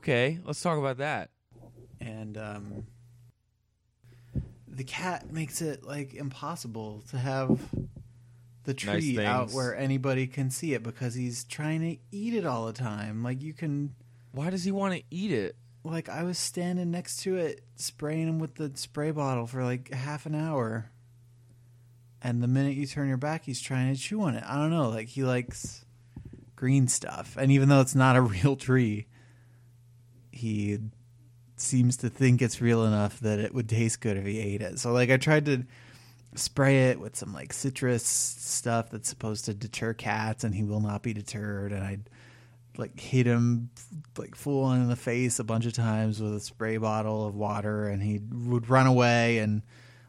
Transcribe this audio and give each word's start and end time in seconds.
Okay. 0.00 0.38
Let's 0.44 0.60
talk 0.62 0.78
about 0.78 0.98
that. 0.98 1.30
and 2.00 2.36
um, 2.38 2.84
the 4.66 4.84
cat 4.84 5.32
makes 5.32 5.60
it 5.62 5.84
like 5.84 6.14
impossible 6.14 7.02
to 7.10 7.18
have 7.18 7.60
the 8.64 8.72
Nice 8.72 8.84
tree 8.84 9.18
out 9.24 9.50
where 9.52 9.74
anybody 9.76 10.26
can 10.26 10.50
see 10.50 10.74
it 10.74 10.82
because 10.82 11.14
he's 11.14 11.44
trying 11.44 11.80
to 11.80 11.96
eat 12.16 12.34
it 12.34 12.46
all 12.46 12.66
the 12.66 12.72
time. 12.72 13.22
Like 13.22 13.42
you 13.42 13.52
can, 13.52 13.94
Why 14.32 14.50
does 14.50 14.64
he 14.64 14.72
want 14.72 14.94
to 14.94 15.02
eat 15.10 15.32
it? 15.32 15.56
like 15.82 16.10
I 16.10 16.24
was 16.24 16.36
standing 16.36 16.90
next 16.90 17.22
to 17.22 17.36
it, 17.38 17.62
spraying 17.76 18.28
him 18.28 18.38
with 18.38 18.56
the 18.56 18.70
spray 18.74 19.12
bottle 19.12 19.46
for 19.46 19.64
like 19.64 19.92
half 19.94 20.26
an 20.26 20.34
hour. 20.34 20.90
And 22.22 22.42
the 22.42 22.48
minute 22.48 22.74
you 22.76 22.86
turn 22.86 23.08
your 23.08 23.16
back, 23.16 23.44
he's 23.46 23.62
trying 23.62 23.94
to 23.94 23.98
chew 23.98 24.20
on 24.20 24.34
it. 24.34 24.44
I 24.46 24.56
don't 24.56 24.68
know. 24.70 24.90
Like 24.90 25.08
he 25.08 25.24
likes 25.24 25.86
green 26.54 26.86
stuff, 26.86 27.36
and 27.38 27.50
even 27.50 27.70
though 27.70 27.80
it's 27.80 27.94
not 27.94 28.14
a 28.16 28.20
real 28.36 28.56
tree, 28.56 29.06
he 30.40 30.78
seems 31.56 31.98
to 31.98 32.08
think 32.08 32.40
it's 32.40 32.60
real 32.60 32.84
enough 32.84 33.20
that 33.20 33.38
it 33.38 33.54
would 33.54 33.68
taste 33.68 34.00
good 34.00 34.16
if 34.16 34.24
he 34.24 34.38
ate 34.38 34.62
it. 34.62 34.78
So 34.78 34.92
like 34.92 35.10
I 35.10 35.16
tried 35.16 35.44
to 35.46 35.64
spray 36.34 36.90
it 36.90 37.00
with 37.00 37.16
some 37.16 37.32
like 37.32 37.52
citrus 37.52 38.04
stuff 38.04 38.90
that's 38.90 39.08
supposed 39.08 39.44
to 39.46 39.54
deter 39.54 39.94
cats, 39.94 40.44
and 40.44 40.54
he 40.54 40.64
will 40.64 40.80
not 40.80 41.02
be 41.02 41.12
deterred. 41.12 41.72
And 41.72 41.84
I 41.84 41.98
like 42.78 42.98
hit 42.98 43.26
him 43.26 43.70
like 44.16 44.34
full 44.34 44.64
on 44.64 44.80
in 44.80 44.88
the 44.88 44.96
face 44.96 45.38
a 45.38 45.44
bunch 45.44 45.66
of 45.66 45.72
times 45.72 46.20
with 46.20 46.34
a 46.34 46.40
spray 46.40 46.76
bottle 46.78 47.26
of 47.26 47.34
water, 47.34 47.88
and 47.88 48.02
he 48.02 48.20
would 48.30 48.68
run 48.70 48.86
away 48.86 49.38
and 49.38 49.62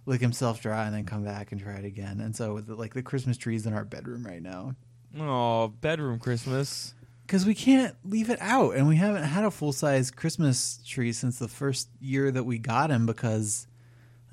lick 0.05 0.21
himself 0.21 0.61
dry 0.61 0.85
and 0.85 0.95
then 0.95 1.05
come 1.05 1.23
back 1.23 1.51
and 1.51 1.61
try 1.61 1.73
it 1.73 1.85
again. 1.85 2.21
And 2.21 2.35
so 2.35 2.55
with 2.55 2.67
the, 2.67 2.75
like 2.75 2.93
the 2.93 3.03
Christmas 3.03 3.37
trees 3.37 3.65
in 3.65 3.73
our 3.73 3.85
bedroom 3.85 4.25
right 4.25 4.41
now 4.41 4.75
Oh, 5.19 5.67
bedroom 5.67 6.19
Christmas. 6.19 6.93
Because 7.31 7.45
we 7.45 7.55
can't 7.55 7.95
leave 8.03 8.29
it 8.29 8.39
out, 8.41 8.75
and 8.75 8.89
we 8.89 8.97
haven't 8.97 9.23
had 9.23 9.45
a 9.45 9.51
full 9.51 9.71
size 9.71 10.11
Christmas 10.11 10.81
tree 10.85 11.13
since 11.13 11.39
the 11.39 11.47
first 11.47 11.87
year 12.01 12.29
that 12.29 12.43
we 12.43 12.57
got 12.57 12.91
him. 12.91 13.05
Because 13.05 13.67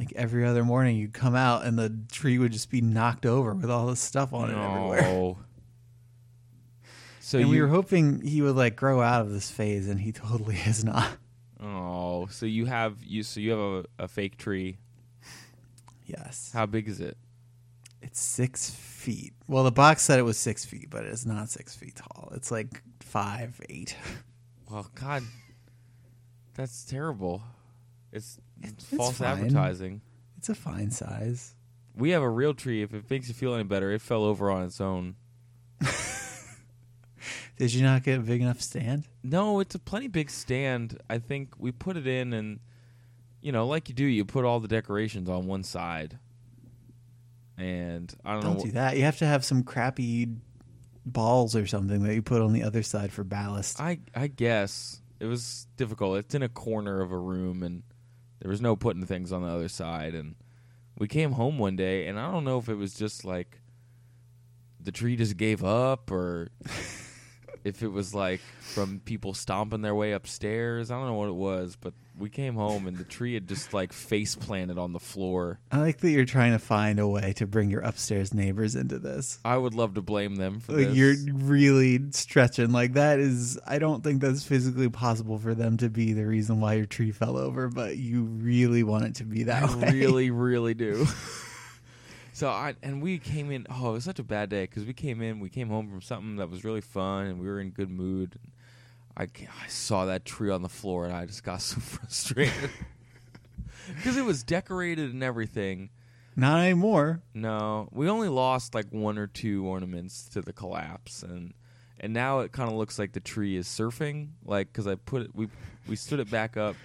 like 0.00 0.12
every 0.16 0.44
other 0.44 0.64
morning, 0.64 0.96
you'd 0.96 1.12
come 1.14 1.36
out 1.36 1.64
and 1.64 1.78
the 1.78 1.96
tree 2.10 2.38
would 2.38 2.50
just 2.50 2.70
be 2.70 2.80
knocked 2.80 3.24
over 3.24 3.54
with 3.54 3.70
all 3.70 3.86
this 3.86 4.00
stuff 4.00 4.32
on 4.32 4.50
it 4.50 4.58
everywhere. 4.58 5.04
Oh. 5.04 5.38
So 7.20 7.36
and 7.36 7.48
you 7.48 7.52
we 7.56 7.60
were 7.60 7.68
hoping 7.68 8.22
he 8.22 8.40
would 8.40 8.56
like 8.56 8.74
grow 8.74 9.02
out 9.02 9.20
of 9.20 9.30
this 9.30 9.50
phase, 9.50 9.86
and 9.86 10.00
he 10.00 10.12
totally 10.12 10.54
has 10.54 10.82
not. 10.82 11.10
Oh, 11.62 12.26
so 12.30 12.46
you 12.46 12.64
have 12.64 13.04
you 13.04 13.22
so 13.22 13.38
you 13.38 13.50
have 13.50 13.60
a, 13.60 13.84
a 14.04 14.08
fake 14.08 14.38
tree. 14.38 14.78
Yes, 16.06 16.50
How 16.54 16.64
big 16.64 16.88
is 16.88 17.00
it? 17.00 17.18
It's 18.02 18.20
six 18.20 18.70
feet. 18.70 19.32
Well, 19.46 19.64
the 19.64 19.72
box 19.72 20.02
said 20.02 20.18
it 20.18 20.22
was 20.22 20.38
six 20.38 20.64
feet, 20.64 20.88
but 20.90 21.04
it's 21.04 21.26
not 21.26 21.48
six 21.50 21.74
feet 21.74 21.96
tall. 21.96 22.30
It's 22.34 22.50
like 22.50 22.82
five, 23.00 23.60
eight. 23.68 23.96
Well, 24.70 24.86
God, 24.94 25.22
that's 26.54 26.84
terrible. 26.84 27.42
It's, 28.12 28.38
It's 28.62 28.84
false 28.84 29.18
fine. 29.18 29.28
advertising. 29.28 30.00
It's 30.36 30.48
a 30.48 30.54
fine 30.54 30.90
size. 30.90 31.54
We 31.96 32.10
have 32.10 32.22
a 32.22 32.28
real 32.30 32.54
tree. 32.54 32.82
If 32.82 32.94
it 32.94 33.10
makes 33.10 33.28
you 33.28 33.34
feel 33.34 33.54
any 33.54 33.64
better, 33.64 33.90
it 33.92 34.00
fell 34.00 34.24
over 34.24 34.50
on 34.50 34.64
its 34.64 34.80
own. 34.80 35.16
Did 37.56 37.72
you 37.74 37.82
not 37.82 38.04
get 38.04 38.18
a 38.20 38.22
big 38.22 38.40
enough 38.40 38.60
stand? 38.60 39.08
No, 39.24 39.58
it's 39.58 39.74
a 39.74 39.78
plenty 39.80 40.06
big 40.06 40.30
stand. 40.30 40.98
I 41.10 41.18
think 41.18 41.54
we 41.58 41.72
put 41.72 41.96
it 41.96 42.06
in, 42.06 42.32
and 42.32 42.60
you 43.40 43.50
know, 43.50 43.66
like 43.66 43.88
you 43.88 43.94
do, 43.94 44.04
you 44.04 44.24
put 44.24 44.44
all 44.44 44.60
the 44.60 44.68
decorations 44.68 45.28
on 45.28 45.46
one 45.46 45.64
side. 45.64 46.18
And 47.58 48.14
I 48.24 48.34
don't, 48.34 48.42
Don't 48.42 48.58
know. 48.58 48.64
do 48.64 48.70
that. 48.72 48.96
You 48.96 49.02
have 49.02 49.18
to 49.18 49.26
have 49.26 49.44
some 49.44 49.64
crappy 49.64 50.28
balls 51.04 51.56
or 51.56 51.66
something 51.66 52.02
that 52.04 52.14
you 52.14 52.22
put 52.22 52.40
on 52.40 52.52
the 52.52 52.62
other 52.62 52.82
side 52.82 53.12
for 53.12 53.24
ballast. 53.24 53.80
I 53.80 53.98
I 54.14 54.28
guess 54.28 55.00
it 55.20 55.26
was 55.26 55.66
difficult. 55.76 56.18
It's 56.18 56.34
in 56.34 56.42
a 56.42 56.48
corner 56.48 57.00
of 57.00 57.10
a 57.10 57.18
room, 57.18 57.62
and 57.62 57.82
there 58.40 58.50
was 58.50 58.60
no 58.60 58.76
putting 58.76 59.04
things 59.06 59.32
on 59.32 59.42
the 59.42 59.48
other 59.48 59.68
side. 59.68 60.14
And 60.14 60.36
we 60.96 61.08
came 61.08 61.32
home 61.32 61.58
one 61.58 61.74
day, 61.74 62.06
and 62.06 62.18
I 62.18 62.30
don't 62.30 62.44
know 62.44 62.58
if 62.58 62.68
it 62.68 62.76
was 62.76 62.94
just 62.94 63.24
like 63.24 63.60
the 64.80 64.92
tree 64.92 65.16
just 65.16 65.36
gave 65.36 65.64
up, 65.64 66.10
or 66.12 66.48
if 67.64 67.82
it 67.82 67.88
was 67.88 68.14
like 68.14 68.40
from 68.60 69.00
people 69.04 69.34
stomping 69.34 69.82
their 69.82 69.94
way 69.94 70.12
upstairs. 70.12 70.90
I 70.90 70.96
don't 70.98 71.06
know 71.06 71.14
what 71.14 71.28
it 71.28 71.34
was, 71.34 71.76
but 71.80 71.94
we 72.18 72.28
came 72.28 72.54
home, 72.56 72.88
and 72.88 72.96
the 72.96 73.04
tree 73.04 73.34
had 73.34 73.46
just 73.46 73.72
like 73.72 73.92
face 73.92 74.34
planted 74.34 74.76
on 74.76 74.92
the 74.92 74.98
floor. 74.98 75.60
I 75.70 75.78
like 75.78 75.98
that 75.98 76.10
you're 76.10 76.24
trying 76.24 76.50
to 76.52 76.58
find 76.58 76.98
a 76.98 77.06
way 77.06 77.32
to 77.34 77.46
bring 77.46 77.70
your 77.70 77.80
upstairs 77.82 78.34
neighbors 78.34 78.74
into 78.74 78.98
this. 78.98 79.38
I 79.44 79.56
would 79.56 79.74
love 79.74 79.94
to 79.94 80.02
blame 80.02 80.34
them 80.34 80.58
for 80.58 80.72
Like 80.72 80.88
this. 80.88 80.96
you're 80.96 81.14
really 81.36 82.00
stretching. 82.10 82.72
Like 82.72 82.94
that 82.94 83.20
is 83.20 83.58
I 83.66 83.78
don't 83.78 84.02
think 84.02 84.20
that's 84.20 84.42
physically 84.44 84.88
possible 84.88 85.38
for 85.38 85.54
them 85.54 85.76
to 85.76 85.88
be 85.88 86.12
the 86.12 86.26
reason 86.26 86.60
why 86.60 86.74
your 86.74 86.86
tree 86.86 87.12
fell 87.12 87.36
over, 87.36 87.68
but 87.68 87.96
you 87.98 88.22
really 88.24 88.82
want 88.82 89.04
it 89.04 89.14
to 89.16 89.24
be 89.24 89.44
that 89.44 89.62
I 89.62 89.74
way. 89.76 89.90
really, 89.92 90.30
really 90.32 90.74
do. 90.74 91.06
so 92.38 92.48
I 92.50 92.76
and 92.84 93.02
we 93.02 93.18
came 93.18 93.50
in. 93.50 93.66
Oh, 93.68 93.90
it 93.90 93.92
was 93.94 94.04
such 94.04 94.20
a 94.20 94.22
bad 94.22 94.48
day 94.48 94.62
because 94.62 94.84
we 94.84 94.92
came 94.92 95.20
in. 95.20 95.40
We 95.40 95.48
came 95.48 95.68
home 95.68 95.90
from 95.90 96.00
something 96.00 96.36
that 96.36 96.48
was 96.48 96.62
really 96.62 96.80
fun, 96.80 97.26
and 97.26 97.40
we 97.40 97.48
were 97.48 97.58
in 97.58 97.70
good 97.70 97.90
mood. 97.90 98.38
I 99.16 99.24
I 99.24 99.66
saw 99.66 100.04
that 100.04 100.24
tree 100.24 100.48
on 100.48 100.62
the 100.62 100.68
floor, 100.68 101.04
and 101.04 101.12
I 101.12 101.26
just 101.26 101.42
got 101.42 101.60
so 101.62 101.80
frustrated 101.80 102.70
because 103.96 104.16
it 104.16 104.24
was 104.24 104.44
decorated 104.44 105.12
and 105.12 105.24
everything. 105.24 105.90
Not 106.36 106.60
anymore. 106.60 107.22
No, 107.34 107.88
we 107.90 108.08
only 108.08 108.28
lost 108.28 108.72
like 108.72 108.86
one 108.92 109.18
or 109.18 109.26
two 109.26 109.66
ornaments 109.66 110.28
to 110.28 110.40
the 110.40 110.52
collapse, 110.52 111.24
and 111.24 111.54
and 111.98 112.12
now 112.12 112.38
it 112.40 112.52
kind 112.52 112.70
of 112.70 112.76
looks 112.76 113.00
like 113.00 113.14
the 113.14 113.20
tree 113.20 113.56
is 113.56 113.66
surfing. 113.66 114.28
Like 114.44 114.68
because 114.68 114.86
I 114.86 114.94
put 114.94 115.22
it, 115.22 115.34
we 115.34 115.48
we 115.88 115.96
stood 115.96 116.20
it 116.20 116.30
back 116.30 116.56
up, 116.56 116.76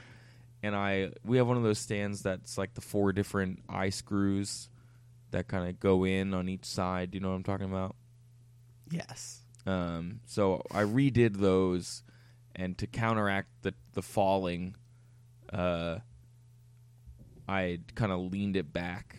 and 0.64 0.76
I 0.76 1.12
we 1.24 1.38
have 1.38 1.46
one 1.46 1.58
of 1.58 1.64
those 1.64 1.78
stands 1.78 2.24
that's 2.24 2.58
like 2.58 2.74
the 2.74 2.82
four 2.82 3.14
different 3.14 3.60
eye 3.70 3.90
screws 3.90 4.70
that 5.34 5.48
kind 5.48 5.70
of 5.70 5.80
go 5.80 6.06
in 6.06 6.34
on 6.34 6.48
each 6.50 6.66
side. 6.66 7.14
You 7.14 7.20
know 7.20 7.30
what 7.30 7.36
I'm 7.36 7.44
talking 7.44 7.66
about? 7.70 7.96
Yes. 8.90 9.42
Um, 9.66 10.22
so 10.26 10.62
I 10.72 10.84
redid 10.84 11.38
those, 11.38 12.04
and 12.56 12.78
to 12.78 12.88
counteract 12.88 13.50
the 13.62 13.74
the 13.94 14.02
falling, 14.02 14.76
uh, 15.52 16.00
I 17.48 17.80
kind 17.96 18.12
of 18.12 18.32
leaned 18.32 18.56
it 18.56 18.74
back 18.74 19.18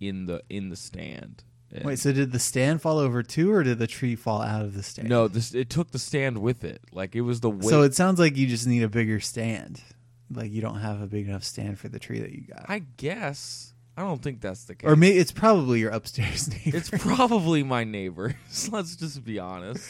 in 0.00 0.26
the 0.26 0.42
in 0.48 0.70
the 0.70 0.76
stand. 0.76 1.44
And- 1.72 1.84
Wait, 1.84 1.98
so 1.98 2.12
did 2.12 2.32
the 2.32 2.38
stand 2.38 2.80
fall 2.80 2.98
over 2.98 3.22
too 3.22 3.52
or 3.52 3.62
did 3.62 3.78
the 3.78 3.86
tree 3.88 4.14
fall 4.14 4.40
out 4.40 4.62
of 4.62 4.74
the 4.74 4.82
stand? 4.82 5.08
no, 5.08 5.28
this 5.28 5.54
it 5.54 5.68
took 5.68 5.90
the 5.90 5.98
stand 5.98 6.38
with 6.38 6.62
it. 6.64 6.80
Like 6.92 7.16
it 7.16 7.22
was 7.22 7.40
the 7.40 7.50
weight. 7.50 7.64
So 7.64 7.82
it 7.82 7.94
sounds 7.94 8.18
like 8.20 8.36
you 8.36 8.46
just 8.46 8.66
need 8.66 8.82
a 8.82 8.88
bigger 8.88 9.20
stand. 9.20 9.82
Like 10.30 10.52
you 10.52 10.60
don't 10.60 10.78
have 10.80 11.00
a 11.00 11.06
big 11.06 11.28
enough 11.28 11.44
stand 11.44 11.78
for 11.78 11.88
the 11.88 11.98
tree 11.98 12.20
that 12.20 12.32
you 12.32 12.42
got. 12.42 12.66
I 12.68 12.80
guess 12.80 13.72
I 13.96 14.02
don't 14.02 14.22
think 14.22 14.40
that's 14.40 14.64
the 14.64 14.74
case. 14.74 14.88
or 14.88 14.94
maybe 14.96 15.18
it's 15.18 15.32
probably 15.32 15.80
your 15.80 15.90
upstairs 15.90 16.48
neighbor. 16.66 16.76
it's 16.76 16.90
probably 16.90 17.62
my 17.62 17.84
neighbors. 17.84 18.34
Let's 18.72 18.96
just 18.96 19.24
be 19.24 19.38
honest. 19.38 19.88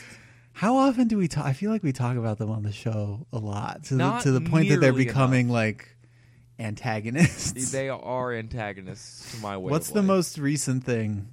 How 0.53 0.77
often 0.77 1.09
do 1.09 1.19
we 1.19 1.29
talk? 1.29 1.45
I 1.45 1.53
feel 1.53 1.71
like 1.71 1.83
we 1.83 1.93
talk 1.93 2.17
about 2.17 2.39
them 2.39 2.51
on 2.51 2.63
the 2.63 2.73
show 2.73 3.27
a 3.33 3.39
lot 3.39 3.85
to 3.85 3.95
the, 3.97 4.19
to 4.21 4.31
the 4.31 4.41
point 4.41 4.69
that 4.71 4.81
they're 4.81 4.93
becoming 4.93 5.49
like 5.49 5.97
antagonists. 6.59 7.73
They 7.73 7.89
are 7.89 8.33
antagonists 8.33 9.35
to 9.35 9.43
my 9.43 9.57
way. 9.57 9.71
What's 9.71 9.91
the 9.91 10.01
life. 10.01 10.07
most 10.07 10.39
recent 10.39 10.85
thing 10.85 11.29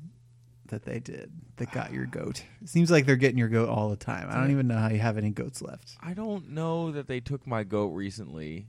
that 0.68 0.84
they 0.84 1.00
did 1.00 1.32
that 1.58 1.72
got 1.72 1.94
your 1.94 2.06
goat? 2.06 2.44
It 2.62 2.70
seems 2.70 2.92
like 2.92 3.06
they're 3.06 3.16
getting 3.16 3.38
your 3.38 3.50
goat 3.50 3.70
all 3.70 3.90
the 3.90 3.96
time. 3.96 4.28
I 4.30 4.36
don't 4.36 4.52
even 4.52 4.68
know 4.68 4.78
how 4.78 4.90
you 4.90 5.00
have 5.00 5.18
any 5.18 5.30
goats 5.30 5.62
left. 5.62 5.96
I 6.02 6.14
don't 6.14 6.50
know 6.50 6.92
that 6.92 7.08
they 7.08 7.20
took 7.20 7.48
my 7.48 7.64
goat 7.64 7.94
recently. 7.94 8.68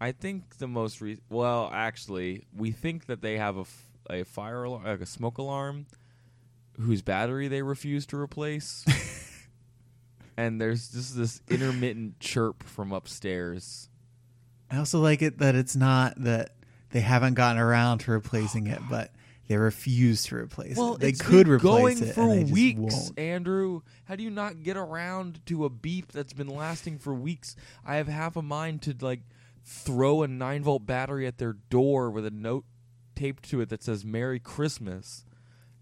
I 0.00 0.12
think 0.12 0.56
the 0.58 0.66
most 0.66 1.00
re- 1.00 1.18
well, 1.28 1.70
actually, 1.72 2.46
we 2.56 2.70
think 2.70 3.06
that 3.06 3.20
they 3.20 3.36
have 3.36 3.56
a, 3.58 3.60
f- 3.60 3.90
a 4.08 4.24
fire 4.24 4.64
alarm, 4.64 4.84
like 4.84 5.00
a 5.00 5.06
smoke 5.06 5.38
alarm, 5.38 5.86
whose 6.80 7.02
battery 7.02 7.48
they 7.48 7.62
refuse 7.62 8.06
to 8.06 8.16
replace. 8.16 8.84
and 10.36 10.60
there's 10.60 10.90
just 10.90 11.16
this 11.16 11.42
intermittent 11.50 12.18
chirp 12.18 12.62
from 12.62 12.92
upstairs. 12.92 13.88
I 14.70 14.78
also 14.78 15.00
like 15.00 15.20
it 15.20 15.38
that 15.38 15.54
it's 15.54 15.76
not 15.76 16.14
that 16.22 16.54
they 16.90 17.00
haven't 17.00 17.34
gotten 17.34 17.60
around 17.60 17.98
to 17.98 18.12
replacing 18.12 18.68
it, 18.68 18.80
but 18.88 19.12
they 19.48 19.56
refuse 19.56 20.22
to 20.26 20.36
replace 20.36 20.76
Well, 20.76 20.94
it. 20.94 21.00
They 21.00 21.08
it's 21.08 21.20
could 21.20 21.48
replace 21.48 21.98
going 21.98 22.02
it 22.08 22.14
for 22.14 22.30
and 22.30 22.50
weeks. 22.50 23.12
Andrew. 23.16 23.82
How 24.04 24.14
do 24.14 24.22
you 24.22 24.30
not 24.30 24.62
get 24.62 24.76
around 24.76 25.44
to 25.46 25.64
a 25.64 25.68
beep 25.68 26.12
that's 26.12 26.32
been 26.32 26.48
lasting 26.48 26.98
for 27.00 27.12
weeks? 27.12 27.56
I 27.84 27.96
have 27.96 28.06
half 28.08 28.36
a 28.36 28.42
mind 28.42 28.82
to 28.82 28.94
like 29.00 29.20
throw 29.72 30.22
a 30.22 30.28
nine 30.28 30.62
volt 30.64 30.84
battery 30.84 31.26
at 31.26 31.38
their 31.38 31.52
door 31.54 32.10
with 32.10 32.26
a 32.26 32.30
note 32.30 32.64
taped 33.14 33.44
to 33.50 33.60
it 33.60 33.68
that 33.68 33.82
says 33.82 34.04
"Merry 34.04 34.40
Christmas," 34.40 35.24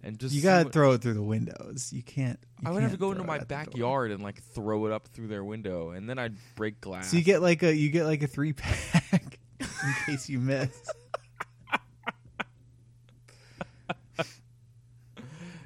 and 0.03 0.19
just 0.19 0.35
You 0.35 0.43
gotta 0.43 0.65
what- 0.65 0.73
throw 0.73 0.93
it 0.93 1.03
through 1.03 1.15
the 1.15 1.23
windows. 1.23 1.93
You 1.93 2.03
can't. 2.03 2.39
you 2.61 2.69
I 2.69 2.73
would 2.73 2.83
have 2.83 2.93
to 2.93 2.99
go 2.99 3.13
into 3.13 3.25
my 3.25 3.37
at 3.37 3.49
the 3.49 3.55
door. 3.55 3.65
backyard 3.65 4.11
and 4.11 4.23
like 4.23 4.43
throw 4.43 4.87
it 4.87 4.93
up 4.93 5.09
through 5.09 5.29
their 5.29 5.45
window, 5.45 5.91
and 5.91 6.09
then 6.09 6.19
I'd 6.19 6.37
break 6.55 6.81
glass. 6.81 7.11
So 7.11 7.17
you 7.17 7.23
get 7.23 7.41
like 7.43 7.63
a 7.63 7.75
you 7.75 7.91
get 7.91 8.05
like 8.05 8.23
a 8.23 8.27
three 8.27 8.53
pack 8.53 9.39
in 9.61 9.67
case 10.07 10.29
you 10.29 10.39
miss. 10.39 10.71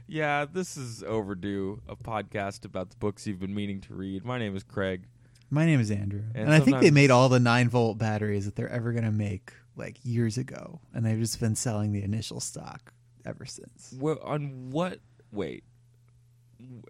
yeah, 0.07 0.45
this 0.51 0.77
is 0.77 1.03
overdue. 1.03 1.81
A 1.89 1.97
podcast 1.97 2.65
about 2.65 2.91
the 2.91 2.97
books 2.97 3.27
you've 3.27 3.41
been 3.41 3.55
meaning 3.55 3.81
to 3.83 3.95
read. 3.95 4.25
My 4.25 4.39
name 4.39 4.55
is 4.57 4.63
Craig. 4.63 5.05
My 5.53 5.67
name 5.67 5.81
is 5.81 5.91
Andrew, 5.91 6.23
And 6.35 6.45
and, 6.45 6.53
I 6.55 6.61
think 6.61 6.81
they 6.81 6.91
made 6.91 7.11
all 7.11 7.29
the 7.29 7.39
nine 7.39 7.69
volt 7.69 7.99
batteries 7.99 8.47
that 8.47 8.57
they're 8.57 8.71
ever 8.71 8.93
gonna 8.95 9.13
make 9.13 9.53
like 9.77 9.99
years 10.03 10.39
ago, 10.39 10.81
and 10.95 11.05
they've 11.05 11.19
just 11.19 11.39
been 11.41 11.55
selling 11.57 11.93
the 11.93 12.03
initial 12.03 12.41
stock 12.41 12.93
ever 13.27 13.45
since. 13.45 13.95
Well, 13.99 14.19
on 14.23 14.71
what? 14.71 15.01
Wait. 15.31 15.65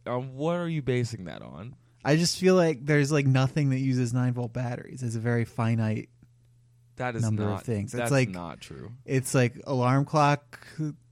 On 0.06 0.34
what 0.34 0.54
are 0.56 0.68
you 0.68 0.80
basing 0.80 1.24
that 1.24 1.42
on? 1.42 1.74
I 2.04 2.14
just 2.14 2.38
feel 2.38 2.54
like 2.54 2.86
there's 2.86 3.10
like 3.10 3.26
nothing 3.26 3.70
that 3.70 3.78
uses 3.80 4.14
nine 4.14 4.32
volt 4.32 4.52
batteries. 4.52 5.02
It's 5.02 5.16
a 5.16 5.20
very 5.20 5.44
finite. 5.44 6.08
That 6.96 7.16
is 7.16 7.22
Number 7.22 7.42
of 7.42 7.48
not 7.50 7.64
things. 7.64 7.92
It's 7.94 7.98
That's 7.98 8.12
like- 8.12 8.28
not 8.28 8.60
true. 8.60 8.92
It's 9.04 9.34
like 9.34 9.60
alarm 9.66 10.04
clock, 10.04 10.64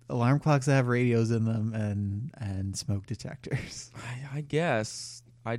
alarm 0.08 0.38
clocks 0.38 0.67
that 0.67 0.75
have 0.75 0.87
radios 0.87 1.32
in 1.32 1.46
them, 1.46 1.73
and 1.75 2.31
and 2.38 2.76
smoke 2.76 3.06
detectors. 3.06 3.91
I, 3.96 4.38
I 4.38 4.41
guess 4.43 5.23
I 5.44 5.58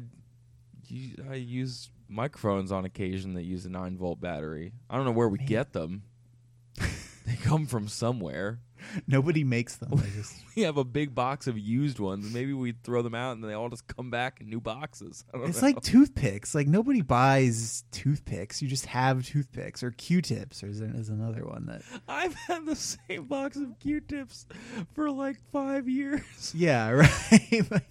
I 1.30 1.36
use 1.36 1.90
microphones 2.10 2.72
on 2.72 2.86
occasion 2.86 3.34
that 3.36 3.44
use 3.44 3.66
a 3.66 3.70
nine 3.70 3.98
volt 3.98 4.20
battery. 4.20 4.74
I 4.90 4.96
don't 4.98 5.06
know 5.06 5.12
where 5.12 5.30
we 5.30 5.38
Man. 5.40 5.48
get 5.48 5.74
them. 5.74 6.04
they 6.78 7.36
come 7.44 7.66
from 7.68 7.88
somewhere. 7.88 8.60
Nobody 9.08 9.44
makes 9.44 9.76
them. 9.76 9.92
Just 10.16 10.34
We 10.56 10.64
have 10.64 10.78
a 10.78 10.84
big 10.84 11.14
box 11.14 11.46
of 11.46 11.58
used 11.58 12.00
ones. 12.00 12.34
Maybe 12.34 12.52
we 12.52 12.74
throw 12.84 13.04
them 13.04 13.14
out 13.14 13.34
and 13.34 13.44
they 13.44 13.54
all 13.54 13.70
just 13.70 13.86
come 13.88 14.10
back 14.10 14.42
in 14.42 14.50
new 14.50 14.60
boxes. 14.60 15.24
I 15.34 15.38
don't 15.38 15.50
It's 15.50 15.62
know. 15.62 15.68
like 15.68 15.82
toothpicks. 15.82 16.56
Like 16.56 16.68
nobody 16.68 17.02
buys 17.02 17.84
toothpicks. 17.92 18.60
You 18.62 18.68
just 18.68 18.88
have 18.88 19.24
toothpicks 19.26 19.84
or 19.84 19.92
Q-tips. 19.92 20.64
Or 20.64 20.68
is, 20.68 20.82
is 20.82 21.10
another 21.10 21.46
one 21.46 21.68
that. 21.68 21.84
I've 22.08 22.34
had 22.34 22.66
the 22.66 22.76
same 22.76 23.26
box 23.26 23.56
of 23.56 23.78
Q-tips 23.80 24.48
for 24.94 25.12
like 25.12 25.38
five 25.52 25.88
years. 25.88 26.52
Yeah, 26.56 26.90
right. 26.90 27.72
Like, 27.72 27.86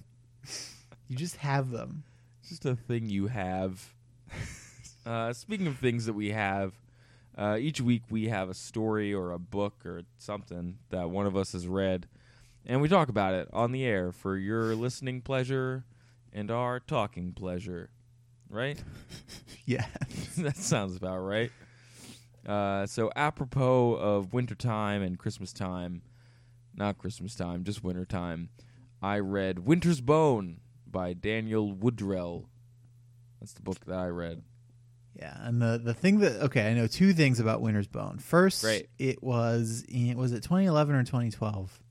you 1.08 1.17
just 1.17 1.37
have 1.37 1.70
them. 1.70 2.03
Just 2.50 2.67
a 2.67 2.75
thing 2.75 3.08
you 3.08 3.29
have. 3.29 3.94
Uh, 5.06 5.32
speaking 5.32 5.67
of 5.67 5.79
things 5.79 6.05
that 6.05 6.12
we 6.12 6.31
have, 6.31 6.75
uh, 7.37 7.56
each 7.58 7.81
week 7.81 8.02
we 8.11 8.29
have 8.29 8.50
a 8.50 8.55
story 8.55 9.14
or 9.14 9.32
a 9.32 9.38
book 9.38 9.85
or 9.87 10.02
something 10.19 10.76
that 10.91 11.08
one 11.08 11.26
of 11.26 11.35
us 11.35 11.52
has 11.52 11.67
read, 11.67 12.06
and 12.67 12.82
we 12.82 12.88
talk 12.88 13.08
about 13.08 13.32
it 13.32 13.49
on 13.50 13.73
the 13.73 13.82
air 13.82 14.12
for 14.12 14.37
your 14.37 14.75
listening 14.75 15.23
pleasure 15.23 15.85
and 16.35 16.50
our 16.50 16.79
talking 16.79 17.32
pleasure. 17.32 17.88
Right? 18.50 18.81
Yeah. 19.64 19.87
that 20.37 20.56
sounds 20.58 20.96
about 20.96 21.20
right. 21.20 21.50
Uh, 22.46 22.85
so, 22.87 23.11
apropos 23.17 23.94
of 23.94 24.35
wintertime 24.35 25.00
and 25.00 25.19
Christmas 25.19 25.55
time, 25.55 26.03
not 26.75 26.99
Christmas 26.99 27.35
time, 27.35 27.64
just 27.64 27.82
wintertime, 27.82 28.50
I 29.00 29.19
read 29.19 29.61
Winter's 29.61 30.03
Bone 30.03 30.61
by 30.91 31.13
Daniel 31.13 31.75
Woodrell. 31.75 32.47
That's 33.41 33.53
the 33.55 33.63
book 33.63 33.85
that 33.87 33.99
I 33.99 34.09
read. 34.09 34.43
Yeah, 35.17 35.37
and 35.41 35.61
the 35.61 35.81
the 35.83 35.95
thing 35.95 36.21
that 36.21 36.43
okay, 36.45 36.71
I 36.71 36.75
know 36.75 36.87
two 36.87 37.13
things 37.13 37.41
about 37.41 37.61
Winter's 37.61 37.89
Bone. 37.89 38.19
First, 38.19 38.63
Great. 38.63 38.89
it 38.99 39.23
was 39.23 39.85
in 39.89 40.17
was 40.17 40.33
it 40.33 40.43
2011 40.43 40.95
or 40.95 41.03
2012? 41.03 41.83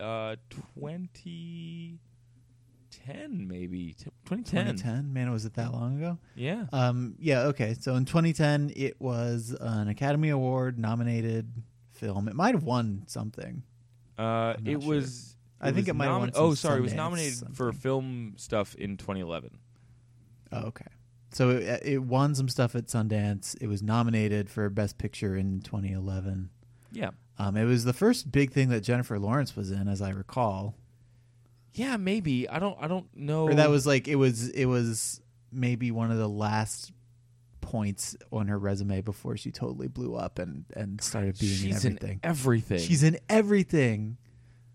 Uh, 0.00 0.36
2010 0.74 3.48
maybe. 3.48 3.94
T- 3.94 4.10
2010. 4.26 4.76
2010. 4.76 5.12
Man, 5.12 5.30
was 5.30 5.44
it 5.44 5.54
that 5.54 5.72
long 5.72 5.98
ago? 5.98 6.18
Yeah. 6.34 6.66
Um, 6.72 7.14
yeah. 7.18 7.42
Okay, 7.46 7.74
so 7.78 7.94
in 7.94 8.04
2010, 8.04 8.72
it 8.76 9.00
was 9.00 9.56
an 9.58 9.88
Academy 9.88 10.30
Award 10.30 10.78
nominated 10.78 11.50
film. 11.92 12.28
It 12.28 12.34
might 12.34 12.54
have 12.54 12.64
won 12.64 13.04
something. 13.06 13.62
Uh, 14.16 14.54
it 14.64 14.82
sure. 14.82 14.90
was. 14.90 15.36
I 15.60 15.72
think 15.72 15.88
it 15.88 15.94
might 15.94 16.06
have 16.06 16.18
won 16.18 16.32
some 16.32 16.44
Oh, 16.44 16.54
sorry, 16.54 16.78
it 16.78 16.82
was 16.82 16.94
nominated 16.94 17.54
for 17.54 17.72
film 17.72 18.34
stuff 18.36 18.74
in 18.76 18.96
2011. 18.96 19.58
Oh, 20.52 20.58
okay. 20.68 20.86
So 21.30 21.50
it, 21.50 21.82
it 21.84 22.02
won 22.02 22.34
some 22.34 22.48
stuff 22.48 22.74
at 22.74 22.86
Sundance. 22.86 23.56
It 23.60 23.66
was 23.66 23.82
nominated 23.82 24.48
for 24.48 24.70
Best 24.70 24.98
Picture 24.98 25.36
in 25.36 25.60
2011. 25.60 26.50
Yeah. 26.92 27.10
Um, 27.38 27.56
it 27.56 27.64
was 27.64 27.84
the 27.84 27.92
first 27.92 28.32
big 28.32 28.52
thing 28.52 28.68
that 28.70 28.80
Jennifer 28.80 29.18
Lawrence 29.18 29.54
was 29.54 29.70
in, 29.70 29.88
as 29.88 30.00
I 30.00 30.10
recall. 30.10 30.74
Yeah, 31.74 31.96
maybe. 31.96 32.48
I 32.48 32.58
don't. 32.58 32.76
I 32.80 32.88
don't 32.88 33.06
know. 33.14 33.44
Or 33.48 33.54
that 33.54 33.70
was 33.70 33.86
like 33.86 34.08
it 34.08 34.16
was 34.16 34.48
it 34.48 34.64
was 34.64 35.20
maybe 35.52 35.90
one 35.90 36.10
of 36.10 36.18
the 36.18 36.28
last 36.28 36.92
points 37.60 38.16
on 38.32 38.48
her 38.48 38.58
resume 38.58 39.02
before 39.02 39.36
she 39.36 39.52
totally 39.52 39.88
blew 39.88 40.14
up 40.14 40.38
and 40.38 40.64
and 40.74 41.00
started 41.00 41.38
being 41.38 41.54
She's 41.54 41.84
in 41.84 41.92
everything. 41.92 42.20
In 42.22 42.30
everything. 42.30 42.78
She's 42.80 43.02
in 43.02 43.18
everything. 43.28 44.16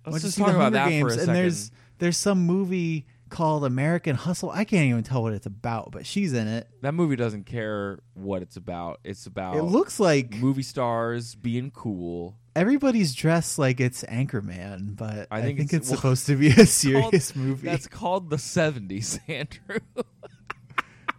Let's 0.06 0.24
just 0.24 0.38
talk 0.38 0.54
about 0.56 0.74
that 0.74 0.90
Games? 0.90 1.02
for 1.04 1.08
a 1.10 1.12
and 1.14 1.20
second. 1.22 1.34
there's 1.36 1.72
there's 2.00 2.18
some 2.18 2.40
movie 2.46 3.06
called 3.30 3.66
American 3.66 4.16
Hustle. 4.16 4.52
I 4.52 4.64
can't 4.64 4.86
even 4.90 5.02
tell 5.04 5.24
what 5.24 5.34
it's 5.34 5.46
about, 5.48 5.92
but 5.92 6.06
she's 6.06 6.34
in 6.34 6.48
it. 6.48 6.68
that 6.82 6.94
movie 6.94 7.16
doesn't 7.16 7.46
care 7.46 8.00
what 8.14 8.42
it's 8.44 8.58
about. 8.58 9.00
It's 9.04 9.26
about 9.26 9.56
It 9.56 9.64
looks 9.64 10.00
like 10.00 10.36
movie 10.36 10.62
stars 10.62 11.34
being 11.34 11.72
cool. 11.72 12.38
everybody's 12.56 13.16
dressed 13.16 13.58
like 13.58 13.80
it's 13.80 14.04
Anchorman, 14.04 14.96
but 14.96 15.28
I 15.32 15.40
I 15.40 15.42
think 15.42 15.58
think, 15.58 15.74
it's- 15.74 15.82
it's, 15.82 15.90
well, 15.90 15.98
supposed 15.98 16.26
to 16.28 16.36
be 16.36 16.50
a 16.50 16.66
serious 16.68 17.36
movie. 17.36 17.68
That's 17.68 17.88
called 17.88 18.30
the 18.30 18.36
'70s, 18.36 19.20
Andrew. 19.28 19.80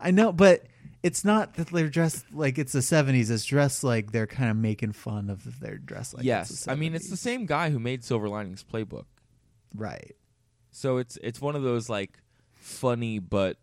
I 0.01 0.11
know, 0.11 0.33
but 0.33 0.65
it's 1.05 1.23
not 1.23 1.55
that 1.55 1.69
they're 1.69 1.91
dressed 1.91 2.25
like 2.33 2.59
it's 2.59 2.73
the 2.73 2.81
seventies. 2.81 3.29
It's 3.31 3.45
dressed 3.45 3.85
like 3.85 4.11
they're 4.11 4.27
kind 4.27 4.51
of 4.51 4.57
making 4.57 4.93
fun 4.93 5.29
of 5.29 5.61
their 5.61 5.77
dress. 5.77 6.15
Like 6.15 6.25
yes, 6.25 6.67
I 6.67 6.75
mean 6.75 6.95
it's 6.95 7.11
the 7.11 7.17
same 7.17 7.45
guy 7.45 7.69
who 7.69 7.79
made 7.79 8.03
Silver 8.03 8.29
Linings 8.29 8.65
Playbook. 8.65 9.05
right. 9.77 10.17
So 10.71 10.97
it's 10.97 11.19
it's 11.23 11.41
one 11.43 11.55
of 11.55 11.63
those 11.63 11.89
like 11.91 12.19
funny 12.55 13.19
but 13.19 13.59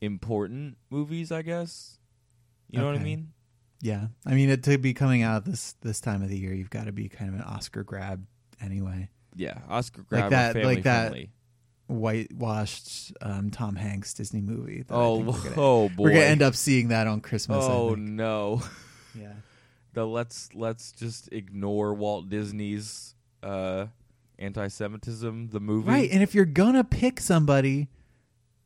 important 0.00 0.76
movies, 0.90 1.30
I 1.32 1.42
guess. 1.42 1.98
You 2.68 2.80
know 2.80 2.86
what 2.86 2.96
I 2.96 2.98
mean? 3.04 3.32
Yeah, 3.80 4.08
I 4.26 4.34
mean 4.34 4.50
it 4.50 4.64
to 4.64 4.76
be 4.78 4.92
coming 4.94 5.22
out 5.22 5.44
this 5.44 5.74
this 5.80 6.00
time 6.00 6.22
of 6.22 6.28
the 6.28 6.36
year, 6.36 6.52
you've 6.52 6.70
got 6.70 6.86
to 6.86 6.92
be 6.92 7.08
kind 7.08 7.32
of 7.32 7.36
an 7.36 7.42
Oscar 7.46 7.84
grab 7.84 8.26
anyway. 8.60 9.08
Yeah, 9.36 9.58
Oscar 9.68 10.02
grabber, 10.02 10.30
that- 10.30 10.52
family 10.54 10.74
like 10.74 10.84
that 10.84 11.10
friendly. 11.10 11.30
Whitewashed 11.88 13.12
um, 13.20 13.50
Tom 13.50 13.76
Hanks 13.76 14.14
Disney 14.14 14.40
movie. 14.40 14.82
that 14.82 14.94
I 14.94 14.96
Oh, 14.96 15.16
think 15.16 15.26
we're 15.26 15.42
gonna, 15.50 15.54
oh 15.62 15.88
boy. 15.88 16.02
we're 16.04 16.10
gonna 16.10 16.24
end 16.24 16.42
up 16.42 16.54
seeing 16.54 16.88
that 16.88 17.06
on 17.06 17.20
Christmas. 17.20 17.64
I 17.64 17.68
Oh 17.68 17.94
no. 17.94 18.62
yeah. 19.14 19.32
the 19.94 20.06
let's 20.06 20.50
let's 20.54 20.92
just 20.92 21.32
ignore 21.32 21.94
Walt 21.94 22.28
Disney's 22.28 23.14
uh 23.42 23.86
anti-Semitism, 24.38 25.48
the 25.50 25.60
movie. 25.60 25.88
Right, 25.90 26.10
and 26.10 26.22
if 26.22 26.34
you're 26.34 26.44
gonna 26.44 26.84
pick 26.84 27.20
somebody 27.20 27.88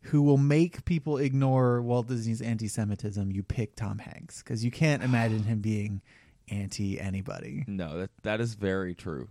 who 0.06 0.22
will 0.22 0.38
make 0.38 0.84
people 0.84 1.16
ignore 1.18 1.80
Walt 1.80 2.08
Disney's 2.08 2.42
anti-Semitism, 2.42 3.30
you 3.30 3.42
pick 3.42 3.76
Tom 3.76 3.98
Hanks 3.98 4.42
because 4.42 4.64
you 4.64 4.70
can't 4.70 5.02
imagine 5.02 5.44
him 5.44 5.60
being 5.60 6.02
anti 6.48 7.00
anybody. 7.00 7.64
No, 7.66 7.98
that 7.98 8.10
that 8.22 8.40
is 8.40 8.54
very 8.54 8.94
true. 8.94 9.28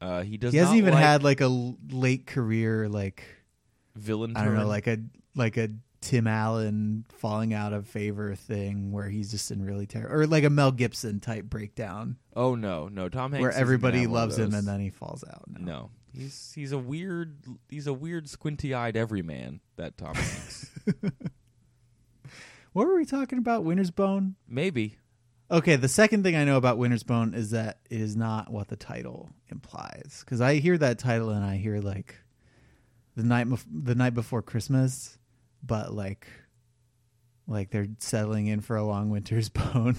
Uh, 0.00 0.22
he 0.22 0.36
does. 0.36 0.52
He 0.52 0.58
hasn't 0.58 0.78
even 0.78 0.94
like 0.94 1.02
had 1.02 1.22
like 1.22 1.40
a 1.40 1.48
late 1.90 2.26
career, 2.26 2.88
like 2.88 3.24
villain. 3.94 4.36
I 4.36 4.44
don't 4.44 4.54
know, 4.54 4.66
like 4.66 4.86
a 4.86 4.98
like 5.34 5.56
a 5.56 5.70
Tim 6.00 6.26
Allen 6.26 7.04
falling 7.08 7.54
out 7.54 7.72
of 7.72 7.88
favor 7.88 8.34
thing 8.34 8.92
where 8.92 9.08
he's 9.08 9.30
just 9.30 9.50
in 9.50 9.64
really 9.64 9.86
terrible, 9.86 10.14
or 10.14 10.26
like 10.26 10.44
a 10.44 10.50
Mel 10.50 10.70
Gibson 10.70 11.20
type 11.20 11.46
breakdown 11.46 12.16
oh 12.34 12.54
no, 12.54 12.88
no, 12.88 13.08
Tom 13.08 13.32
Hanks. 13.32 13.42
where 13.42 13.52
everybody 13.52 14.00
have 14.02 14.10
one 14.10 14.22
of 14.22 14.28
loves 14.28 14.38
him 14.38 14.54
and 14.54 14.68
then 14.68 14.80
he 14.80 14.90
falls 14.90 15.24
out. 15.24 15.44
No. 15.48 15.64
no, 15.64 15.90
he's 16.12 16.52
he's 16.54 16.72
a 16.72 16.78
weird 16.78 17.38
he's 17.68 17.86
a 17.86 17.92
weird 17.94 18.28
squinty-eyed 18.28 18.96
everyman. 18.96 19.60
That 19.76 19.96
Tom 19.96 20.14
Hanks. 20.14 20.70
What 22.76 22.86
were 22.88 22.96
we 22.96 23.06
talking 23.06 23.38
about? 23.38 23.64
Winter's 23.64 23.90
Bone. 23.90 24.34
Maybe 24.46 24.98
Okay, 25.50 25.76
the 25.76 25.88
second 25.88 26.24
thing 26.24 26.34
I 26.34 26.44
know 26.44 26.56
about 26.56 26.76
Winter's 26.78 27.04
Bone 27.04 27.32
is 27.34 27.50
that 27.50 27.78
it 27.88 28.00
is 28.00 28.16
not 28.16 28.50
what 28.50 28.68
the 28.68 28.76
title 28.76 29.30
implies. 29.48 30.22
Because 30.24 30.40
I 30.40 30.56
hear 30.56 30.76
that 30.78 30.98
title 30.98 31.30
and 31.30 31.44
I 31.44 31.56
hear 31.56 31.78
like 31.80 32.16
the 33.14 33.22
night 33.22 33.46
bef- 33.48 33.64
the 33.72 33.94
night 33.94 34.14
before 34.14 34.42
Christmas, 34.42 35.18
but 35.62 35.92
like 35.94 36.26
like 37.46 37.70
they're 37.70 37.86
settling 38.00 38.48
in 38.48 38.60
for 38.60 38.74
a 38.76 38.84
long 38.84 39.08
winter's 39.10 39.48
bone. 39.50 39.96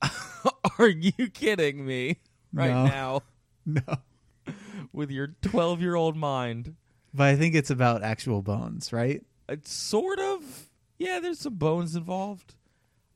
Are 0.78 0.88
you 0.88 1.28
kidding 1.30 1.84
me 1.84 2.18
right 2.52 2.70
No. 2.70 2.86
now 2.86 3.22
No. 3.66 4.54
with 4.92 5.10
your 5.10 5.34
12 5.42 5.80
year 5.80 5.96
old 5.96 6.16
mind? 6.16 6.76
But 7.12 7.24
I 7.26 7.36
think 7.36 7.56
it's 7.56 7.70
about 7.70 8.04
actual 8.04 8.40
bones, 8.40 8.92
right? 8.92 9.22
It's 9.48 9.72
sort 9.72 10.20
of. 10.20 10.68
Yeah, 10.96 11.18
there's 11.18 11.40
some 11.40 11.54
bones 11.56 11.96
involved. 11.96 12.54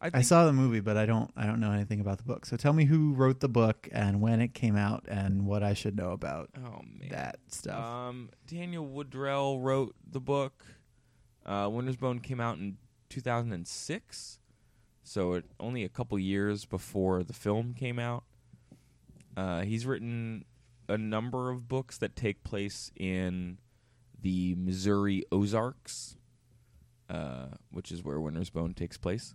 I, 0.05 0.19
I 0.19 0.21
saw 0.21 0.45
the 0.45 0.53
movie, 0.53 0.81
but 0.81 0.99
I 0.99 1.07
don't 1.07 1.31
I 1.35 1.47
don't 1.47 1.61
know 1.61 1.73
anything 1.73 2.01
about 2.01 2.19
the 2.19 2.25
book. 2.25 2.45
So 2.45 2.57
tell 2.57 2.75
me 2.75 2.85
who 2.85 3.15
wrote 3.15 3.41
the 3.41 3.49
book 3.49 3.89
and 3.91 4.21
when 4.21 4.43
it 4.43 4.53
came 4.53 4.77
out 4.77 5.07
and 5.09 5.47
what 5.47 5.63
I 5.63 5.73
should 5.73 5.97
know 5.97 6.11
about 6.11 6.51
Oh 6.59 6.83
man, 6.99 7.09
that 7.11 7.39
stuff. 7.49 7.83
Um, 7.83 8.29
Daniel 8.47 8.87
Woodrell 8.87 9.63
wrote 9.63 9.95
the 10.07 10.21
book. 10.21 10.65
Uh, 11.47 11.69
Winter's 11.73 11.97
Bone 11.97 12.21
came 12.21 12.41
out 12.41 12.59
in 12.59 12.77
2006, 13.09 14.39
so 15.03 15.33
it 15.35 15.45
only 15.59 15.85
a 15.85 15.89
couple 15.89 16.19
years 16.19 16.65
before 16.67 17.23
the 17.23 17.35
film 17.35 17.73
came 17.75 17.99
out. 17.99 18.25
Uh, 19.37 19.63
he's 19.63 19.87
written 19.87 20.45
a 20.89 20.99
number 20.99 21.51
of 21.51 21.67
books 21.67 21.97
that 21.99 22.15
take 22.15 22.45
place 22.45 22.91
in 22.97 23.59
the 24.21 24.55
Missouri 24.57 25.25
Ozarks, 25.33 26.17
uh, 27.09 27.49
which 27.71 27.91
is 27.91 28.03
where 28.03 28.21
Winter's 28.21 28.51
Bone 28.51 28.75
takes 28.75 28.97
place. 28.97 29.35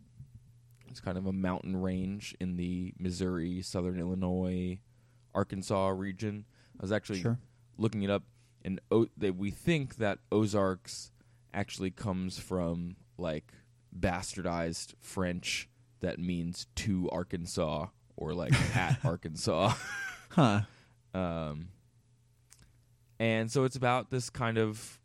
It's 0.89 1.00
kind 1.00 1.17
of 1.17 1.25
a 1.25 1.34
mountain 1.34 1.77
range 1.77 2.36
in 2.39 2.58
the 2.58 2.93
Missouri, 3.00 3.62
Southern 3.62 4.00
Illinois, 4.00 4.79
Arkansas 5.34 5.89
region. 5.89 6.46
I 6.79 6.84
was 6.84 6.91
actually 6.91 7.22
Sure. 7.22 7.38
looking 7.77 8.01
it 8.03 8.10
up, 8.10 8.24
and 8.63 8.79
o- 8.91 9.08
they, 9.17 9.31
we 9.31 9.51
think 9.51 9.96
that 9.98 10.19
Ozarks 10.31 11.12
actually 11.53 11.91
comes 11.91 12.39
from 12.39 12.96
like 13.17 13.53
bastardized 13.98 14.93
French 15.00 15.67
that 16.00 16.19
means 16.19 16.67
to 16.75 17.10
Arkansas 17.12 17.88
or 18.15 18.34
like 18.34 18.53
at 18.75 19.00
Arkansas. 19.03 19.74
Huh. 20.31 20.62
Um, 21.15 21.69
and 23.19 23.51
so 23.51 23.63
it's 23.63 23.75
about 23.75 24.12
this 24.12 24.29
kind 24.29 24.58
of 24.58 25.00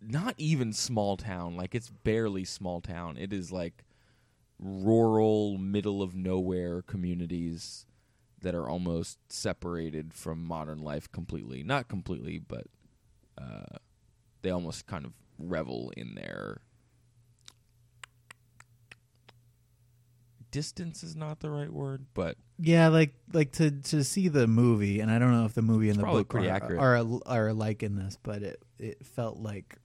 not 0.00 0.34
even 0.38 0.72
small 0.72 1.16
town, 1.16 1.56
like 1.56 1.74
it's 1.74 1.90
barely 1.90 2.44
small 2.44 2.80
town. 2.80 3.16
It 3.16 3.32
is 3.32 3.50
like 3.50 3.84
rural, 4.60 5.58
middle 5.58 6.02
of 6.02 6.14
nowhere 6.14 6.82
communities 6.82 7.86
that 8.42 8.54
are 8.54 8.68
almost 8.68 9.18
separated 9.30 10.14
from 10.14 10.44
modern 10.44 10.82
life 10.82 11.10
completely. 11.10 11.62
Not 11.62 11.88
completely, 11.88 12.38
but 12.38 12.66
uh, 13.38 13.78
they 14.42 14.50
almost 14.50 14.86
kind 14.86 15.04
of 15.04 15.12
revel 15.38 15.92
in 15.96 16.14
their 16.14 16.60
distance 20.50 21.02
is 21.02 21.14
not 21.14 21.40
the 21.40 21.50
right 21.50 21.72
word, 21.72 22.06
but 22.14 22.36
Yeah, 22.58 22.88
like 22.88 23.14
like 23.32 23.52
to 23.52 23.70
to 23.70 24.04
see 24.04 24.28
the 24.28 24.46
movie, 24.46 25.00
and 25.00 25.10
I 25.10 25.18
don't 25.18 25.32
know 25.32 25.44
if 25.44 25.54
the 25.54 25.62
movie 25.62 25.90
and 25.90 25.98
the 25.98 26.04
book 26.04 26.34
are, 26.34 26.46
accurate. 26.46 26.80
are 26.80 27.04
are 27.26 27.48
alike 27.48 27.82
in 27.82 27.96
this, 27.96 28.18
but 28.22 28.42
it 28.42 28.62
it 28.78 29.06
felt 29.06 29.38
like 29.38 29.76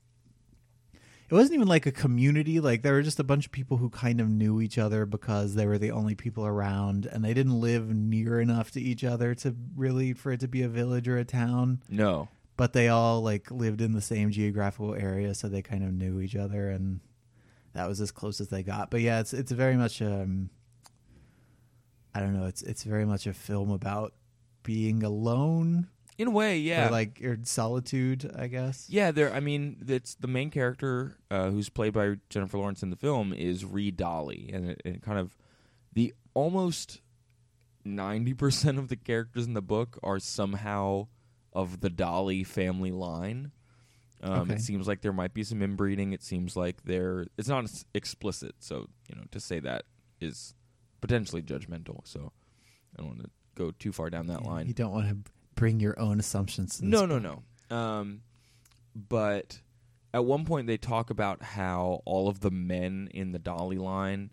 it 1.28 1.34
wasn't 1.34 1.54
even 1.54 1.68
like 1.68 1.86
a 1.86 1.92
community. 1.92 2.60
Like 2.60 2.82
there 2.82 2.92
were 2.92 3.02
just 3.02 3.18
a 3.18 3.24
bunch 3.24 3.46
of 3.46 3.52
people 3.52 3.78
who 3.78 3.90
kind 3.90 4.20
of 4.20 4.28
knew 4.28 4.60
each 4.60 4.78
other 4.78 5.06
because 5.06 5.54
they 5.54 5.66
were 5.66 5.78
the 5.78 5.90
only 5.90 6.14
people 6.14 6.46
around, 6.46 7.06
and 7.06 7.24
they 7.24 7.34
didn't 7.34 7.60
live 7.60 7.88
near 7.88 8.40
enough 8.40 8.70
to 8.72 8.80
each 8.80 9.04
other 9.04 9.34
to 9.36 9.54
really 9.76 10.12
for 10.12 10.32
it 10.32 10.40
to 10.40 10.48
be 10.48 10.62
a 10.62 10.68
village 10.68 11.08
or 11.08 11.18
a 11.18 11.24
town. 11.24 11.82
no. 11.88 12.28
But 12.58 12.72
they 12.72 12.88
all 12.88 13.20
like 13.20 13.50
lived 13.50 13.82
in 13.82 13.92
the 13.92 14.00
same 14.00 14.30
geographical 14.30 14.94
area, 14.94 15.34
so 15.34 15.46
they 15.46 15.60
kind 15.60 15.84
of 15.84 15.92
knew 15.92 16.20
each 16.20 16.34
other, 16.34 16.70
and 16.70 17.00
that 17.74 17.86
was 17.86 18.00
as 18.00 18.10
close 18.10 18.40
as 18.40 18.48
they 18.48 18.62
got. 18.62 18.90
But 18.90 19.02
yeah, 19.02 19.20
it's 19.20 19.34
it's 19.34 19.52
very 19.52 19.76
much 19.76 20.00
um, 20.00 20.48
I 22.14 22.20
don't 22.20 22.32
know. 22.32 22.46
It's 22.46 22.62
it's 22.62 22.82
very 22.82 23.04
much 23.04 23.26
a 23.26 23.34
film 23.34 23.70
about 23.70 24.14
being 24.62 25.02
alone, 25.02 25.88
In 26.18 26.28
a 26.28 26.30
way, 26.30 26.58
yeah. 26.58 26.88
or 26.88 26.90
like 26.90 27.20
or 27.22 27.38
solitude, 27.42 28.30
I 28.34 28.46
guess. 28.46 28.86
Yeah, 28.88 29.10
there. 29.10 29.32
I 29.34 29.40
mean, 29.40 29.84
it's 29.86 30.14
the 30.14 30.28
main 30.28 30.50
character 30.50 31.18
uh, 31.30 31.50
who's 31.50 31.68
played 31.68 31.92
by 31.92 32.16
Jennifer 32.30 32.56
Lawrence 32.56 32.82
in 32.82 32.90
the 32.90 32.96
film 32.96 33.32
is 33.34 33.64
Ree 33.64 33.90
Dolly, 33.90 34.50
and 34.52 34.70
it, 34.70 34.82
it 34.84 35.02
kind 35.02 35.18
of 35.18 35.36
the 35.92 36.14
almost 36.32 37.02
ninety 37.84 38.32
percent 38.34 38.78
of 38.78 38.88
the 38.88 38.96
characters 38.96 39.46
in 39.46 39.52
the 39.52 39.62
book 39.62 39.98
are 40.02 40.18
somehow 40.18 41.08
of 41.52 41.80
the 41.80 41.90
Dolly 41.90 42.44
family 42.44 42.92
line. 42.92 43.52
Um, 44.22 44.40
Okay. 44.42 44.54
It 44.54 44.60
seems 44.62 44.88
like 44.88 45.02
there 45.02 45.12
might 45.12 45.34
be 45.34 45.44
some 45.44 45.60
inbreeding. 45.62 46.12
It 46.12 46.22
seems 46.22 46.56
like 46.56 46.82
there. 46.84 47.26
It's 47.36 47.48
not 47.48 47.70
explicit, 47.94 48.54
so 48.60 48.88
you 49.08 49.16
know 49.16 49.24
to 49.32 49.40
say 49.40 49.60
that 49.60 49.84
is 50.20 50.54
potentially 51.00 51.42
judgmental. 51.42 52.00
So 52.04 52.32
I 52.94 53.02
don't 53.02 53.08
want 53.08 53.24
to 53.24 53.30
go 53.54 53.72
too 53.72 53.92
far 53.92 54.10
down 54.10 54.28
that 54.28 54.44
line. 54.44 54.66
You 54.66 54.74
don't 54.74 54.92
want 54.92 55.08
to 55.08 55.30
bring 55.56 55.80
your 55.80 55.98
own 55.98 56.20
assumptions. 56.20 56.80
No, 56.80 57.04
no, 57.04 57.18
no. 57.18 57.42
Um, 57.76 58.22
but 58.94 59.60
at 60.14 60.24
one 60.24 60.44
point 60.44 60.66
they 60.66 60.76
talk 60.76 61.10
about 61.10 61.42
how 61.42 62.02
all 62.04 62.28
of 62.28 62.40
the 62.40 62.50
men 62.50 63.08
in 63.12 63.32
the 63.32 63.38
Dolly 63.38 63.78
line, 63.78 64.30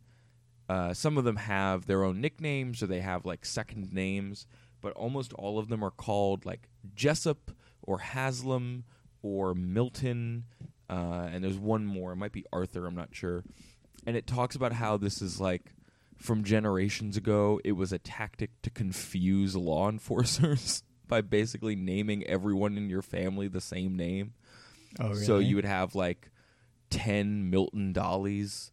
uh, 0.70 0.94
some 0.94 1.18
of 1.18 1.24
them 1.24 1.38
have 1.38 1.88
their 1.88 2.04
own 2.04 2.22
nicknames 2.22 2.84
or 2.84 2.88
they 2.88 3.02
have 3.02 3.26
like 3.26 3.46
second 3.46 3.92
names, 3.92 4.46
but 4.82 4.94
almost 4.94 5.34
all 5.34 5.58
of 5.58 5.68
them 5.70 5.84
are 5.84 5.92
called 5.92 6.46
like 6.46 6.70
Jessup 6.94 7.52
or 7.82 8.00
Haslam 8.00 8.84
or 9.22 9.54
Milton. 9.56 10.46
Uh, 10.90 11.28
and 11.32 11.44
there's 11.44 11.58
one 11.58 11.86
more. 11.86 12.12
It 12.12 12.18
might 12.18 12.32
be 12.32 12.46
Arthur. 12.54 12.86
I'm 12.86 12.96
not 12.96 13.10
sure. 13.16 13.44
And 14.06 14.16
it 14.16 14.28
talks 14.28 14.56
about 14.56 14.74
how 14.74 14.98
this 14.98 15.22
is 15.22 15.42
like 15.42 15.74
from 16.18 16.44
generations 16.44 17.18
ago. 17.18 17.60
It 17.64 17.74
was 17.74 17.92
a 17.92 18.00
tactic 18.00 18.62
to 18.62 18.70
confuse 18.70 19.56
law 19.56 19.90
enforcers 19.90 20.84
by 21.08 21.22
basically 21.22 21.76
naming 21.76 22.24
everyone 22.26 22.78
in 22.78 22.90
your 22.90 23.02
family 23.02 23.48
the 23.48 23.62
same 23.62 23.96
name. 23.96 24.34
Oh, 25.00 25.14
So 25.14 25.40
you 25.40 25.56
would 25.56 25.66
have 25.66 25.96
like 25.96 26.30
10 26.90 27.50
Milton 27.50 27.94
Dollies 27.94 28.72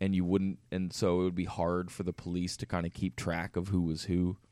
and 0.00 0.14
you 0.14 0.24
wouldn't 0.24 0.58
and 0.72 0.92
so 0.92 1.20
it 1.20 1.24
would 1.24 1.34
be 1.34 1.44
hard 1.44 1.90
for 1.90 2.02
the 2.02 2.12
police 2.12 2.56
to 2.58 2.66
kind 2.66 2.86
of 2.86 2.92
keep 2.92 3.16
track 3.16 3.56
of 3.56 3.68
who 3.68 3.82
was 3.82 4.04
who. 4.04 4.36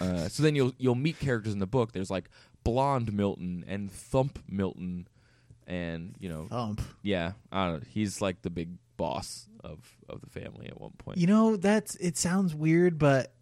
Uh, 0.00 0.26
so 0.26 0.42
then 0.42 0.56
you'll 0.56 0.72
you'll 0.78 0.94
meet 0.94 1.18
characters 1.18 1.52
in 1.52 1.58
the 1.58 1.66
book. 1.66 1.92
There's 1.92 2.10
like 2.10 2.30
Blonde 2.64 3.12
Milton 3.12 3.62
and 3.68 3.92
Thump 3.92 4.38
Milton 4.48 5.06
and 5.66 6.14
you 6.18 6.30
know 6.30 6.46
thump. 6.48 6.80
yeah, 7.02 7.32
I 7.52 7.66
don't 7.66 7.80
know. 7.80 7.86
He's 7.90 8.22
like 8.22 8.40
the 8.40 8.48
big 8.48 8.70
boss 8.96 9.46
of 9.62 9.78
of 10.08 10.22
the 10.22 10.30
family 10.30 10.66
at 10.66 10.80
one 10.80 10.92
point. 10.96 11.18
You 11.18 11.26
know, 11.26 11.56
that's 11.56 11.94
it 11.96 12.16
sounds 12.16 12.54
weird, 12.54 12.98
but 12.98 13.34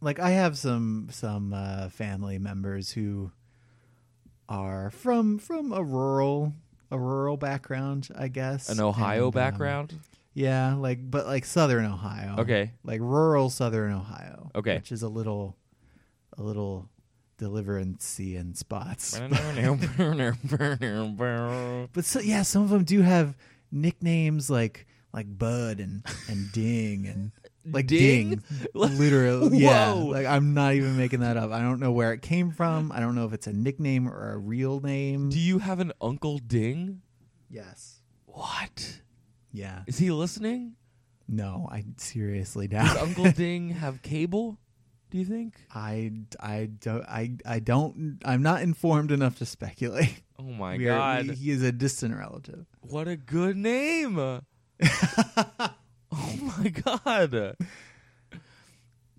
like 0.00 0.18
I 0.18 0.30
have 0.30 0.56
some 0.58 1.08
some 1.10 1.52
uh, 1.52 1.88
family 1.90 2.38
members 2.38 2.90
who 2.92 3.30
are 4.48 4.90
from 4.90 5.38
from 5.38 5.72
a 5.72 5.82
rural 5.82 6.54
a 6.90 6.98
rural 6.98 7.36
background, 7.36 8.08
I 8.16 8.28
guess. 8.28 8.68
An 8.68 8.80
Ohio 8.80 9.26
And, 9.26 9.36
um, 9.36 9.40
background. 9.40 9.94
yeah, 10.34 10.74
like 10.74 10.98
but 11.10 11.26
like 11.26 11.44
southern 11.44 11.84
Ohio. 11.84 12.36
Okay. 12.38 12.72
Like 12.84 13.00
rural 13.00 13.48
southern 13.50 13.92
Ohio. 13.92 14.50
Okay. 14.54 14.76
Which 14.76 14.90
is 14.92 15.02
a 15.02 15.08
little 15.08 15.56
a 16.36 16.42
little 16.42 16.88
deliverancy 17.38 18.36
in 18.36 18.54
spots. 18.54 19.18
But 21.92 22.04
so, 22.04 22.20
yeah, 22.20 22.42
some 22.42 22.62
of 22.62 22.68
them 22.70 22.84
do 22.84 23.02
have 23.02 23.36
nicknames 23.72 24.50
like 24.50 24.86
like 25.12 25.26
Bud 25.38 25.80
and 25.80 26.04
and 26.28 26.50
Ding 26.52 27.06
and 27.06 27.32
like 27.64 27.86
Ding? 27.86 28.30
Ding, 28.30 28.42
literally. 28.74 29.58
Yeah, 29.58 29.92
like 29.92 30.26
I'm 30.26 30.54
not 30.54 30.74
even 30.74 30.96
making 30.96 31.20
that 31.20 31.36
up. 31.36 31.50
I 31.52 31.60
don't 31.60 31.80
know 31.80 31.92
where 31.92 32.12
it 32.12 32.22
came 32.22 32.50
from. 32.52 32.90
I 32.92 33.00
don't 33.00 33.14
know 33.14 33.26
if 33.26 33.32
it's 33.32 33.46
a 33.46 33.52
nickname 33.52 34.08
or 34.08 34.32
a 34.32 34.38
real 34.38 34.80
name. 34.80 35.28
Do 35.30 35.38
you 35.38 35.58
have 35.58 35.80
an 35.80 35.92
Uncle 36.00 36.38
Ding? 36.38 37.02
yes. 37.50 37.96
What? 38.26 39.00
Yeah. 39.52 39.82
Is 39.86 39.98
he 39.98 40.10
listening? 40.12 40.76
No, 41.28 41.68
I 41.70 41.84
seriously 41.96 42.68
doubt 42.68 42.94
Does. 42.94 43.02
Uncle 43.02 43.30
Ding 43.36 43.70
have 43.70 44.02
cable? 44.02 44.58
Do 45.10 45.18
you 45.18 45.24
think? 45.24 45.54
I 45.74 46.12
I 46.38 46.70
don't 46.80 47.02
I 47.04 47.32
I 47.44 47.58
don't 47.58 48.18
I'm 48.24 48.42
not 48.42 48.62
informed 48.62 49.10
enough 49.10 49.38
to 49.38 49.46
speculate. 49.46 50.22
Oh 50.38 50.44
my 50.44 50.76
We 50.78 50.88
are- 50.88 50.96
god. 50.96 51.24
he- 51.26 51.34
he 51.34 51.50
is 51.50 51.62
a 51.62 51.72
distant 51.72 52.16
relative. 52.16 52.64
What 52.80 53.08
a 53.08 53.16
good 53.16 53.56
name. 53.56 54.16
oh 56.20 56.54
my 56.58 56.68
god. 56.68 57.56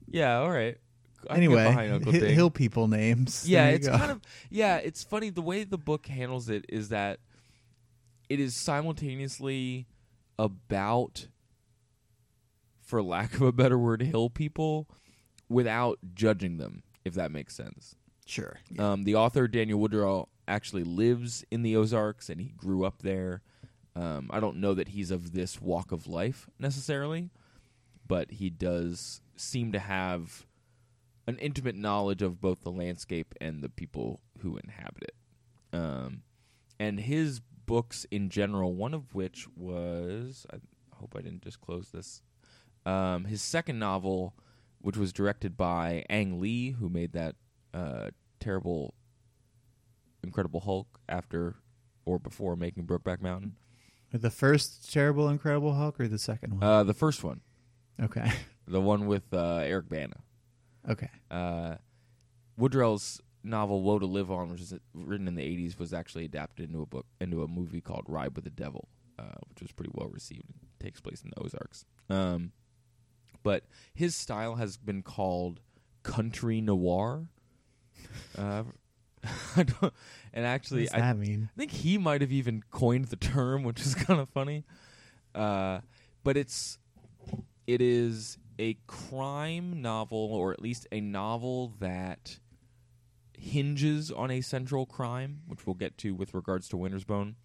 Yeah, 0.07 0.39
all 0.39 0.51
right. 0.51 0.77
I 1.29 1.35
can 1.35 1.49
get 1.49 1.57
anyway, 1.59 1.89
Uncle 1.91 2.11
hi- 2.11 2.19
Ding. 2.19 2.33
hill 2.33 2.49
people 2.49 2.87
names. 2.87 3.43
yeah, 3.47 3.63
There 3.63 3.69
you 3.71 3.75
it's 3.77 3.87
go. 3.87 3.97
kind 3.97 4.11
of 4.11 4.21
yeah, 4.49 4.77
it's 4.77 5.03
funny 5.03 5.29
the 5.29 5.41
way 5.41 5.63
the 5.63 5.77
book 5.77 6.07
handles 6.07 6.49
it 6.49 6.65
is 6.67 6.89
that 6.89 7.19
it 8.29 8.39
is 8.39 8.55
simultaneously 8.55 9.87
about 10.39 11.27
for 12.81 13.01
lack 13.03 13.35
of 13.35 13.41
a 13.41 13.51
better 13.51 13.77
word 13.77 14.01
hill 14.01 14.29
people 14.29 14.87
without 15.47 15.99
judging 16.13 16.57
them 16.57 16.83
if 17.05 17.13
that 17.13 17.31
makes 17.31 17.55
sense. 17.55 17.95
sure. 18.25 18.57
Um, 18.79 19.03
the 19.03 19.15
author 19.15 19.47
Daniel 19.47 19.79
Woodrell 19.79 20.27
actually 20.47 20.83
lives 20.83 21.43
in 21.51 21.61
the 21.63 21.75
Ozarks 21.75 22.29
and 22.29 22.39
he 22.41 22.49
grew 22.49 22.83
up 22.83 23.01
there. 23.01 23.41
Um, 23.95 24.29
I 24.31 24.39
don't 24.39 24.57
know 24.57 24.73
that 24.73 24.89
he's 24.89 25.11
of 25.11 25.33
this 25.33 25.61
walk 25.61 25.91
of 25.91 26.07
life 26.07 26.49
necessarily, 26.57 27.29
but 28.07 28.31
he 28.31 28.49
does 28.49 29.21
seem 29.35 29.71
to 29.73 29.79
have 29.79 30.45
an 31.27 31.37
intimate 31.39 31.75
knowledge 31.75 32.21
of 32.21 32.39
both 32.39 32.61
the 32.61 32.71
landscape 32.71 33.33
and 33.41 33.61
the 33.61 33.69
people 33.69 34.21
who 34.39 34.57
inhabit 34.57 35.03
it. 35.03 35.15
Um, 35.73 36.23
and 36.79 36.99
his 36.99 37.41
books 37.65 38.05
in 38.11 38.29
general, 38.29 38.73
one 38.73 38.93
of 38.93 39.13
which 39.13 39.47
was 39.55 40.45
I 40.51 40.57
hope 40.95 41.15
I 41.17 41.21
didn't 41.21 41.43
just 41.43 41.61
close 41.61 41.89
this. 41.89 42.21
Um, 42.85 43.25
his 43.25 43.41
second 43.41 43.79
novel, 43.79 44.35
which 44.79 44.97
was 44.97 45.13
directed 45.13 45.55
by 45.55 46.05
Ang 46.09 46.39
Lee, 46.39 46.71
who 46.71 46.89
made 46.89 47.13
that 47.13 47.35
uh, 47.73 48.09
terrible 48.39 48.93
Incredible 50.23 50.61
Hulk 50.61 50.99
after 51.09 51.55
or 52.05 52.19
before 52.19 52.55
making 52.55 52.85
Brokeback 52.85 53.21
Mountain. 53.21 53.55
The 54.13 54.29
first 54.29 54.91
terrible 54.91 55.29
Incredible 55.29 55.73
Hulk 55.73 55.99
or 55.99 56.07
the 56.07 56.19
second 56.19 56.59
one? 56.59 56.63
Uh, 56.63 56.83
the 56.83 56.93
first 56.93 57.23
one, 57.23 57.41
okay. 58.01 58.31
the 58.67 58.81
one 58.81 59.07
with 59.07 59.33
uh, 59.33 59.61
Eric 59.63 59.87
Bana. 59.89 60.17
Okay. 60.89 61.09
Uh, 61.29 61.75
Woodrell's 62.57 63.21
novel 63.43 63.81
"Woe 63.81 63.99
to 63.99 64.05
Live 64.05 64.29
On," 64.29 64.49
which 64.49 64.61
is 64.61 64.73
written 64.93 65.27
in 65.27 65.35
the 65.35 65.43
'80s, 65.43 65.79
was 65.79 65.93
actually 65.93 66.25
adapted 66.25 66.69
into 66.69 66.81
a 66.81 66.85
book 66.85 67.05
into 67.19 67.43
a 67.43 67.47
movie 67.47 67.81
called 67.81 68.03
"Ride 68.07 68.35
with 68.35 68.43
the 68.43 68.49
Devil," 68.49 68.89
uh, 69.17 69.39
which 69.49 69.61
was 69.61 69.71
pretty 69.71 69.91
well 69.93 70.09
received. 70.09 70.49
It 70.49 70.83
takes 70.83 70.99
place 70.99 71.21
in 71.21 71.29
the 71.29 71.41
Ozarks. 71.41 71.85
Um, 72.09 72.51
but 73.43 73.63
his 73.93 74.15
style 74.15 74.55
has 74.55 74.77
been 74.77 75.03
called 75.03 75.61
country 76.03 76.61
noir. 76.61 77.27
Uh, 78.37 78.63
and 79.55 80.45
actually, 80.45 80.89
I, 80.91 80.99
that 80.99 81.17
mean? 81.17 81.49
I 81.53 81.57
think 81.57 81.71
he 81.71 81.97
might 81.97 82.21
have 82.21 82.31
even 82.31 82.63
coined 82.71 83.05
the 83.05 83.15
term, 83.15 83.63
which 83.63 83.81
is 83.81 83.95
kind 84.07 84.19
of 84.19 84.29
funny. 84.29 84.63
Uh, 85.33 85.79
but 86.23 86.37
it's 86.37 86.77
it 87.67 87.81
is 87.81 88.37
a 88.59 88.77
crime 88.87 89.81
novel, 89.81 90.29
or 90.31 90.51
at 90.51 90.61
least 90.61 90.87
a 90.91 91.01
novel 91.01 91.73
that 91.79 92.39
hinges 93.37 94.11
on 94.11 94.29
a 94.29 94.41
central 94.41 94.85
crime, 94.85 95.41
which 95.47 95.65
we'll 95.65 95.73
get 95.73 95.97
to 95.99 96.13
with 96.13 96.33
regards 96.33 96.67
to 96.69 96.77
Winter's 96.77 97.03
Bone. 97.03 97.35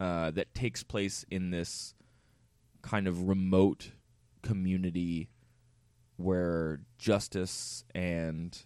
Uh, 0.00 0.30
that 0.32 0.52
takes 0.54 0.82
place 0.82 1.24
in 1.30 1.50
this 1.50 1.94
kind 2.82 3.06
of 3.06 3.28
remote 3.28 3.92
community 4.42 5.28
where 6.16 6.80
justice 6.98 7.84
and 7.94 8.64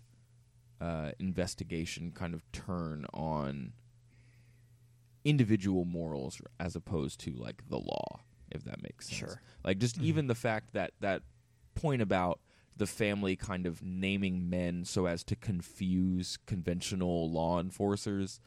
uh, 0.81 1.13
investigation 1.19 2.13
kind 2.13 2.35
of 2.35 2.43
turn 2.53 3.07
on 3.13 3.73
individual 5.25 5.85
morals 5.85 6.41
as 6.61 6.77
opposed 6.77 7.21
to 7.21 7.33
like 7.33 7.69
the 7.69 7.79
law, 7.79 8.21
if 8.51 8.65
that 8.65 8.83
makes 8.83 9.09
sense. 9.09 9.19
Sure. 9.19 9.41
Like 9.65 9.79
just 9.79 9.99
even 9.99 10.27
the 10.27 10.35
fact 10.35 10.73
that 10.75 10.93
that 11.01 11.23
point 11.75 12.03
about 12.03 12.41
the 12.77 12.87
family 12.87 13.37
kind 13.37 13.67
of 13.67 13.83
naming 13.83 14.51
men 14.51 14.85
so 14.85 15.07
as 15.07 15.25
to 15.25 15.35
confuse 15.35 16.39
conventional 16.47 17.31
law 17.31 17.59
enforcers 17.59 18.41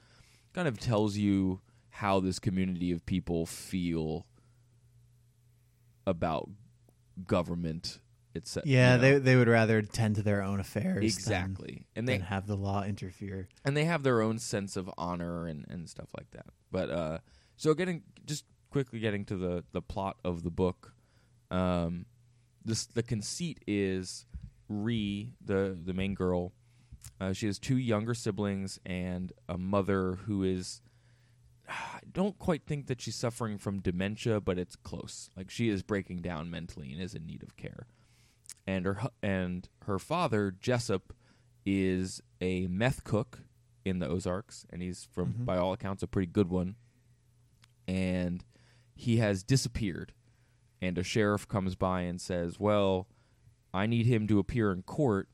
kind 0.54 0.68
of 0.68 0.80
tells 0.80 1.18
you 1.18 1.62
how 1.90 2.20
this 2.20 2.40
community 2.40 2.92
of 2.92 3.06
people 3.06 3.46
feel 3.46 4.26
about 6.06 6.50
government 7.26 8.00
etc. 8.40 8.68
Yeah, 8.68 8.96
you 8.96 8.98
know? 8.98 9.02
they 9.02 9.20
they 9.20 9.36
would 9.36 9.48
rather 9.48 9.82
tend 9.82 10.16
to 10.16 10.24
their 10.24 10.42
own 10.42 10.60
affairs 10.60 10.96
than- 10.96 11.04
exactly 11.04 11.86
and 11.96 12.08
they 12.08 12.18
than 12.18 12.28
have 12.28 12.48
the 12.48 12.56
law 12.58 12.84
interfere. 12.84 13.48
and 13.64 13.78
they 13.78 13.86
have 13.86 14.04
their 14.04 14.22
own 14.22 14.40
sense 14.40 14.76
of 14.76 14.90
honor 14.98 15.46
and, 15.48 15.66
and 15.70 15.88
stuff 15.90 16.10
like 16.18 16.32
that. 16.32 16.48
But 16.72 16.90
uh, 16.90 17.18
so 17.56 17.74
getting 17.74 18.04
just 18.26 18.46
quickly 18.72 19.00
getting 19.00 19.26
to 19.26 19.36
the 19.36 19.64
the 19.72 19.82
plot 19.82 20.18
of 20.24 20.44
the 20.44 20.52
book, 20.52 20.94
um, 21.52 22.06
this 22.66 22.86
the 22.86 23.04
conceit 23.04 23.60
is 23.68 24.26
Ree, 24.68 25.34
the 25.44 25.78
the 25.82 25.94
main 25.94 26.14
girl. 26.14 26.54
Uh, 27.22 27.34
she 27.34 27.46
has 27.48 27.60
two 27.60 27.78
younger 27.78 28.14
siblings 28.14 28.80
and 28.86 29.32
a 29.48 29.58
mother 29.58 30.20
who 30.26 30.44
is. 30.44 30.82
I 31.68 32.00
don't 32.12 32.38
quite 32.40 32.66
think 32.66 32.88
that 32.88 33.00
she's 33.00 33.16
suffering 33.16 33.58
from 33.60 33.80
dementia, 33.80 34.42
but 34.42 34.58
it's 34.58 34.76
close. 34.76 35.30
Like 35.38 35.52
she 35.52 35.70
is 35.70 35.84
breaking 35.84 36.22
down 36.22 36.50
mentally 36.50 36.92
and 36.92 37.00
is 37.02 37.14
in 37.14 37.26
need 37.28 37.44
of 37.44 37.56
care. 37.58 37.86
And 38.70 38.86
her 38.86 39.10
and 39.24 39.68
her 39.86 39.98
father 39.98 40.52
Jessup 40.52 41.12
is 41.66 42.22
a 42.40 42.68
meth 42.68 43.04
cook 43.04 43.42
in 43.84 43.98
the 43.98 44.08
Ozarks, 44.08 44.68
and 44.70 44.84
he's 44.84 45.06
from, 45.06 45.34
Mhm. 45.34 45.46
by 45.46 45.58
all 45.58 45.74
accounts, 45.74 46.04
a 46.04 46.08
pretty 46.08 46.32
good 46.32 46.50
one. 46.50 46.76
And 47.88 48.46
he 48.94 49.18
has 49.18 49.42
disappeared. 49.42 50.14
And 50.82 51.00
a 51.00 51.04
sheriff 51.04 51.48
comes 51.48 51.76
by 51.76 52.02
and 52.02 52.22
says, 52.22 52.60
Well, 52.60 53.08
I 53.74 53.88
need 53.88 54.06
him 54.06 54.28
to 54.28 54.38
appear 54.38 54.72
in 54.72 54.84
court. 54.84 55.30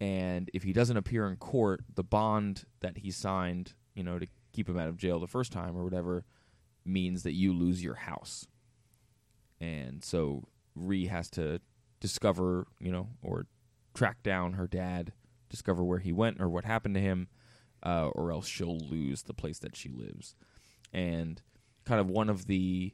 And 0.00 0.48
if 0.54 0.62
he 0.62 0.72
doesn't 0.72 0.96
appear 0.96 1.26
in 1.28 1.36
court, 1.36 1.82
the 1.92 2.04
bond 2.04 2.66
that 2.80 2.98
he 2.98 3.10
signed, 3.10 3.74
you 3.94 4.04
know, 4.04 4.20
to 4.20 4.28
keep 4.52 4.68
him 4.68 4.78
out 4.78 4.88
of 4.88 4.96
jail 4.96 5.18
the 5.18 5.26
first 5.26 5.50
time 5.50 5.76
or 5.76 5.82
whatever, 5.82 6.24
means 6.84 7.24
that 7.24 7.32
you 7.32 7.52
lose 7.52 7.82
your 7.82 7.96
house. 7.96 8.46
And 9.60 10.04
so 10.04 10.48
Ree 10.76 11.06
has 11.06 11.28
to 11.30 11.60
discover, 12.02 12.66
you 12.80 12.90
know, 12.90 13.08
or 13.22 13.46
track 13.94 14.22
down 14.24 14.54
her 14.54 14.66
dad, 14.66 15.12
discover 15.48 15.84
where 15.84 16.00
he 16.00 16.12
went 16.12 16.40
or 16.40 16.48
what 16.48 16.64
happened 16.64 16.96
to 16.96 17.00
him, 17.00 17.28
uh, 17.84 18.08
or 18.08 18.32
else 18.32 18.48
she'll 18.48 18.76
lose 18.78 19.22
the 19.22 19.32
place 19.32 19.60
that 19.60 19.76
she 19.76 19.88
lives. 19.88 20.34
And 20.92 21.40
kind 21.86 22.00
of 22.00 22.10
one 22.10 22.28
of 22.28 22.46
the 22.46 22.92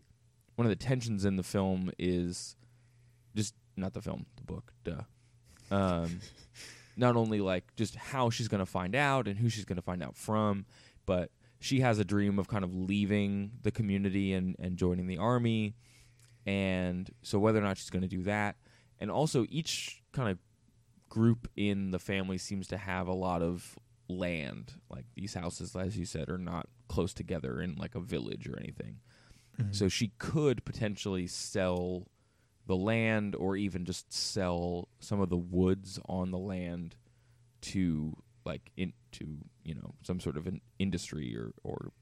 one 0.56 0.66
of 0.66 0.70
the 0.70 0.76
tensions 0.76 1.24
in 1.24 1.36
the 1.36 1.42
film 1.42 1.90
is 1.98 2.56
just 3.34 3.54
not 3.76 3.94
the 3.94 4.02
film, 4.02 4.26
the 4.36 4.42
book, 4.42 4.72
duh. 4.84 5.02
Um, 5.70 6.20
not 6.96 7.16
only 7.16 7.40
like 7.40 7.64
just 7.76 7.96
how 7.96 8.28
she's 8.28 8.48
going 8.48 8.58
to 8.58 8.66
find 8.66 8.94
out 8.94 9.26
and 9.26 9.38
who 9.38 9.48
she's 9.48 9.64
going 9.64 9.76
to 9.76 9.82
find 9.82 10.02
out 10.02 10.16
from, 10.16 10.66
but 11.06 11.30
she 11.60 11.80
has 11.80 11.98
a 11.98 12.04
dream 12.04 12.38
of 12.38 12.48
kind 12.48 12.64
of 12.64 12.74
leaving 12.74 13.52
the 13.62 13.70
community 13.70 14.34
and, 14.34 14.56
and 14.58 14.76
joining 14.76 15.06
the 15.06 15.16
army. 15.16 15.74
And 16.44 17.08
so 17.22 17.38
whether 17.38 17.58
or 17.58 17.62
not 17.62 17.78
she's 17.78 17.90
going 17.90 18.02
to 18.02 18.08
do 18.08 18.22
that, 18.24 18.56
and 19.00 19.10
also 19.10 19.46
each 19.48 20.02
kind 20.12 20.30
of 20.30 20.38
group 21.08 21.48
in 21.56 21.90
the 21.90 21.98
family 21.98 22.38
seems 22.38 22.66
to 22.68 22.76
have 22.76 23.08
a 23.08 23.14
lot 23.14 23.42
of 23.42 23.78
land. 24.08 24.74
Like 24.90 25.04
these 25.14 25.34
houses, 25.34 25.74
as 25.76 25.96
you 25.96 26.04
said, 26.04 26.28
are 26.28 26.38
not 26.38 26.68
close 26.88 27.12
together 27.12 27.60
in 27.60 27.76
like 27.76 27.94
a 27.94 28.00
village 28.00 28.48
or 28.48 28.58
anything. 28.58 29.00
Mm-hmm. 29.60 29.72
So 29.72 29.88
she 29.88 30.12
could 30.18 30.64
potentially 30.64 31.26
sell 31.26 32.06
the 32.66 32.76
land 32.76 33.34
or 33.34 33.56
even 33.56 33.84
just 33.84 34.12
sell 34.12 34.88
some 35.00 35.20
of 35.20 35.30
the 35.30 35.36
woods 35.36 35.98
on 36.06 36.30
the 36.30 36.38
land 36.38 36.96
to 37.60 38.16
like 38.44 38.70
into, 38.76 39.38
you 39.64 39.74
know, 39.74 39.94
some 40.02 40.20
sort 40.20 40.36
of 40.36 40.46
an 40.46 40.60
industry 40.78 41.36
or 41.36 41.52
or 41.64 41.92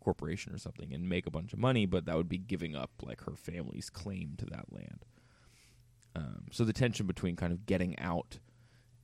corporation 0.00 0.52
or 0.52 0.58
something 0.58 0.92
and 0.92 1.08
make 1.08 1.26
a 1.26 1.30
bunch 1.30 1.52
of 1.52 1.58
money, 1.58 1.86
but 1.86 2.06
that 2.06 2.16
would 2.16 2.28
be 2.28 2.38
giving 2.38 2.74
up 2.74 2.90
like 3.02 3.22
her 3.22 3.36
family's 3.36 3.90
claim 3.90 4.34
to 4.38 4.46
that 4.46 4.72
land. 4.72 5.04
Um, 6.16 6.46
so 6.50 6.64
the 6.64 6.72
tension 6.72 7.06
between 7.06 7.36
kind 7.36 7.52
of 7.52 7.66
getting 7.66 7.98
out 7.98 8.38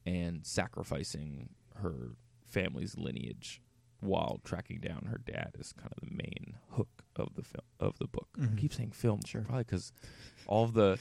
and 0.05 0.45
sacrificing 0.47 1.51
her 1.77 2.13
family's 2.45 2.97
lineage 2.97 3.61
while 4.01 4.41
tracking 4.45 4.79
down 4.81 5.07
her 5.11 5.19
dad 5.19 5.53
is 5.59 5.73
kind 5.73 5.93
of 5.97 6.09
the 6.09 6.15
main 6.15 6.55
hook 6.73 7.05
of 7.17 7.35
the 7.35 7.43
film 7.43 7.65
of 7.81 7.99
the 7.99 8.07
book. 8.07 8.29
Mhm. 8.39 8.53
I 8.57 8.61
keep 8.61 8.73
saying 8.75 8.91
film, 8.93 9.21
Sure. 9.25 9.43
probably 9.43 9.65
because 9.65 9.93
all 10.47 10.65
of 10.65 10.75
the 10.75 10.99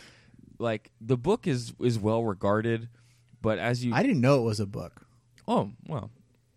like 0.59 0.91
the 1.01 1.17
book 1.17 1.45
is 1.47 1.73
is 1.81 1.99
well 1.99 2.23
regarded, 2.23 2.89
but 3.41 3.59
as 3.59 3.83
you 3.83 3.93
I 3.93 4.01
didn't 4.01 4.21
know 4.21 4.39
it 4.39 4.43
was 4.45 4.59
a 4.59 4.65
book. 4.65 5.07
Oh 5.47 5.71
well, 5.87 6.11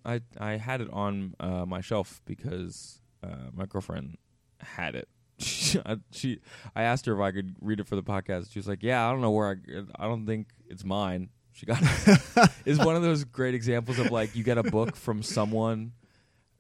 I 0.05 0.21
I 0.39 0.53
had 0.59 0.81
it 0.81 0.89
on 0.93 1.35
uh, 1.41 1.67
my 1.67 1.81
shelf 1.81 2.21
because 2.25 3.01
uh, 3.23 3.51
my 3.53 3.67
girlfriend 3.67 4.17
had 4.61 4.95
it. 4.95 5.09
She, 5.39 5.79
I- 5.87 5.97
she 6.13 6.41
I 6.75 6.83
asked 6.83 7.07
her 7.07 7.15
if 7.15 7.21
I 7.21 7.33
could 7.33 7.55
read 7.61 7.81
it 7.81 7.87
for 7.87 7.97
the 7.97 8.03
podcast. 8.03 8.53
She 8.53 8.59
was 8.59 8.69
like, 8.69 8.83
"Yeah, 8.83 9.07
I 9.07 9.11
don't 9.13 9.21
know 9.21 9.31
where 9.31 9.59
I. 9.99 10.05
I 10.05 10.07
don't 10.07 10.27
think 10.27 10.49
it's 10.69 10.85
mine." 10.85 11.31
She 11.53 11.67
got 11.67 11.79
it. 11.83 12.51
it's 12.65 12.79
one 12.79 12.95
of 12.95 13.03
those 13.03 13.25
great 13.25 13.55
examples 13.55 13.99
of 13.99 14.11
like 14.13 14.37
you 14.37 14.45
get 14.45 14.59
a 14.59 14.63
book 14.63 14.95
from 14.95 15.23
someone, 15.25 15.93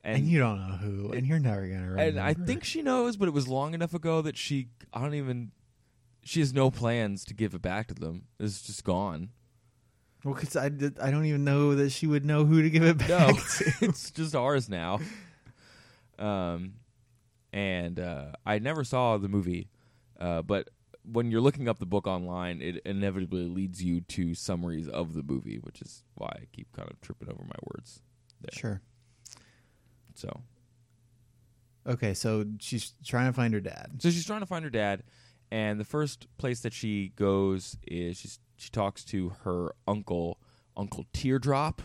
And, 0.02 0.16
and 0.16 0.26
you 0.26 0.40
don't 0.40 0.58
know 0.58 0.76
who, 0.76 1.12
and 1.12 1.24
you're 1.26 1.38
never 1.38 1.66
gonna 1.68 1.90
remember. 1.90 2.00
and 2.02 2.18
I 2.20 2.34
think 2.34 2.64
she 2.64 2.82
knows, 2.82 3.16
but 3.16 3.28
it 3.28 3.34
was 3.34 3.46
long 3.46 3.74
enough 3.74 3.94
ago 3.94 4.22
that 4.22 4.36
she 4.36 4.68
I 4.92 5.00
don't 5.00 5.14
even. 5.14 5.52
She 6.24 6.40
has 6.40 6.52
no 6.52 6.70
plans 6.70 7.24
to 7.26 7.34
give 7.34 7.54
it 7.54 7.62
back 7.62 7.86
to 7.88 7.94
them. 7.94 8.24
It's 8.40 8.60
just 8.60 8.84
gone. 8.84 9.30
well, 10.24 10.34
because 10.34 10.56
I 10.56 10.68
did, 10.68 10.98
I 10.98 11.10
don't 11.10 11.24
even 11.24 11.44
know 11.44 11.74
that 11.76 11.90
she 11.90 12.06
would 12.06 12.24
know 12.24 12.44
who 12.44 12.60
to 12.60 12.68
give 12.68 12.82
it 12.82 12.98
back. 12.98 13.08
No, 13.08 13.28
to. 13.56 13.72
it's 13.82 14.10
just 14.10 14.34
ours 14.34 14.68
now. 14.68 14.98
Um, 16.18 16.74
and 17.52 17.98
uh, 17.98 18.32
I 18.46 18.58
never 18.58 18.84
saw 18.84 19.16
the 19.18 19.28
movie, 19.28 19.68
uh, 20.20 20.42
but 20.42 20.68
when 21.10 21.30
you're 21.30 21.40
looking 21.40 21.68
up 21.68 21.78
the 21.78 21.86
book 21.86 22.06
online, 22.06 22.60
it 22.60 22.82
inevitably 22.84 23.46
leads 23.46 23.82
you 23.82 24.00
to 24.02 24.34
summaries 24.34 24.88
of 24.88 25.14
the 25.14 25.22
movie, 25.22 25.56
which 25.62 25.80
is 25.80 26.04
why 26.14 26.28
I 26.28 26.44
keep 26.52 26.70
kind 26.72 26.90
of 26.90 27.00
tripping 27.00 27.28
over 27.30 27.42
my 27.42 27.56
words. 27.74 28.02
There. 28.40 28.50
Sure. 28.52 28.80
So, 30.14 30.42
Okay, 31.86 32.12
so 32.12 32.44
she's 32.60 32.92
trying 33.06 33.28
to 33.28 33.32
find 33.32 33.54
her 33.54 33.60
dad. 33.60 33.92
so 33.98 34.10
she's 34.10 34.26
trying 34.26 34.40
to 34.40 34.46
find 34.46 34.62
her 34.64 34.70
dad, 34.70 35.02
and 35.50 35.80
the 35.80 35.84
first 35.84 36.26
place 36.36 36.60
that 36.60 36.74
she 36.74 37.12
goes 37.16 37.78
is 37.86 38.18
she's 38.18 38.38
she 38.56 38.68
talks 38.70 39.04
to 39.04 39.30
her 39.44 39.72
uncle, 39.86 40.38
Uncle 40.76 41.06
Teardrop, 41.14 41.80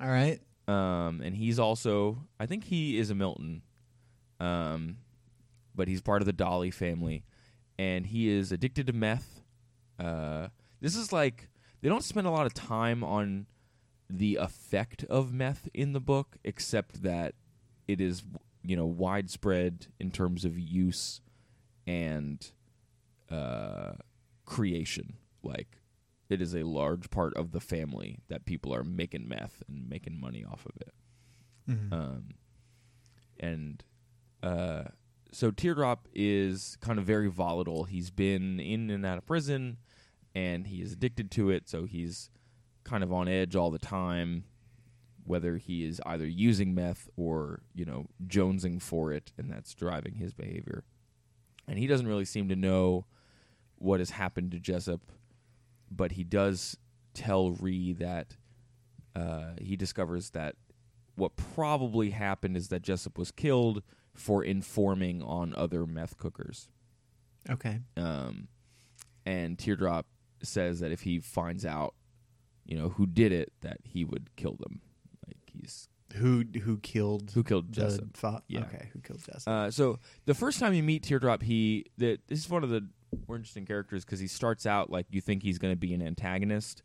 All 0.00 0.06
right. 0.08 0.38
um, 0.68 1.20
and 1.24 1.34
he's 1.34 1.58
also 1.58 2.18
I 2.38 2.46
think 2.46 2.64
he 2.64 2.98
is 2.98 3.10
a 3.10 3.14
Milton, 3.16 3.62
um, 4.40 4.98
but 5.74 5.88
he's 5.88 6.00
part 6.00 6.22
of 6.22 6.26
the 6.26 6.32
Dolly 6.32 6.70
family, 6.70 7.24
and 7.78 8.06
he 8.06 8.28
is 8.28 8.52
addicted 8.52 8.86
to 8.86 8.92
meth. 8.92 9.42
Uh, 9.98 10.48
this 10.80 10.96
is 10.96 11.12
like 11.12 11.48
they 11.80 11.88
don't 11.88 12.04
spend 12.04 12.26
a 12.26 12.30
lot 12.30 12.46
of 12.46 12.54
time 12.54 13.02
on 13.04 13.46
the 14.08 14.36
effect 14.36 15.04
of 15.04 15.32
meth 15.32 15.68
in 15.74 15.92
the 15.92 16.00
book, 16.00 16.36
except 16.44 17.02
that 17.02 17.34
it 17.88 18.00
is 18.00 18.22
you 18.62 18.76
know 18.76 18.86
widespread 18.86 19.86
in 20.00 20.10
terms 20.10 20.44
of 20.44 20.58
use 20.58 21.20
and 21.86 22.50
uh, 23.30 23.92
creation. 24.44 25.14
Like 25.42 25.78
it 26.28 26.40
is 26.42 26.54
a 26.54 26.64
large 26.64 27.10
part 27.10 27.34
of 27.36 27.52
the 27.52 27.60
family 27.60 28.18
that 28.28 28.44
people 28.44 28.74
are 28.74 28.82
making 28.84 29.28
meth 29.28 29.62
and 29.68 29.88
making 29.88 30.20
money 30.20 30.44
off 30.44 30.66
of 30.66 30.72
it. 30.80 30.94
Mhm. 31.68 31.92
Um, 31.92 32.24
and 33.38 33.84
so 35.32 35.50
Teardrop 35.50 36.08
is 36.14 36.78
kind 36.80 36.98
of 36.98 37.04
very 37.04 37.28
volatile. 37.28 37.84
He's 37.84 38.10
been 38.10 38.58
in 38.58 38.90
and 38.90 39.04
out 39.04 39.18
of 39.18 39.26
prison, 39.26 39.78
and 40.34 40.66
he 40.66 40.80
is 40.80 40.92
addicted 40.92 41.30
to 41.32 41.50
it. 41.50 41.68
So 41.68 41.84
he's 41.84 42.30
kind 42.84 43.02
of 43.02 43.12
on 43.12 43.28
edge 43.28 43.56
all 43.56 43.70
the 43.70 43.78
time, 43.78 44.44
whether 45.24 45.56
he 45.56 45.84
is 45.84 46.00
either 46.06 46.26
using 46.26 46.74
meth 46.74 47.08
or 47.16 47.60
you 47.74 47.84
know 47.84 48.06
jonesing 48.26 48.80
for 48.80 49.12
it, 49.12 49.32
and 49.36 49.50
that's 49.50 49.74
driving 49.74 50.14
his 50.14 50.32
behavior. 50.32 50.84
And 51.68 51.78
he 51.78 51.86
doesn't 51.86 52.06
really 52.06 52.24
seem 52.24 52.48
to 52.48 52.56
know 52.56 53.06
what 53.74 54.00
has 54.00 54.10
happened 54.10 54.52
to 54.52 54.60
Jessup, 54.60 55.00
but 55.90 56.12
he 56.12 56.24
does 56.24 56.76
tell 57.12 57.50
Ree 57.50 57.92
that 57.94 58.36
uh, 59.14 59.52
he 59.58 59.76
discovers 59.76 60.30
that 60.30 60.54
what 61.16 61.36
probably 61.36 62.10
happened 62.10 62.56
is 62.56 62.68
that 62.68 62.82
Jessup 62.82 63.18
was 63.18 63.30
killed 63.30 63.82
for 64.14 64.44
informing 64.44 65.22
on 65.22 65.54
other 65.54 65.86
meth 65.86 66.16
cookers. 66.16 66.68
Okay. 67.50 67.80
Um, 67.96 68.48
and 69.24 69.58
Teardrop 69.58 70.06
says 70.42 70.80
that 70.80 70.92
if 70.92 71.02
he 71.02 71.18
finds 71.18 71.66
out, 71.66 71.94
you 72.64 72.76
know, 72.76 72.90
who 72.90 73.06
did 73.06 73.32
it, 73.32 73.52
that 73.60 73.78
he 73.82 74.04
would 74.04 74.34
kill 74.36 74.56
them. 74.58 74.80
Like 75.26 75.36
he's 75.52 75.88
Who 76.14 76.44
who 76.62 76.78
killed 76.78 77.30
who 77.34 77.42
killed 77.44 77.72
Jessup. 77.72 78.42
Yeah. 78.48 78.60
Okay. 78.60 78.90
Who 78.92 79.00
killed 79.00 79.22
Jessup? 79.24 79.48
Uh, 79.52 79.70
so 79.70 79.98
the 80.24 80.34
first 80.34 80.58
time 80.60 80.74
you 80.74 80.82
meet 80.82 81.02
Teardrop, 81.02 81.42
he 81.42 81.86
that 81.98 82.20
this 82.28 82.40
is 82.40 82.50
one 82.50 82.64
of 82.64 82.70
the 82.70 82.86
more 83.28 83.36
interesting 83.36 83.66
characters 83.66 84.04
because 84.04 84.20
he 84.20 84.26
starts 84.26 84.66
out 84.66 84.90
like 84.90 85.06
you 85.10 85.20
think 85.20 85.42
he's 85.42 85.58
going 85.58 85.72
to 85.72 85.78
be 85.78 85.94
an 85.94 86.02
antagonist, 86.02 86.82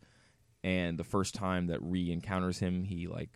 and 0.63 0.98
the 0.98 1.04
first 1.04 1.34
time 1.34 1.67
that 1.67 1.82
Ree 1.82 2.12
encounters 2.12 2.60
him, 2.60 2.84
he 2.84 3.08
like 3.08 3.30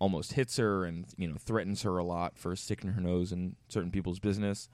almost 0.00 0.32
hits 0.32 0.56
her 0.56 0.84
and 0.84 1.06
you 1.16 1.28
know 1.28 1.36
threatens 1.38 1.82
her 1.82 1.98
a 1.98 2.04
lot 2.04 2.36
for 2.36 2.56
sticking 2.56 2.90
her 2.90 3.00
nose 3.00 3.30
in 3.30 3.54
certain 3.68 3.92
people's 3.92 4.18
business. 4.18 4.68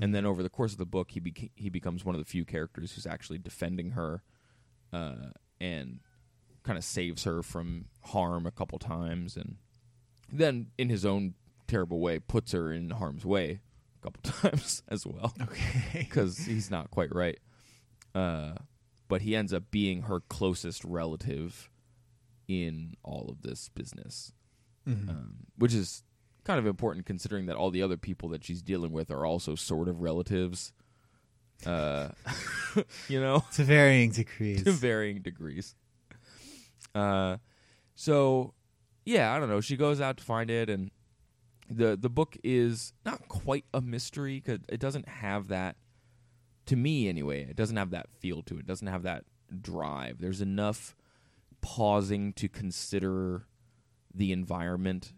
And 0.00 0.12
then 0.12 0.26
over 0.26 0.42
the 0.42 0.50
course 0.50 0.72
of 0.72 0.78
the 0.78 0.86
book, 0.86 1.12
he 1.12 1.20
beca- 1.20 1.52
he 1.54 1.68
becomes 1.68 2.04
one 2.04 2.16
of 2.16 2.20
the 2.20 2.24
few 2.24 2.44
characters 2.44 2.92
who's 2.92 3.06
actually 3.06 3.38
defending 3.38 3.92
her, 3.92 4.24
uh, 4.92 5.30
and 5.60 6.00
kind 6.64 6.76
of 6.76 6.82
saves 6.82 7.22
her 7.22 7.44
from 7.44 7.84
harm 8.06 8.44
a 8.44 8.50
couple 8.50 8.80
times, 8.80 9.36
and 9.36 9.56
then 10.32 10.66
in 10.78 10.88
his 10.88 11.06
own 11.06 11.34
terrible 11.68 12.00
way 12.00 12.18
puts 12.18 12.50
her 12.50 12.72
in 12.72 12.90
harm's 12.90 13.24
way 13.24 13.60
a 14.00 14.02
couple 14.02 14.20
times 14.50 14.82
as 14.88 15.06
well 15.06 15.32
okay. 15.40 15.82
because 16.00 16.38
he's 16.38 16.72
not 16.72 16.90
quite 16.90 17.14
right. 17.14 17.38
Uh, 18.16 18.54
but 19.06 19.22
he 19.22 19.36
ends 19.36 19.52
up 19.52 19.70
being 19.70 20.02
her 20.02 20.20
closest 20.28 20.84
relative 20.84 21.70
in 22.48 22.94
all 23.02 23.28
of 23.28 23.42
this 23.42 23.68
business, 23.68 24.32
Mhm. 24.86 25.08
um, 25.08 25.46
which 25.56 25.72
is 25.74 26.02
kind 26.44 26.58
of 26.58 26.66
important 26.66 27.06
considering 27.06 27.46
that 27.46 27.56
all 27.56 27.70
the 27.70 27.82
other 27.82 27.96
people 27.96 28.28
that 28.30 28.44
she's 28.44 28.60
dealing 28.62 28.92
with 28.92 29.10
are 29.10 29.24
also 29.24 29.54
sort 29.54 29.88
of 29.88 30.00
relatives. 30.02 30.72
Uh, 31.64 32.10
you 33.08 33.20
know, 33.20 33.44
to 33.52 33.64
varying 33.64 34.10
degrees. 34.10 34.62
to 34.64 34.72
varying 34.72 35.22
degrees. 35.22 35.74
Uh, 36.94 37.38
so 37.94 38.52
yeah, 39.04 39.32
I 39.34 39.38
don't 39.38 39.48
know. 39.48 39.60
She 39.60 39.76
goes 39.76 40.00
out 40.00 40.16
to 40.18 40.24
find 40.24 40.50
it, 40.50 40.68
and 40.68 40.90
the 41.70 41.96
the 41.96 42.10
book 42.10 42.36
is 42.44 42.92
not 43.04 43.26
quite 43.28 43.64
a 43.72 43.80
mystery 43.80 44.40
because 44.40 44.60
it 44.68 44.80
doesn't 44.80 45.08
have 45.08 45.48
that. 45.48 45.76
To 46.66 46.76
me, 46.76 47.08
anyway, 47.08 47.42
it 47.48 47.56
doesn't 47.56 47.76
have 47.76 47.90
that 47.90 48.08
feel 48.18 48.42
to 48.42 48.56
it. 48.56 48.60
It 48.60 48.66
doesn't 48.66 48.86
have 48.86 49.02
that 49.02 49.24
drive. 49.60 50.18
There's 50.20 50.40
enough 50.40 50.96
pausing 51.60 52.32
to 52.34 52.48
consider 52.48 53.46
the 54.14 54.32
environment 54.32 55.12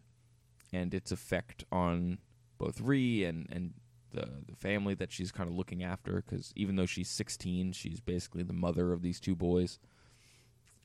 and 0.73 0.95
its 0.95 1.13
effect 1.13 1.65
on 1.71 2.19
both 2.59 2.81
Ree 2.81 3.25
and 3.25 3.47
and 3.51 3.75
the 4.11 4.29
the 4.47 4.57
family 4.57 4.95
that 4.95 5.13
she's 5.13 5.31
kind 5.33 5.49
of 5.49 5.55
looking 5.57 5.83
after. 5.83 6.23
Because 6.23 6.53
even 6.57 6.77
though 6.77 6.87
she's 6.87 7.09
16, 7.09 7.73
she's 7.73 8.01
basically 8.01 8.43
the 8.43 8.53
mother 8.53 8.93
of 8.93 9.03
these 9.03 9.21
two 9.21 9.37
boys. 9.37 9.79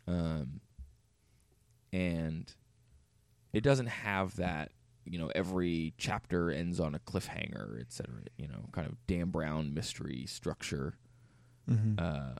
Um, 0.07 0.61
and 1.93 2.53
it 3.53 3.61
doesn't 3.61 3.87
have 3.87 4.35
that. 4.37 4.71
You 5.05 5.17
know, 5.17 5.31
every 5.33 5.93
chapter 5.97 6.51
ends 6.51 6.79
on 6.79 6.93
a 6.93 6.99
cliffhanger, 6.99 7.79
et 7.79 7.91
cetera. 7.91 8.21
You 8.37 8.47
know, 8.47 8.65
kind 8.71 8.87
of 8.87 8.95
Dan 9.07 9.29
Brown 9.29 9.73
mystery 9.73 10.25
structure. 10.27 10.95
Mhm. 11.67 11.99
Uh, 11.99 12.35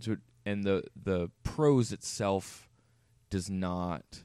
so 0.00 0.16
and 0.44 0.64
the 0.64 0.84
the 1.00 1.30
prose 1.44 1.92
itself 1.92 2.68
does 3.30 3.48
not 3.48 4.24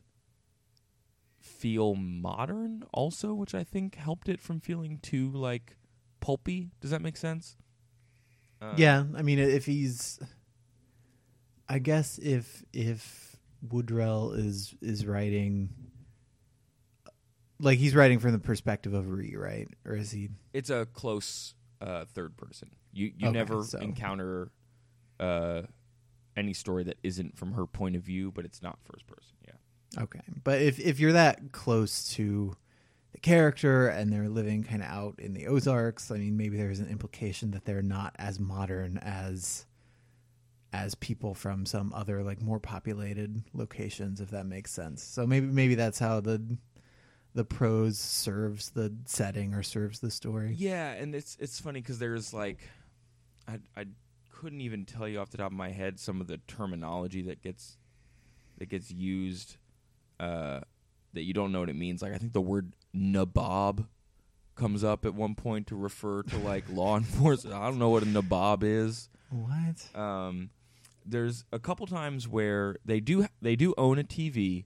feel 1.49 1.95
modern 1.95 2.83
also 2.93 3.33
which 3.33 3.53
i 3.55 3.63
think 3.63 3.95
helped 3.95 4.29
it 4.29 4.39
from 4.39 4.59
feeling 4.59 4.99
too 5.01 5.29
like 5.31 5.75
pulpy. 6.21 6.69
Does 6.81 6.91
that 6.91 7.01
make 7.01 7.15
sense? 7.17 7.55
Uh, 8.61 8.73
yeah, 8.77 9.05
I 9.15 9.21
mean, 9.21 9.39
if 9.39 9.65
he's, 9.65 10.19
I 11.69 11.79
guess 11.79 12.17
if 12.17 12.61
if 12.73 13.37
Woodrell 13.65 14.37
is 14.37 14.75
is 14.81 15.05
writing, 15.05 15.69
like 17.59 17.77
he's 17.77 17.95
writing 17.95 18.19
from 18.19 18.33
the 18.33 18.39
perspective 18.39 18.93
of 18.93 19.09
Ree, 19.11 19.35
right? 19.37 19.67
Or 19.85 19.95
is 19.95 20.11
he? 20.11 20.29
it's 20.53 20.69
a 20.69 20.87
close 20.93 21.53
uh, 21.81 22.03
third 22.13 22.35
person. 22.37 22.71
You 22.91 23.11
you 23.17 23.27
Okay, 23.29 23.37
never 23.37 23.63
so- 23.63 23.79
encounter 23.79 24.51
uh, 25.21 25.61
any 26.35 26.53
story 26.53 26.83
that 26.85 26.97
isn't 27.03 27.37
from 27.37 27.53
her 27.53 27.65
point 27.65 27.95
of 27.95 28.01
view 28.01 28.31
but 28.31 28.45
it's 28.45 28.61
not 28.61 28.79
first 28.83 29.05
person 29.07 29.35
yeah 29.45 29.53
Okay, 29.97 30.21
but 30.43 30.61
if 30.61 30.79
if 30.79 30.99
you're 30.99 31.13
that 31.13 31.51
close 31.51 32.13
to 32.13 32.55
the 33.11 33.19
character 33.19 33.87
and 33.87 34.13
they're 34.13 34.29
living 34.29 34.63
kind 34.63 34.83
of 34.83 34.89
out 34.89 35.15
in 35.19 35.33
the 35.33 35.47
Ozarks, 35.47 36.11
I 36.11 36.17
mean, 36.17 36.37
maybe 36.37 36.57
there's 36.57 36.79
an 36.79 36.89
implication 36.89 37.51
that 37.51 37.65
they're 37.65 37.81
not 37.81 38.15
as 38.19 38.39
modern 38.39 38.97
as 38.99 39.65
as 40.71 40.93
people 40.95 41.33
from 41.33 41.65
some 41.65 41.91
other 41.93 42.23
like 42.23 42.41
more 42.41 42.59
populated 42.59 43.43
locations, 43.53 44.21
if 44.21 44.29
that 44.29 44.45
makes 44.45 44.71
sense. 44.71 45.03
So 45.03 45.25
maybe 45.25 45.47
maybe 45.47 45.75
that's 45.75 45.99
how 45.99 46.19
the 46.19 46.57
the 47.33 47.45
prose 47.45 47.97
serves 47.97 48.71
the 48.71 48.93
setting 49.05 49.53
or 49.53 49.63
serves 49.63 49.99
the 49.99 50.11
story. 50.11 50.53
Yeah, 50.57 50.91
and 50.91 51.15
it's 51.15 51.37
it's 51.39 51.59
funny 51.59 51.81
because 51.81 51.99
there's 51.99 52.33
like, 52.33 52.59
I 53.47 53.59
I 53.75 53.85
couldn't 54.31 54.61
even 54.61 54.85
tell 54.85 55.07
you 55.07 55.19
off 55.19 55.31
the 55.31 55.37
top 55.37 55.51
of 55.51 55.57
my 55.57 55.69
head 55.69 55.99
some 55.99 56.21
of 56.21 56.27
the 56.27 56.37
terminology 56.47 57.21
that 57.23 57.41
gets 57.41 57.77
that 58.57 58.69
gets 58.69 58.91
used, 58.91 59.57
uh, 60.19 60.59
that 61.13 61.23
you 61.23 61.33
don't 61.33 61.51
know 61.51 61.59
what 61.61 61.69
it 61.69 61.75
means. 61.75 62.01
Like 62.01 62.13
I 62.13 62.17
think 62.17 62.33
the 62.33 62.41
word 62.41 62.73
nabob 62.95 63.87
comes 64.55 64.83
up 64.83 65.05
at 65.05 65.13
one 65.13 65.35
point 65.35 65.67
to 65.67 65.75
refer 65.75 66.21
to 66.23 66.37
like 66.37 66.65
law 66.71 66.97
enforcement. 66.97 67.55
I 67.55 67.67
don't 67.69 67.79
know 67.79 67.89
what 67.89 68.03
a 68.03 68.05
nabob 68.07 68.63
is. 68.63 69.09
What? 69.29 69.95
Um, 69.99 70.49
there's 71.05 71.45
a 71.51 71.59
couple 71.59 71.87
times 71.87 72.27
where 72.27 72.75
they 72.85 72.99
do 72.99 73.25
they 73.41 73.55
do 73.55 73.73
own 73.77 73.97
a 73.99 74.03
TV, 74.03 74.65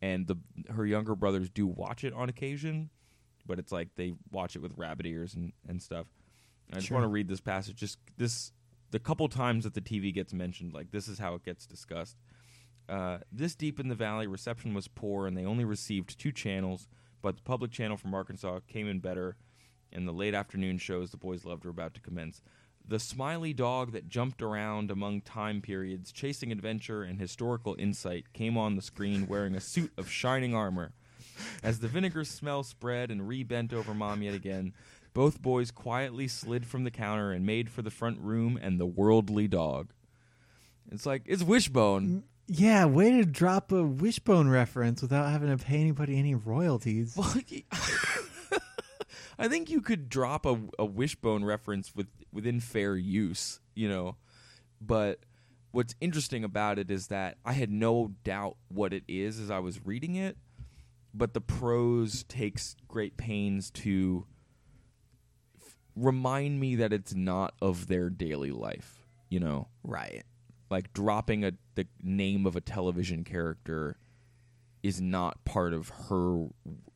and 0.00 0.26
the 0.26 0.36
her 0.72 0.86
younger 0.86 1.14
brothers 1.14 1.50
do 1.50 1.66
watch 1.66 2.04
it 2.04 2.12
on 2.14 2.28
occasion, 2.28 2.90
but 3.46 3.58
it's 3.58 3.72
like 3.72 3.88
they 3.96 4.14
watch 4.30 4.54
it 4.56 4.60
with 4.62 4.72
rabbit 4.76 5.06
ears 5.06 5.34
and 5.34 5.52
and 5.68 5.82
stuff. 5.82 6.06
And 6.68 6.76
I 6.76 6.78
just 6.78 6.88
Sure. 6.88 6.96
want 6.98 7.04
to 7.04 7.08
read 7.08 7.28
this 7.28 7.40
passage. 7.40 7.76
Just 7.76 7.98
this 8.16 8.52
the 8.90 8.98
couple 8.98 9.26
times 9.28 9.64
that 9.64 9.74
the 9.74 9.80
TV 9.80 10.12
gets 10.14 10.32
mentioned, 10.32 10.72
like 10.72 10.90
this 10.92 11.08
is 11.08 11.18
how 11.18 11.34
it 11.34 11.42
gets 11.44 11.66
discussed. 11.66 12.16
Uh, 12.88 13.18
this 13.30 13.54
deep 13.54 13.80
in 13.80 13.88
the 13.88 13.94
valley, 13.94 14.26
reception 14.26 14.74
was 14.74 14.88
poor, 14.88 15.26
and 15.26 15.36
they 15.36 15.44
only 15.44 15.64
received 15.64 16.18
two 16.18 16.32
channels. 16.32 16.88
But 17.22 17.36
the 17.36 17.42
public 17.42 17.70
channel 17.70 17.96
from 17.96 18.14
Arkansas 18.14 18.60
came 18.66 18.88
in 18.88 18.98
better, 18.98 19.36
and 19.92 20.06
the 20.06 20.12
late 20.12 20.34
afternoon 20.34 20.78
shows 20.78 21.10
the 21.10 21.16
boys 21.16 21.44
loved 21.44 21.64
were 21.64 21.70
about 21.70 21.94
to 21.94 22.00
commence. 22.00 22.42
The 22.86 22.98
smiley 22.98 23.52
dog 23.52 23.92
that 23.92 24.08
jumped 24.08 24.42
around 24.42 24.90
among 24.90 25.20
time 25.20 25.62
periods, 25.62 26.10
chasing 26.10 26.50
adventure 26.50 27.04
and 27.04 27.20
historical 27.20 27.76
insight, 27.78 28.32
came 28.32 28.58
on 28.58 28.74
the 28.74 28.82
screen 28.82 29.28
wearing 29.28 29.54
a 29.54 29.60
suit 29.60 29.92
of 29.96 30.10
shining 30.10 30.54
armor. 30.54 30.92
As 31.62 31.78
the 31.78 31.88
vinegar 31.88 32.24
smell 32.24 32.64
spread 32.64 33.10
and 33.10 33.28
rebent 33.28 33.72
over 33.72 33.94
Mom 33.94 34.22
yet 34.22 34.34
again, 34.34 34.74
both 35.14 35.40
boys 35.40 35.70
quietly 35.70 36.26
slid 36.26 36.66
from 36.66 36.84
the 36.84 36.90
counter 36.90 37.30
and 37.32 37.46
made 37.46 37.70
for 37.70 37.82
the 37.82 37.90
front 37.90 38.18
room 38.18 38.58
and 38.60 38.80
the 38.80 38.86
worldly 38.86 39.46
dog. 39.46 39.92
It's 40.90 41.06
like 41.06 41.22
it's 41.26 41.42
Wishbone. 41.42 42.24
Yeah, 42.46 42.84
way 42.86 43.12
to 43.12 43.24
drop 43.24 43.72
a 43.72 43.82
Wishbone 43.82 44.48
reference 44.48 45.00
without 45.00 45.30
having 45.30 45.56
to 45.56 45.64
pay 45.64 45.80
anybody 45.80 46.18
any 46.18 46.34
royalties. 46.34 47.14
Well, 47.16 47.34
I 49.38 49.48
think 49.48 49.70
you 49.70 49.80
could 49.80 50.08
drop 50.08 50.46
a, 50.46 50.60
a 50.78 50.84
Wishbone 50.84 51.44
reference 51.44 51.94
with 51.96 52.06
within 52.32 52.60
fair 52.60 52.96
use, 52.96 53.60
you 53.74 53.88
know. 53.88 54.16
But 54.80 55.20
what's 55.72 55.94
interesting 56.00 56.44
about 56.44 56.78
it 56.78 56.90
is 56.90 57.08
that 57.08 57.38
I 57.44 57.54
had 57.54 57.70
no 57.70 58.12
doubt 58.24 58.56
what 58.68 58.92
it 58.92 59.04
is 59.08 59.40
as 59.40 59.50
I 59.50 59.58
was 59.58 59.84
reading 59.84 60.16
it, 60.16 60.36
but 61.14 61.34
the 61.34 61.40
prose 61.40 62.24
takes 62.24 62.76
great 62.86 63.16
pains 63.16 63.70
to 63.70 64.26
f- 65.60 65.76
remind 65.96 66.60
me 66.60 66.76
that 66.76 66.92
it's 66.92 67.14
not 67.14 67.54
of 67.62 67.86
their 67.88 68.10
daily 68.10 68.50
life, 68.50 69.06
you 69.30 69.40
know. 69.40 69.68
Right. 69.82 70.24
Like 70.72 70.92
dropping 70.92 71.44
a 71.44 71.52
the 71.76 71.86
name 72.02 72.46
of 72.46 72.56
a 72.56 72.60
television 72.60 73.22
character 73.24 73.96
is 74.82 75.00
not 75.00 75.44
part 75.44 75.72
of 75.72 75.88
her 76.08 76.48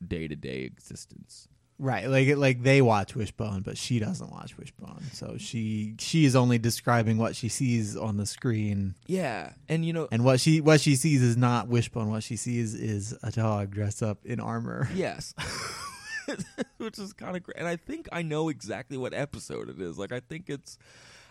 day-to-day 0.05 0.63
existence. 0.63 1.47
Right, 1.79 2.09
like 2.09 2.35
like 2.37 2.63
they 2.63 2.81
watch 2.81 3.15
Wishbone, 3.15 3.61
but 3.61 3.77
she 3.77 3.99
doesn't 3.99 4.31
watch 4.31 4.57
Wishbone. 4.57 5.03
So 5.13 5.35
she 5.37 5.93
she 5.99 6.25
is 6.25 6.35
only 6.35 6.57
describing 6.57 7.17
what 7.19 7.35
she 7.35 7.49
sees 7.49 7.95
on 7.95 8.17
the 8.17 8.25
screen, 8.25 8.95
Yeah, 9.05 9.53
and 9.69 9.85
you 9.85 9.93
know, 9.93 10.07
and 10.11 10.25
what 10.25 10.39
she 10.39 10.59
what 10.59 10.81
she 10.81 10.95
sees 10.95 11.21
is 11.21 11.37
not 11.37 11.67
Wishbone. 11.67 12.09
What 12.09 12.23
she 12.23 12.35
sees 12.35 12.73
is 12.73 13.15
a 13.21 13.31
dog 13.31 13.69
dressed 13.71 14.01
up 14.01 14.25
in 14.25 14.39
armor. 14.39 14.89
yes, 14.95 15.35
which 16.77 16.97
is 16.97 17.13
kind 17.13 17.37
of 17.37 17.43
great. 17.43 17.57
And 17.57 17.67
I 17.67 17.75
think 17.75 18.09
I 18.11 18.23
know 18.23 18.49
exactly 18.49 18.97
what 18.97 19.13
episode 19.13 19.69
it 19.69 19.79
is. 19.79 19.97
Like, 19.99 20.11
I 20.11 20.19
think 20.19 20.49
it's. 20.49 20.77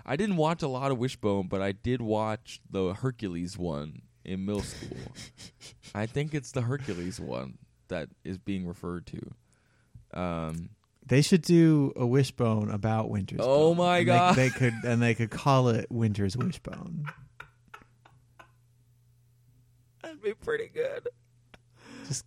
I 0.06 0.14
didn't 0.16 0.36
watch 0.36 0.62
a 0.62 0.68
lot 0.68 0.92
of 0.92 0.98
Wishbone, 0.98 1.48
but 1.48 1.60
I 1.60 1.72
did 1.72 2.00
watch 2.00 2.60
the 2.70 2.94
Hercules 2.94 3.58
one 3.58 4.02
in 4.24 4.44
middle 4.46 4.62
school. 4.62 4.96
I 5.94 6.06
think 6.06 6.32
it's 6.32 6.52
the 6.52 6.62
Hercules 6.62 7.18
one 7.20 7.58
that 7.88 8.08
is 8.24 8.38
being 8.38 8.66
referred 8.66 9.06
to. 9.08 10.18
Um, 10.20 10.70
They 11.04 11.22
should 11.22 11.42
do 11.42 11.92
a 11.96 12.06
Wishbone 12.06 12.70
about 12.70 13.10
Winter's. 13.10 13.40
Oh 13.42 13.74
Bone. 13.74 13.78
my 13.78 13.98
And 13.98 14.06
God. 14.06 14.36
They, 14.36 14.48
they 14.48 14.54
could 14.54 14.74
and 14.84 15.02
they 15.02 15.14
could 15.14 15.30
call 15.30 15.68
it 15.70 15.86
Winter's 15.90 16.36
Wishbone. 16.36 17.06
that'd 20.02 20.22
be 20.22 20.34
pretty 20.34 20.68
good. 20.68 21.08
Just- 22.06 22.24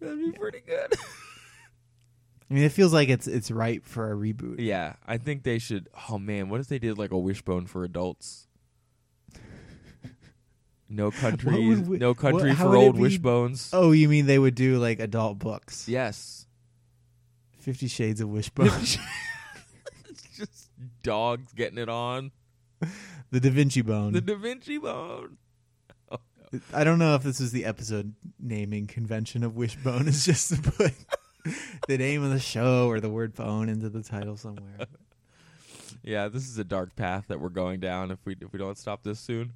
that'd 0.00 0.18
be 0.18 0.32
pretty 0.32 0.60
good. 0.66 0.94
I 2.50 2.54
mean, 2.54 2.64
it 2.64 2.72
feels 2.72 2.92
like 2.94 3.08
it's 3.10 3.26
it's 3.26 3.50
ripe 3.50 3.84
for 3.84 4.10
a 4.10 4.16
reboot. 4.16 4.56
Yeah, 4.60 4.94
I 5.06 5.18
think 5.18 5.42
they 5.42 5.58
should. 5.58 5.88
Oh 6.10 6.18
man, 6.18 6.48
what 6.48 6.60
if 6.60 6.68
they 6.68 6.78
did 6.78 6.96
like 6.98 7.10
a 7.10 7.18
wishbone 7.18 7.66
for 7.66 7.84
adults? 7.84 8.46
No 10.88 11.10
country, 11.20 11.74
we- 11.80 11.98
no 11.98 12.14
country 12.14 12.50
what- 12.50 12.58
for 12.58 12.76
old 12.76 12.94
be- 12.96 13.02
wishbones. 13.02 13.70
Oh, 13.72 13.92
you 13.92 14.08
mean 14.08 14.26
they 14.26 14.38
would 14.38 14.54
do 14.54 14.78
like 14.78 14.98
adult 15.00 15.38
books? 15.38 15.86
Yes, 15.88 16.46
Fifty 17.58 17.86
Shades 17.88 18.20
of 18.22 18.28
Wishbone, 18.30 18.68
just 20.36 20.70
dogs 21.02 21.52
getting 21.52 21.78
it 21.78 21.88
on 21.90 22.30
the 23.30 23.40
Da 23.40 23.50
Vinci 23.50 23.82
Bone. 23.82 24.12
the 24.12 24.20
Da 24.22 24.36
Vinci 24.36 24.78
Bone. 24.78 25.36
I 26.72 26.82
don't 26.82 26.98
know 26.98 27.14
if 27.14 27.22
this 27.22 27.40
is 27.40 27.52
the 27.52 27.66
episode 27.66 28.14
naming 28.40 28.86
convention 28.86 29.44
of 29.44 29.54
Wishbone. 29.54 30.08
Is 30.08 30.24
just 30.24 30.54
to 30.54 30.62
put 30.62 30.92
the 31.88 31.98
name 31.98 32.22
of 32.22 32.30
the 32.30 32.40
show 32.40 32.88
or 32.88 33.00
the 33.00 33.10
word 33.10 33.34
phone 33.34 33.68
into 33.68 33.88
the 33.88 34.02
title 34.02 34.36
somewhere. 34.36 34.86
Yeah, 36.02 36.28
this 36.28 36.48
is 36.48 36.58
a 36.58 36.64
dark 36.64 36.96
path 36.96 37.26
that 37.28 37.40
we're 37.40 37.48
going 37.48 37.80
down 37.80 38.10
if 38.10 38.18
we 38.24 38.36
if 38.40 38.52
we 38.52 38.58
don't 38.58 38.78
stop 38.78 39.02
this 39.02 39.20
soon. 39.20 39.52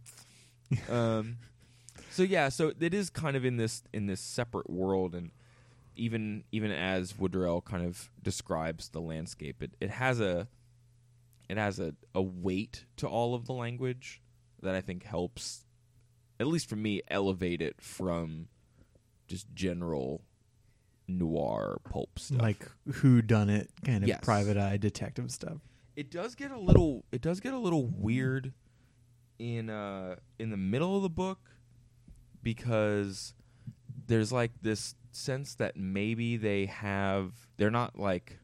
um, 0.90 1.38
so 2.10 2.22
yeah, 2.22 2.48
so 2.48 2.72
it 2.78 2.94
is 2.94 3.10
kind 3.10 3.36
of 3.36 3.44
in 3.44 3.56
this 3.56 3.82
in 3.92 4.06
this 4.06 4.20
separate 4.20 4.68
world, 4.68 5.14
and 5.14 5.30
even 5.96 6.44
even 6.52 6.70
as 6.70 7.14
Woodrell 7.14 7.64
kind 7.64 7.84
of 7.84 8.10
describes 8.22 8.88
the 8.88 9.00
landscape, 9.00 9.62
it, 9.62 9.72
it 9.80 9.90
has 9.90 10.20
a 10.20 10.48
it 11.48 11.56
has 11.56 11.78
a, 11.78 11.94
a 12.14 12.22
weight 12.22 12.86
to 12.96 13.06
all 13.06 13.34
of 13.34 13.46
the 13.46 13.52
language 13.52 14.22
that 14.62 14.74
I 14.74 14.80
think 14.80 15.04
helps, 15.04 15.66
at 16.40 16.46
least 16.46 16.68
for 16.68 16.76
me, 16.76 17.02
elevate 17.08 17.60
it 17.60 17.80
from 17.80 18.48
just 19.26 19.52
general 19.54 20.22
noir 21.08 21.78
pulp 21.88 22.18
stuff. 22.18 22.40
Like 22.40 22.66
who 22.94 23.22
done 23.22 23.50
it 23.50 23.70
kind 23.84 24.02
of 24.02 24.08
Yes. 24.08 24.20
private 24.22 24.56
eye 24.56 24.76
detective 24.76 25.30
stuff. 25.30 25.58
it 25.96 26.10
does 26.10 26.34
get 26.34 26.50
a 26.50 26.58
little 26.58 27.04
it 27.12 27.20
does 27.20 27.40
get 27.40 27.52
a 27.52 27.58
little 27.58 27.86
weird 27.86 28.52
in 29.38 29.68
uh 29.68 30.16
in 30.38 30.50
the 30.50 30.56
middle 30.56 30.96
of 30.96 31.02
the 31.02 31.10
book 31.10 31.38
because 32.42 33.34
there's 34.06 34.32
like 34.32 34.52
this 34.62 34.94
sense 35.10 35.54
that 35.56 35.76
maybe 35.76 36.36
they 36.36 36.66
have 36.66 37.32
they're 37.58 37.70
not 37.70 37.98
like 37.98 38.38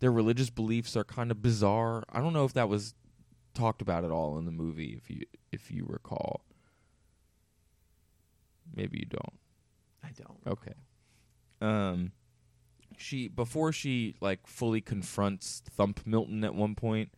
their 0.00 0.10
religious 0.12 0.50
beliefs 0.50 0.94
are 0.96 1.04
kind 1.04 1.30
of 1.30 1.40
bizarre. 1.40 2.02
I 2.10 2.20
don't 2.20 2.32
know 2.32 2.44
if 2.44 2.52
that 2.54 2.68
was 2.68 2.94
talked 3.54 3.80
about 3.80 4.04
at 4.04 4.10
all 4.10 4.36
in 4.36 4.44
the 4.44 4.50
movie 4.52 4.94
if 5.00 5.08
you 5.10 5.22
if 5.52 5.70
you 5.70 5.86
recall. 5.88 6.42
Maybe 8.74 8.98
you 8.98 9.06
don't. 9.06 9.38
I 10.04 10.10
don't. 10.10 10.40
Okay. 10.46 10.74
Um 11.60 12.12
she 12.98 13.28
before 13.28 13.72
she 13.72 14.14
like 14.20 14.46
fully 14.46 14.80
confronts 14.80 15.62
Thump 15.70 16.06
Milton 16.06 16.44
at 16.44 16.54
one 16.54 16.74
point, 16.74 17.10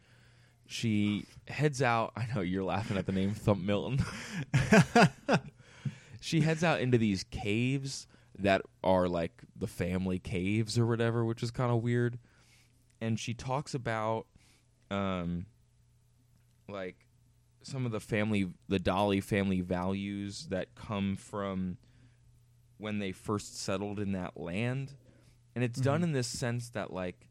she 0.66 1.24
heads 1.46 1.82
out 1.82 2.12
I 2.16 2.26
know 2.34 2.40
you're 2.40 2.64
laughing 2.64 2.96
at 2.96 3.06
the 3.06 3.12
name 3.12 3.34
Thump 3.34 3.62
Milton. 3.62 4.04
she 6.20 6.40
heads 6.40 6.64
out 6.64 6.80
into 6.80 6.98
these 6.98 7.24
caves 7.24 8.06
that 8.38 8.62
are 8.84 9.08
like 9.08 9.42
the 9.56 9.66
family 9.66 10.18
caves 10.18 10.78
or 10.78 10.86
whatever, 10.86 11.24
which 11.24 11.42
is 11.42 11.50
kind 11.50 11.72
of 11.72 11.82
weird. 11.82 12.18
And 13.00 13.18
she 13.18 13.34
talks 13.34 13.74
about 13.74 14.26
um 14.90 15.46
like 16.68 17.06
some 17.62 17.86
of 17.86 17.92
the 17.92 18.00
family 18.00 18.48
the 18.68 18.78
Dolly 18.78 19.20
family 19.20 19.60
values 19.60 20.46
that 20.50 20.74
come 20.74 21.16
from 21.16 21.78
when 22.78 22.98
they 22.98 23.12
first 23.12 23.58
settled 23.60 23.98
in 24.00 24.12
that 24.12 24.38
land. 24.38 24.94
And 25.54 25.62
it's 25.64 25.80
done 25.80 26.00
Mhm. 26.00 26.04
in 26.04 26.12
this 26.12 26.28
sense 26.28 26.70
that 26.70 26.92
like 26.92 27.28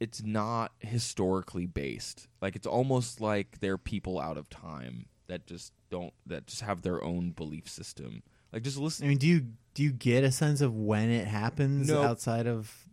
it's 0.00 0.22
not 0.22 0.72
historically 0.80 1.66
based. 1.66 2.28
Like 2.40 2.56
it's 2.56 2.66
almost 2.66 3.20
like 3.20 3.60
they're 3.60 3.78
people 3.78 4.18
out 4.18 4.36
of 4.36 4.48
time 4.50 5.06
that 5.28 5.46
just 5.46 5.72
don't 5.90 6.12
that 6.26 6.46
just 6.46 6.62
have 6.62 6.82
their 6.82 7.02
own 7.02 7.30
belief 7.30 7.68
system. 7.68 8.22
Like 8.52 8.62
just 8.64 8.76
listen. 8.78 9.06
I 9.06 9.08
mean, 9.10 9.18
do 9.18 9.26
you 9.28 9.46
do 9.74 9.82
you 9.82 9.92
get 9.92 10.24
a 10.24 10.32
sense 10.32 10.60
of 10.60 10.74
when 10.74 11.08
it 11.10 11.26
happens 11.28 11.88
Nope. 11.88 12.04
outside 12.04 12.46
of 12.46 12.88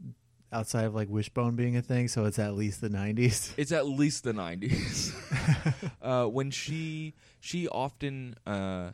outside 0.52 0.86
of 0.86 0.94
like 0.96 1.10
Wishbone 1.10 1.56
being 1.56 1.76
a 1.76 1.82
thing? 1.82 2.08
So 2.08 2.26
it's 2.26 2.38
at 2.40 2.54
least 2.54 2.82
the 2.82 2.90
nineties. 2.90 3.54
It's 3.58 3.72
at 3.72 3.88
least 3.88 4.24
the 4.24 4.34
nineties. 4.34 5.12
uh, 6.02 6.26
when 6.28 6.52
she 6.52 7.16
she 7.40 7.68
often 7.68 8.36
uh, 8.46 8.92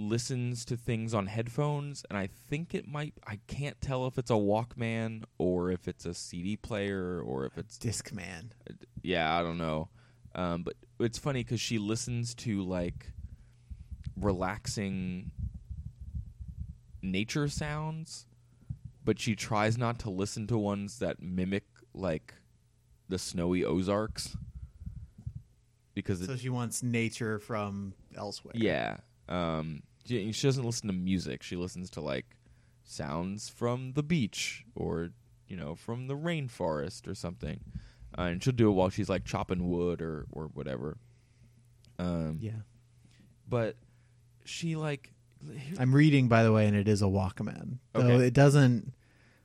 listens 0.00 0.64
to 0.66 0.76
things 0.76 1.14
on 1.14 1.26
headphones, 1.26 2.04
and 2.08 2.18
I 2.18 2.26
think 2.48 2.74
it 2.74 2.88
might. 2.88 3.14
I 3.26 3.38
can't 3.46 3.80
tell 3.80 4.06
if 4.06 4.18
it's 4.18 4.30
a 4.30 4.34
Walkman 4.34 5.24
or 5.38 5.70
if 5.70 5.86
it's 5.86 6.06
a 6.06 6.14
CD 6.14 6.56
player 6.56 7.20
or 7.20 7.44
if 7.46 7.56
it's 7.58 7.78
Discman. 7.78 8.50
yeah, 9.02 9.38
I 9.38 9.42
don't 9.42 9.58
know. 9.58 9.88
Um, 10.34 10.62
but 10.62 10.74
it's 10.98 11.18
funny 11.18 11.42
because 11.44 11.60
she 11.60 11.78
listens 11.78 12.34
to 12.36 12.62
like 12.62 13.12
relaxing 14.20 15.30
nature 17.02 17.48
sounds, 17.48 18.26
but 19.04 19.18
she 19.18 19.34
tries 19.34 19.76
not 19.78 19.98
to 20.00 20.10
listen 20.10 20.46
to 20.48 20.58
ones 20.58 20.98
that 20.98 21.20
mimic 21.22 21.64
like 21.94 22.34
the 23.08 23.18
snowy 23.18 23.64
Ozarks 23.64 24.36
because 25.94 26.24
So 26.24 26.32
it, 26.32 26.40
she 26.40 26.48
wants 26.48 26.82
nature 26.82 27.38
from 27.40 27.94
elsewhere. 28.16 28.54
yeah, 28.56 28.98
um, 29.28 29.82
she, 30.06 30.32
she 30.32 30.46
doesn't 30.46 30.64
listen 30.64 30.86
to 30.88 30.92
music. 30.92 31.42
She 31.42 31.56
listens 31.56 31.90
to 31.90 32.00
like 32.00 32.26
sounds 32.84 33.48
from 33.48 33.92
the 33.92 34.02
beach 34.02 34.64
or 34.74 35.10
you 35.46 35.56
know 35.56 35.74
from 35.74 36.06
the 36.08 36.16
rainforest 36.16 37.06
or 37.08 37.14
something, 37.14 37.60
uh, 38.18 38.22
and 38.22 38.42
she'll 38.42 38.52
do 38.52 38.68
it 38.68 38.74
while 38.74 38.90
she's 38.90 39.08
like 39.08 39.24
chopping 39.24 39.68
wood 39.68 40.00
or 40.02 40.26
or 40.32 40.46
whatever. 40.46 40.96
Um, 41.98 42.38
Yeah. 42.40 42.62
but 43.48 43.76
she 44.44 44.76
like 44.76 45.12
I'm 45.78 45.94
reading, 45.94 46.28
by 46.28 46.42
the 46.42 46.52
way, 46.52 46.66
and 46.66 46.76
it 46.76 46.86
is 46.88 47.00
a 47.02 47.06
Walkman. 47.06 47.78
Though 47.94 48.00
Okay. 48.02 48.26
it 48.26 48.34
doesn't. 48.34 48.92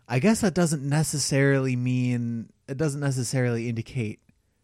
I 0.08 0.20
guess 0.20 0.42
that 0.42 0.54
doesn't 0.54 0.84
necessarily 0.88 1.76
mean 1.76 2.50
it 2.68 2.78
doesn't 2.78 3.00
necessarily 3.02 3.68
indicate 3.70 4.20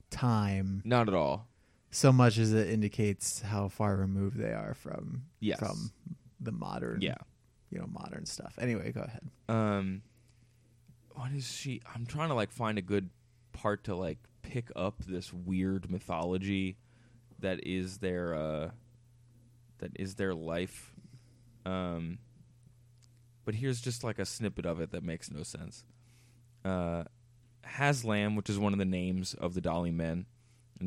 time 0.10 0.82
not 0.86 1.08
at 1.08 1.14
all. 1.16 1.48
So 1.92 2.12
much 2.12 2.38
as 2.38 2.54
it 2.54 2.70
indicates 2.70 3.42
how 3.42 3.68
far 3.68 3.96
removed 3.98 4.38
they 4.38 4.54
are 4.54 4.74
from 4.74 5.24
Yes. 5.40 5.60
from 5.60 5.92
the 6.40 6.52
modern 6.52 7.02
Yeah. 7.02 7.18
you 7.70 7.78
know 7.80 7.88
modern 7.88 8.26
stuff. 8.26 8.58
Anyway, 8.60 8.92
go 8.92 9.02
ahead. 9.02 9.30
Um, 9.50 10.02
what 11.14 11.32
is 11.34 11.46
she? 11.52 11.82
I'm 11.94 12.06
trying 12.06 12.30
to 12.30 12.36
like 12.36 12.52
find 12.52 12.78
a 12.78 12.82
good 12.82 13.10
part 13.54 13.84
to 13.86 13.96
like 13.96 14.18
pick 14.42 14.72
up 14.76 15.04
this 15.06 15.32
weird 15.34 15.90
mythology 15.92 16.78
that 17.40 17.66
is 17.68 17.98
their 17.98 18.34
uh, 18.36 18.72
that 19.80 19.92
is 20.00 20.16
their 20.16 20.34
life. 20.34 20.94
Um, 21.66 22.20
but 23.44 23.56
here's 23.56 23.82
just 23.82 24.04
like 24.04 24.18
a 24.20 24.26
snippet 24.26 24.66
of 24.66 24.80
it 24.80 24.92
that 24.92 25.04
makes 25.04 25.30
no 25.30 25.44
sense. 25.44 25.84
Uh, 26.64 27.04
Haslam, 27.64 28.36
which 28.36 28.50
is 28.50 28.58
one 28.58 28.74
of 28.74 28.80
the 28.80 28.86
names 28.86 29.34
of 29.34 29.54
the 29.54 29.62
Dolly 29.62 29.92
men, 29.92 30.26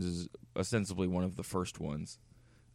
this 0.03 0.11
is 0.11 0.29
ostensibly 0.57 1.07
one 1.07 1.25
of 1.25 1.37
the 1.37 1.43
first 1.43 1.81
ones. 1.81 2.19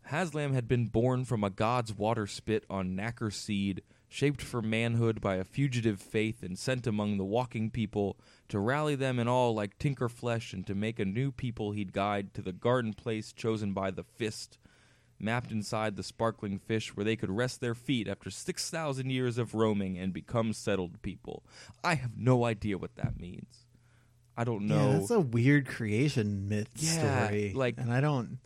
Haslam 0.04 0.54
had 0.54 0.68
been 0.68 0.88
born 0.88 1.24
from 1.24 1.44
a 1.44 1.52
god's 1.52 1.94
water 1.94 2.26
spit 2.26 2.66
on 2.70 2.96
Knacker 2.96 3.32
seed, 3.32 3.84
shaped 4.08 4.42
for 4.42 4.62
manhood 4.62 5.22
by 5.22 5.36
a 5.36 5.44
fugitive 5.44 6.02
faith 6.02 6.42
and 6.42 6.58
sent 6.58 6.88
among 6.88 7.18
the 7.18 7.24
walking 7.24 7.70
people 7.70 8.18
to 8.48 8.60
rally 8.60 8.96
them 8.96 9.20
in 9.20 9.28
all 9.28 9.54
like 9.54 9.78
tinker 9.78 10.10
flesh 10.10 10.52
and 10.52 10.66
to 10.66 10.74
make 10.74 11.00
a 11.00 11.06
new 11.06 11.32
people 11.32 11.72
he'd 11.72 11.94
guide 11.94 12.34
to 12.34 12.42
the 12.42 12.52
garden 12.52 12.94
place 12.94 13.32
chosen 13.32 13.72
by 13.72 13.92
the 13.92 14.04
fist, 14.04 14.58
mapped 15.20 15.52
inside 15.52 15.96
the 15.96 16.02
sparkling 16.02 16.58
fish 16.58 16.96
where 16.96 17.04
they 17.04 17.16
could 17.16 17.30
rest 17.30 17.62
their 17.62 17.76
feet 17.76 18.08
after 18.08 18.32
6,000 18.32 19.12
years 19.12 19.38
of 19.38 19.54
roaming 19.54 20.00
and 20.00 20.12
become 20.12 20.54
settled 20.54 21.00
people. 21.04 21.44
I 21.84 21.94
have 21.96 22.18
no 22.18 22.46
idea 22.46 22.80
what 22.80 22.96
that 22.96 23.20
means. 23.20 23.68
I 24.40 24.46
don't 24.46 24.68
know. 24.68 24.92
Yeah, 24.94 24.98
that's 25.00 25.12
a 25.12 25.20
weird 25.20 25.68
creation 25.68 26.48
myth 26.48 26.70
Yeah, 26.78 27.26
story. 27.28 27.52
like- 27.54 27.78
and 27.78 27.92
I 27.92 28.00
don't, 28.00 28.40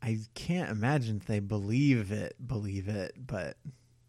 I 0.00 0.18
can't 0.34 0.70
imagine 0.70 1.16
if 1.16 1.26
they 1.26 1.40
believe 1.40 2.12
it, 2.12 2.36
believe 2.46 2.86
it. 2.86 3.14
But 3.18 3.56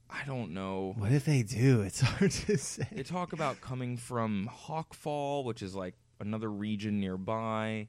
I 0.07 0.23
don't 0.27 0.53
know. 0.53 0.93
what 0.97 1.11
if 1.11 1.25
they 1.25 1.41
do? 1.41 1.81
It's 1.89 2.01
hard 2.01 2.29
to 2.31 2.57
say. 2.59 2.87
They 2.91 3.01
talk 3.01 3.33
about 3.33 3.59
coming 3.59 3.97
from 3.97 4.49
Hawkfall, 4.67 5.45
which 5.45 5.63
is 5.63 5.73
like 5.73 5.95
another 6.19 6.51
region 6.51 6.99
nearby, 6.99 7.87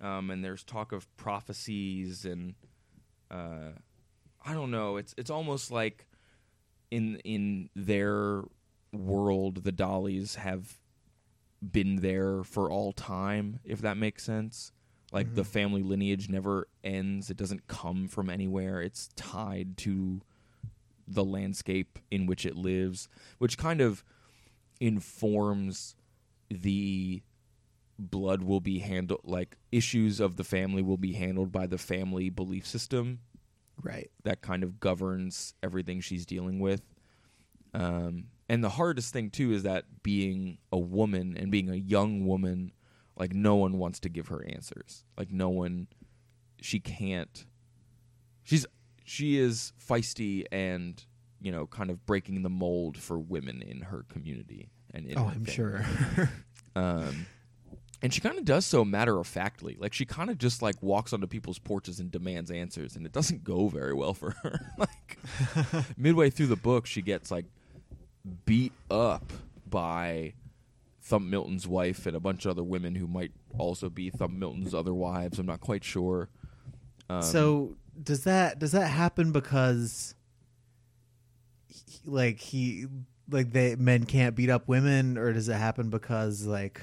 um, 0.00 0.30
and 0.30 0.42
there's 0.42 0.64
talk 0.64 0.92
of 0.92 1.14
prophecies 1.18 2.24
and 2.24 2.54
uh, 3.30 3.72
I 4.42 4.54
don't 4.54 4.70
know. 4.70 4.96
It's 4.96 5.14
it's 5.18 5.30
almost 5.30 5.70
like 5.70 6.06
in 6.90 7.16
in 7.24 7.68
their 7.76 8.44
world, 8.94 9.64
the 9.64 9.72
Dollies 9.72 10.36
have 10.36 10.78
been 11.60 11.96
there 11.96 12.42
for 12.44 12.70
all 12.70 12.92
time, 12.92 13.60
if 13.64 13.80
that 13.82 13.96
makes 13.96 14.24
sense. 14.24 14.72
Like 15.10 15.34
the 15.34 15.44
family 15.44 15.82
lineage 15.82 16.28
never 16.28 16.68
ends; 16.84 17.30
it 17.30 17.36
doesn't 17.38 17.66
come 17.66 18.08
from 18.08 18.28
anywhere. 18.28 18.82
It's 18.82 19.08
tied 19.16 19.78
to 19.78 20.20
the 21.06 21.24
landscape 21.24 21.98
in 22.10 22.26
which 22.26 22.44
it 22.44 22.56
lives, 22.56 23.08
which 23.38 23.56
kind 23.56 23.80
of 23.80 24.04
informs 24.80 25.96
the 26.50 27.22
blood 27.98 28.42
will 28.42 28.60
be 28.60 28.78
handled 28.78 29.20
like 29.24 29.56
issues 29.72 30.20
of 30.20 30.36
the 30.36 30.44
family 30.44 30.82
will 30.82 30.96
be 30.98 31.14
handled 31.14 31.50
by 31.50 31.66
the 31.66 31.78
family 31.78 32.30
belief 32.30 32.64
system 32.66 33.18
Right. 33.82 34.10
that 34.24 34.40
kind 34.40 34.62
of 34.62 34.78
governs 34.78 35.54
everything 35.62 36.00
she's 36.00 36.26
dealing 36.26 36.60
with. 36.60 36.82
Um, 37.74 38.26
and 38.48 38.62
the 38.64 38.70
hardest 38.70 39.12
thing 39.12 39.30
too 39.30 39.52
is 39.52 39.62
that 39.64 39.84
being 40.02 40.58
a 40.72 40.78
woman 40.78 41.36
and 41.36 41.50
being 41.50 41.68
a 41.70 41.74
young 41.76 42.26
woman, 42.26 42.72
like 43.16 43.34
no 43.34 43.56
one 43.56 43.78
wants 43.78 44.00
to 44.00 44.08
give 44.08 44.28
her 44.28 44.44
answers. 44.48 45.04
Like 45.16 45.30
no 45.30 45.48
one, 45.48 45.88
she 46.60 46.80
can't. 46.80 47.44
She's 48.44 48.66
she 49.04 49.38
is 49.38 49.72
feisty 49.82 50.44
and 50.52 51.02
you 51.40 51.52
know 51.52 51.66
kind 51.66 51.90
of 51.90 52.04
breaking 52.06 52.42
the 52.42 52.50
mold 52.50 52.96
for 52.96 53.18
women 53.18 53.62
in 53.62 53.80
her 53.82 54.04
community 54.08 54.70
and 54.92 55.06
in 55.06 55.18
Oh, 55.18 55.26
I'm 55.26 55.44
family. 55.44 55.52
sure. 55.52 55.84
Um, 56.76 57.26
and 58.02 58.14
she 58.14 58.20
kind 58.20 58.38
of 58.38 58.44
does 58.44 58.64
so 58.64 58.84
matter 58.84 59.18
of 59.18 59.26
factly. 59.26 59.76
Like 59.80 59.92
she 59.92 60.04
kind 60.04 60.30
of 60.30 60.38
just 60.38 60.62
like 60.62 60.80
walks 60.80 61.12
onto 61.12 61.26
people's 61.26 61.58
porches 61.58 61.98
and 61.98 62.08
demands 62.08 62.52
answers, 62.52 62.94
and 62.94 63.04
it 63.04 63.10
doesn't 63.12 63.42
go 63.42 63.66
very 63.66 63.92
well 63.94 64.14
for 64.14 64.30
her. 64.42 64.60
like 64.78 65.18
midway 65.96 66.30
through 66.30 66.46
the 66.46 66.54
book, 66.56 66.86
she 66.86 67.02
gets 67.02 67.32
like 67.32 67.46
beat 68.44 68.72
up 68.90 69.32
by 69.68 70.34
Thump 71.02 71.26
Milton's 71.26 71.66
wife 71.66 72.06
and 72.06 72.14
a 72.14 72.20
bunch 72.20 72.44
of 72.44 72.52
other 72.52 72.62
women 72.62 72.94
who 72.94 73.06
might 73.06 73.32
also 73.56 73.88
be 73.88 74.10
Thump 74.10 74.34
Milton's 74.34 74.74
other 74.74 74.94
wives. 74.94 75.38
I'm 75.38 75.46
not 75.46 75.60
quite 75.60 75.84
sure. 75.84 76.28
Um, 77.08 77.22
so 77.22 77.76
does 78.02 78.24
that 78.24 78.58
does 78.58 78.72
that 78.72 78.88
happen 78.88 79.32
because, 79.32 80.14
he, 81.66 82.00
like 82.04 82.38
he 82.38 82.86
like 83.30 83.52
they 83.52 83.76
men 83.76 84.04
can't 84.04 84.36
beat 84.36 84.50
up 84.50 84.68
women, 84.68 85.16
or 85.18 85.32
does 85.32 85.48
it 85.48 85.54
happen 85.54 85.90
because 85.90 86.44
like 86.44 86.80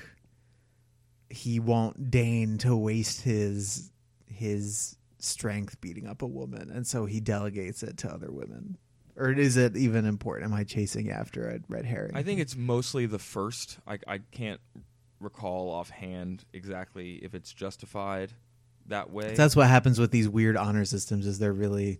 he 1.29 1.59
won't 1.59 2.11
deign 2.11 2.57
to 2.59 2.75
waste 2.75 3.21
his 3.21 3.91
his 4.27 4.97
strength 5.19 5.79
beating 5.81 6.07
up 6.07 6.21
a 6.21 6.27
woman, 6.27 6.71
and 6.71 6.85
so 6.87 7.05
he 7.05 7.19
delegates 7.19 7.83
it 7.83 7.97
to 7.97 8.11
other 8.11 8.31
women? 8.31 8.77
Or 9.17 9.31
is 9.31 9.55
it 9.57 9.77
even 9.77 10.05
important? 10.05 10.51
Am 10.51 10.57
I 10.57 10.63
chasing 10.65 11.09
after 11.09 11.47
a 11.49 11.59
red 11.69 11.85
herring? 11.85 12.11
I 12.15 12.23
think 12.23 12.39
it's 12.41 12.55
mostly 12.55 13.05
the 13.05 13.19
first. 13.19 13.77
I, 13.87 13.97
I 14.07 14.17
can't 14.31 14.59
recall 15.21 15.69
offhand 15.69 16.43
exactly 16.53 17.15
if 17.23 17.33
it's 17.33 17.53
justified 17.53 18.33
that 18.87 19.09
way. 19.11 19.33
That's 19.33 19.55
what 19.55 19.67
happens 19.67 19.99
with 19.99 20.11
these 20.11 20.27
weird 20.27 20.57
honor 20.57 20.83
systems 20.85 21.25
is 21.25 21.39
they're 21.39 21.53
really 21.53 21.99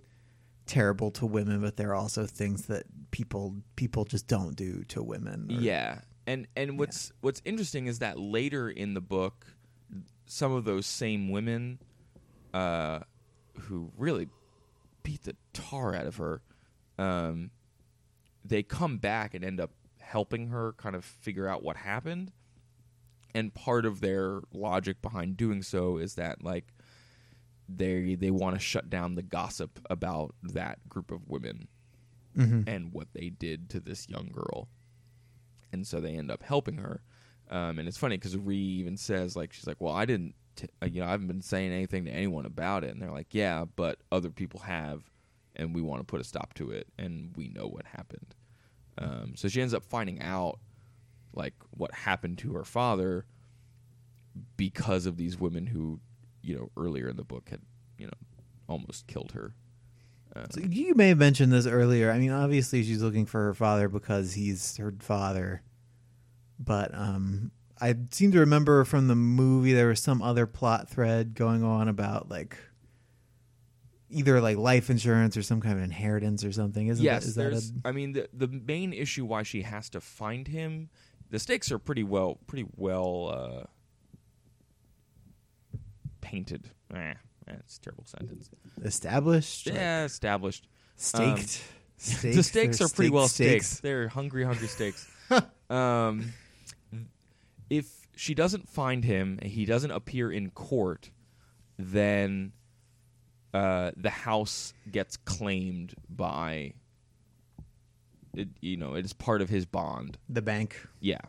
terrible 0.65 1.11
to 1.11 1.25
women, 1.25 1.61
but 1.61 1.77
they're 1.77 1.95
also 1.95 2.25
things 2.25 2.65
that 2.65 2.83
people 3.11 3.55
people 3.77 4.03
just 4.03 4.27
don't 4.27 4.55
do 4.55 4.83
to 4.89 5.01
women. 5.01 5.47
or- 5.51 5.61
Yeah, 5.61 5.99
and 6.27 6.47
and 6.57 6.77
what's 6.77 7.11
what's 7.21 7.41
interesting 7.45 7.87
is 7.87 7.99
that 7.99 8.19
later 8.19 8.69
in 8.69 8.93
the 8.93 9.01
book, 9.01 9.45
some 10.25 10.51
of 10.51 10.65
those 10.65 10.85
same 10.85 11.29
women, 11.29 11.79
uh, 12.53 12.99
who 13.61 13.91
really 13.97 14.27
beat 15.03 15.23
the 15.23 15.35
tar 15.53 15.95
out 15.95 16.07
of 16.07 16.17
her, 16.17 16.41
um, 16.97 17.51
they 18.43 18.63
come 18.63 18.97
back 18.97 19.33
and 19.33 19.43
end 19.43 19.59
up 19.59 19.71
helping 19.99 20.47
her 20.49 20.73
kind 20.73 20.95
of 20.95 21.03
figure 21.03 21.47
out 21.47 21.63
what 21.63 21.77
happened. 21.77 22.31
And 23.33 23.53
part 23.53 23.85
of 23.85 23.99
their 24.01 24.41
logic 24.53 25.01
behind 25.01 25.35
doing 25.35 25.61
so 25.61 25.97
is 25.97 26.15
that 26.15 26.43
like 26.43 26.65
they 27.67 28.15
they 28.15 28.31
want 28.31 28.55
to 28.55 28.59
shut 28.59 28.89
down 28.89 29.15
the 29.15 29.23
gossip 29.23 29.79
about 29.89 30.35
that 30.43 30.87
group 30.87 31.11
of 31.11 31.27
women 31.27 31.67
Mhm. 32.37 32.67
and 32.67 32.93
what 32.93 33.07
they 33.13 33.29
did 33.29 33.69
to 33.71 33.79
this 33.79 34.07
young 34.09 34.27
girl 34.27 34.67
and 35.71 35.85
so 35.87 35.99
they 35.99 36.15
end 36.15 36.29
up 36.31 36.43
helping 36.43 36.77
her. 36.77 37.01
Um, 37.49 37.79
and 37.79 37.87
it's 37.87 37.97
funny 37.97 38.17
because 38.17 38.37
Ree 38.37 38.55
even 38.57 38.95
says 38.97 39.35
like 39.35 39.51
she's 39.51 39.67
like, 39.67 39.81
"Well, 39.81 39.93
I 39.93 40.05
didn't, 40.05 40.35
t- 40.55 40.67
uh, 40.81 40.85
you 40.85 41.01
know, 41.01 41.07
I 41.07 41.11
haven't 41.11 41.27
been 41.27 41.41
saying 41.41 41.71
anything 41.73 42.05
to 42.05 42.11
anyone 42.11 42.45
about 42.45 42.83
it." 42.85 42.91
And 42.91 43.01
they're 43.01 43.11
like, 43.11 43.33
"Yeah, 43.33 43.65
but 43.75 43.99
other 44.11 44.29
people 44.31 44.61
have, 44.61 45.03
and 45.55 45.73
we 45.75 45.81
want 45.81 46.01
to 46.01 46.05
put 46.05 46.21
a 46.21 46.23
stop 46.23 46.53
to 46.55 46.71
it, 46.71 46.87
and 46.97 47.31
we 47.35 47.49
know 47.49 47.67
what 47.67 47.85
happened." 47.85 48.35
Um, 48.97 49.33
so 49.35 49.47
she 49.47 49.61
ends 49.61 49.73
up 49.73 49.83
finding 49.83 50.21
out 50.21 50.59
like 51.33 51.53
what 51.71 51.93
happened 51.93 52.37
to 52.39 52.53
her 52.53 52.63
father 52.63 53.25
because 54.57 55.05
of 55.05 55.17
these 55.17 55.37
women 55.37 55.67
who, 55.67 55.99
you 56.41 56.55
know, 56.55 56.69
earlier 56.77 57.09
in 57.09 57.17
the 57.17 57.23
book 57.23 57.49
had, 57.49 57.61
you 57.97 58.05
know, 58.05 58.13
almost 58.67 59.07
killed 59.07 59.33
her. 59.33 59.53
Um, 60.35 60.45
So 60.49 60.61
you 60.61 60.93
may 60.95 61.09
have 61.09 61.17
mentioned 61.17 61.51
this 61.51 61.65
earlier. 61.67 62.11
I 62.11 62.19
mean, 62.19 62.31
obviously 62.31 62.83
she's 62.83 63.01
looking 63.01 63.25
for 63.25 63.41
her 63.45 63.53
father 63.53 63.89
because 63.89 64.33
he's 64.33 64.77
her 64.77 64.93
father. 64.99 65.61
But 66.59 66.93
um 66.93 67.51
I 67.81 67.93
seem 68.11 68.31
to 68.31 68.39
remember 68.39 68.85
from 68.85 69.07
the 69.07 69.15
movie 69.15 69.73
there 69.73 69.87
was 69.87 70.01
some 70.01 70.21
other 70.21 70.45
plot 70.45 70.89
thread 70.89 71.33
going 71.33 71.63
on 71.63 71.89
about 71.89 72.29
like 72.29 72.57
either 74.09 74.39
like 74.41 74.57
life 74.57 74.89
insurance 74.89 75.35
or 75.37 75.41
some 75.41 75.61
kind 75.61 75.77
of 75.77 75.83
inheritance 75.83 76.43
or 76.43 76.51
something. 76.51 76.87
Isn't 76.87 77.03
yes, 77.03 77.23
that 77.23 77.27
is 77.27 77.35
that 77.35 77.41
there's. 77.41 77.69
a, 77.71 77.73
I 77.87 77.91
mean, 77.91 78.13
the 78.13 78.29
the 78.33 78.47
main 78.47 78.93
issue 78.93 79.25
why 79.25 79.43
she 79.43 79.63
has 79.63 79.89
to 79.91 80.01
find 80.01 80.47
him, 80.47 80.89
the 81.29 81.39
stakes 81.39 81.71
are 81.71 81.79
pretty 81.79 82.03
well, 82.03 82.39
pretty 82.47 82.67
well 82.75 83.29
uh, 83.31 83.67
painted. 86.21 86.69
Eh, 86.93 87.13
that's 87.47 87.77
a 87.77 87.81
terrible 87.81 88.05
sentence. 88.05 88.49
established? 88.83 89.67
Like, 89.67 89.75
Yeah, 89.75 90.03
established. 90.05 90.67
staked. 90.95 91.61
the 92.21 92.43
stakes 92.43 92.81
are 92.81 92.89
pretty 92.89 93.11
well 93.11 93.27
staked 93.27 93.65
staked. 93.65 93.83
They're 93.83 94.07
hungry, 94.07 94.43
hungry 94.43 94.67
stakes. 94.67 95.07
um, 95.69 96.33
if 97.69 98.07
she 98.15 98.33
doesn't 98.33 98.69
find 98.69 99.03
him, 99.03 99.39
he 99.41 99.65
doesn't 99.65 99.91
appear 99.91 100.31
in 100.31 100.51
court, 100.51 101.11
then 101.77 102.53
uh, 103.55 103.91
the 103.95 104.09
house 104.09 104.73
gets 104.91 105.15
claimed 105.15 105.95
by. 106.09 106.73
It, 108.35 108.49
you 108.59 108.75
know, 108.75 108.95
it 108.95 109.05
is 109.05 109.13
part 109.13 109.41
of 109.41 109.47
his 109.47 109.65
bond. 109.65 110.17
The 110.27 110.41
bank. 110.41 110.75
Yeah. 110.99 111.21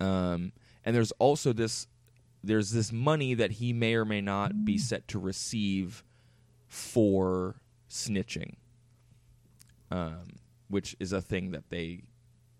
Um, 0.00 0.52
and 0.84 0.94
there's 0.94 1.12
also 1.12 1.54
this 1.54 1.86
there's 2.42 2.72
this 2.72 2.92
money 2.92 3.32
that 3.32 3.52
he 3.52 3.72
may 3.72 3.94
or 3.94 4.04
may 4.04 4.20
not 4.20 4.66
be 4.66 4.76
set 4.76 5.08
to 5.08 5.18
receive 5.18 6.04
for 6.66 7.56
snitching. 7.88 8.56
Um, 9.90 10.40
which 10.68 10.94
is 11.00 11.10
a 11.12 11.22
thing 11.22 11.52
that 11.52 11.70
they 11.70 12.02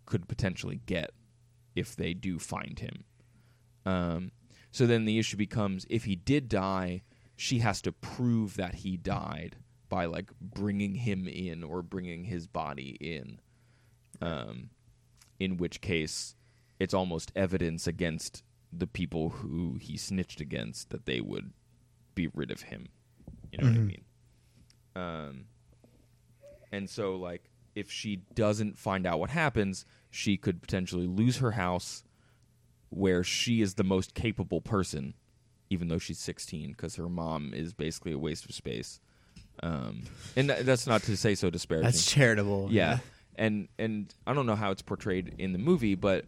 could 0.06 0.26
potentially 0.26 0.80
get 0.86 1.10
if 1.74 1.94
they 1.94 2.14
do 2.14 2.38
find 2.38 2.78
him. 2.78 3.04
Um, 3.84 4.30
so 4.70 4.86
then 4.86 5.04
the 5.04 5.18
issue 5.18 5.36
becomes 5.36 5.84
if 5.90 6.04
he 6.04 6.16
did 6.16 6.48
die, 6.48 7.02
she 7.36 7.58
has 7.60 7.80
to 7.82 7.92
prove 7.92 8.56
that 8.56 8.76
he 8.76 8.96
died 8.96 9.56
by 9.88 10.06
like 10.06 10.30
bringing 10.40 10.94
him 10.94 11.26
in 11.28 11.62
or 11.62 11.82
bringing 11.82 12.24
his 12.24 12.46
body 12.46 12.96
in. 13.00 13.40
Um, 14.20 14.70
in 15.38 15.56
which 15.56 15.80
case, 15.80 16.36
it's 16.78 16.94
almost 16.94 17.32
evidence 17.36 17.86
against 17.86 18.42
the 18.72 18.86
people 18.86 19.30
who 19.30 19.76
he 19.80 19.96
snitched 19.96 20.40
against 20.40 20.90
that 20.90 21.06
they 21.06 21.20
would 21.20 21.52
be 22.14 22.28
rid 22.28 22.50
of 22.50 22.62
him. 22.62 22.88
You 23.52 23.58
know 23.58 23.66
what 23.68 23.76
I 23.76 23.78
Mhm. 23.80 23.86
mean? 23.86 24.04
Um, 24.96 25.44
and 26.72 26.88
so, 26.88 27.16
like, 27.16 27.50
if 27.74 27.90
she 27.90 28.16
doesn't 28.34 28.78
find 28.78 29.06
out 29.06 29.18
what 29.18 29.30
happens, 29.30 29.84
she 30.10 30.36
could 30.36 30.60
potentially 30.60 31.06
lose 31.06 31.38
her 31.38 31.52
house 31.52 32.04
where 32.90 33.24
she 33.24 33.60
is 33.60 33.74
the 33.74 33.84
most 33.84 34.14
capable 34.14 34.60
person, 34.60 35.14
even 35.70 35.88
though 35.88 35.98
she's 35.98 36.18
16, 36.18 36.70
because 36.72 36.96
her 36.96 37.08
mom 37.08 37.52
is 37.54 37.72
basically 37.72 38.12
a 38.12 38.18
waste 38.18 38.44
of 38.44 38.54
space. 38.54 39.00
Um, 39.62 40.02
and 40.36 40.50
tha- 40.50 40.62
that's 40.62 40.86
not 40.86 41.02
to 41.04 41.16
say 41.16 41.34
so 41.34 41.50
disparaging. 41.50 41.84
That's 41.84 42.06
charitable. 42.10 42.68
yeah. 42.70 42.98
And 43.36 43.68
and 43.78 44.14
I 44.26 44.32
don't 44.34 44.46
know 44.46 44.54
how 44.54 44.70
it's 44.70 44.82
portrayed 44.82 45.34
in 45.38 45.52
the 45.52 45.58
movie, 45.58 45.94
but 45.96 46.24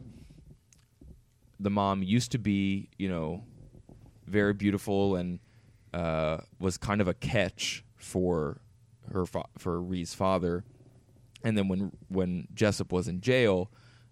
the 1.61 1.71
mom 1.71 2.03
used 2.03 2.33
to 2.33 2.39
be, 2.39 2.89
you 2.99 3.09
know, 3.09 3.45
very 4.27 4.53
beautiful 4.53 5.17
and 5.17 5.39
uh, 5.95 6.39
was 6.59 6.77
kind 6.77 7.01
of 7.01 7.09
a 7.09 7.15
catch 7.15 7.85
for 7.97 8.61
her 9.13 9.25
fa- 9.25 9.45
for 9.57 9.81
Ree's 9.81 10.15
father. 10.15 10.65
And 11.45 11.57
then 11.57 11.69
when 11.69 11.93
when 12.09 12.49
Jessup 12.55 12.91
was 12.93 13.07
in 13.09 13.21
jail, 13.21 13.71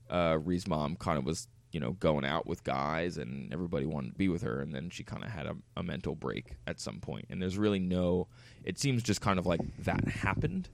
uh, 0.09 0.39
Ree's 0.43 0.67
mom 0.69 0.95
kind 0.97 1.19
of 1.19 1.25
was 1.25 1.49
you 1.75 1.81
know 1.81 1.93
going 1.93 2.25
out 2.25 2.47
with 2.47 2.63
guys 2.63 3.19
and 3.19 3.53
everybody 3.53 3.85
wanted 3.85 4.13
to 4.13 4.15
be 4.17 4.29
with 4.29 4.43
her. 4.43 4.61
And 4.61 4.73
then 4.73 4.91
she 4.91 5.03
kind 5.03 5.25
of 5.25 5.31
had 5.31 5.47
a, 5.47 5.57
a 5.77 5.83
mental 5.83 6.15
break 6.15 6.53
at 6.69 6.81
some 6.81 7.01
point. 7.01 7.27
And 7.29 7.43
there's 7.43 7.59
really 7.59 7.81
no. 7.81 8.29
It 8.63 8.79
seems 8.79 9.03
just 9.03 9.21
kind 9.21 9.41
of 9.41 9.45
like 9.45 9.61
that 9.81 10.07
happened. 10.07 10.69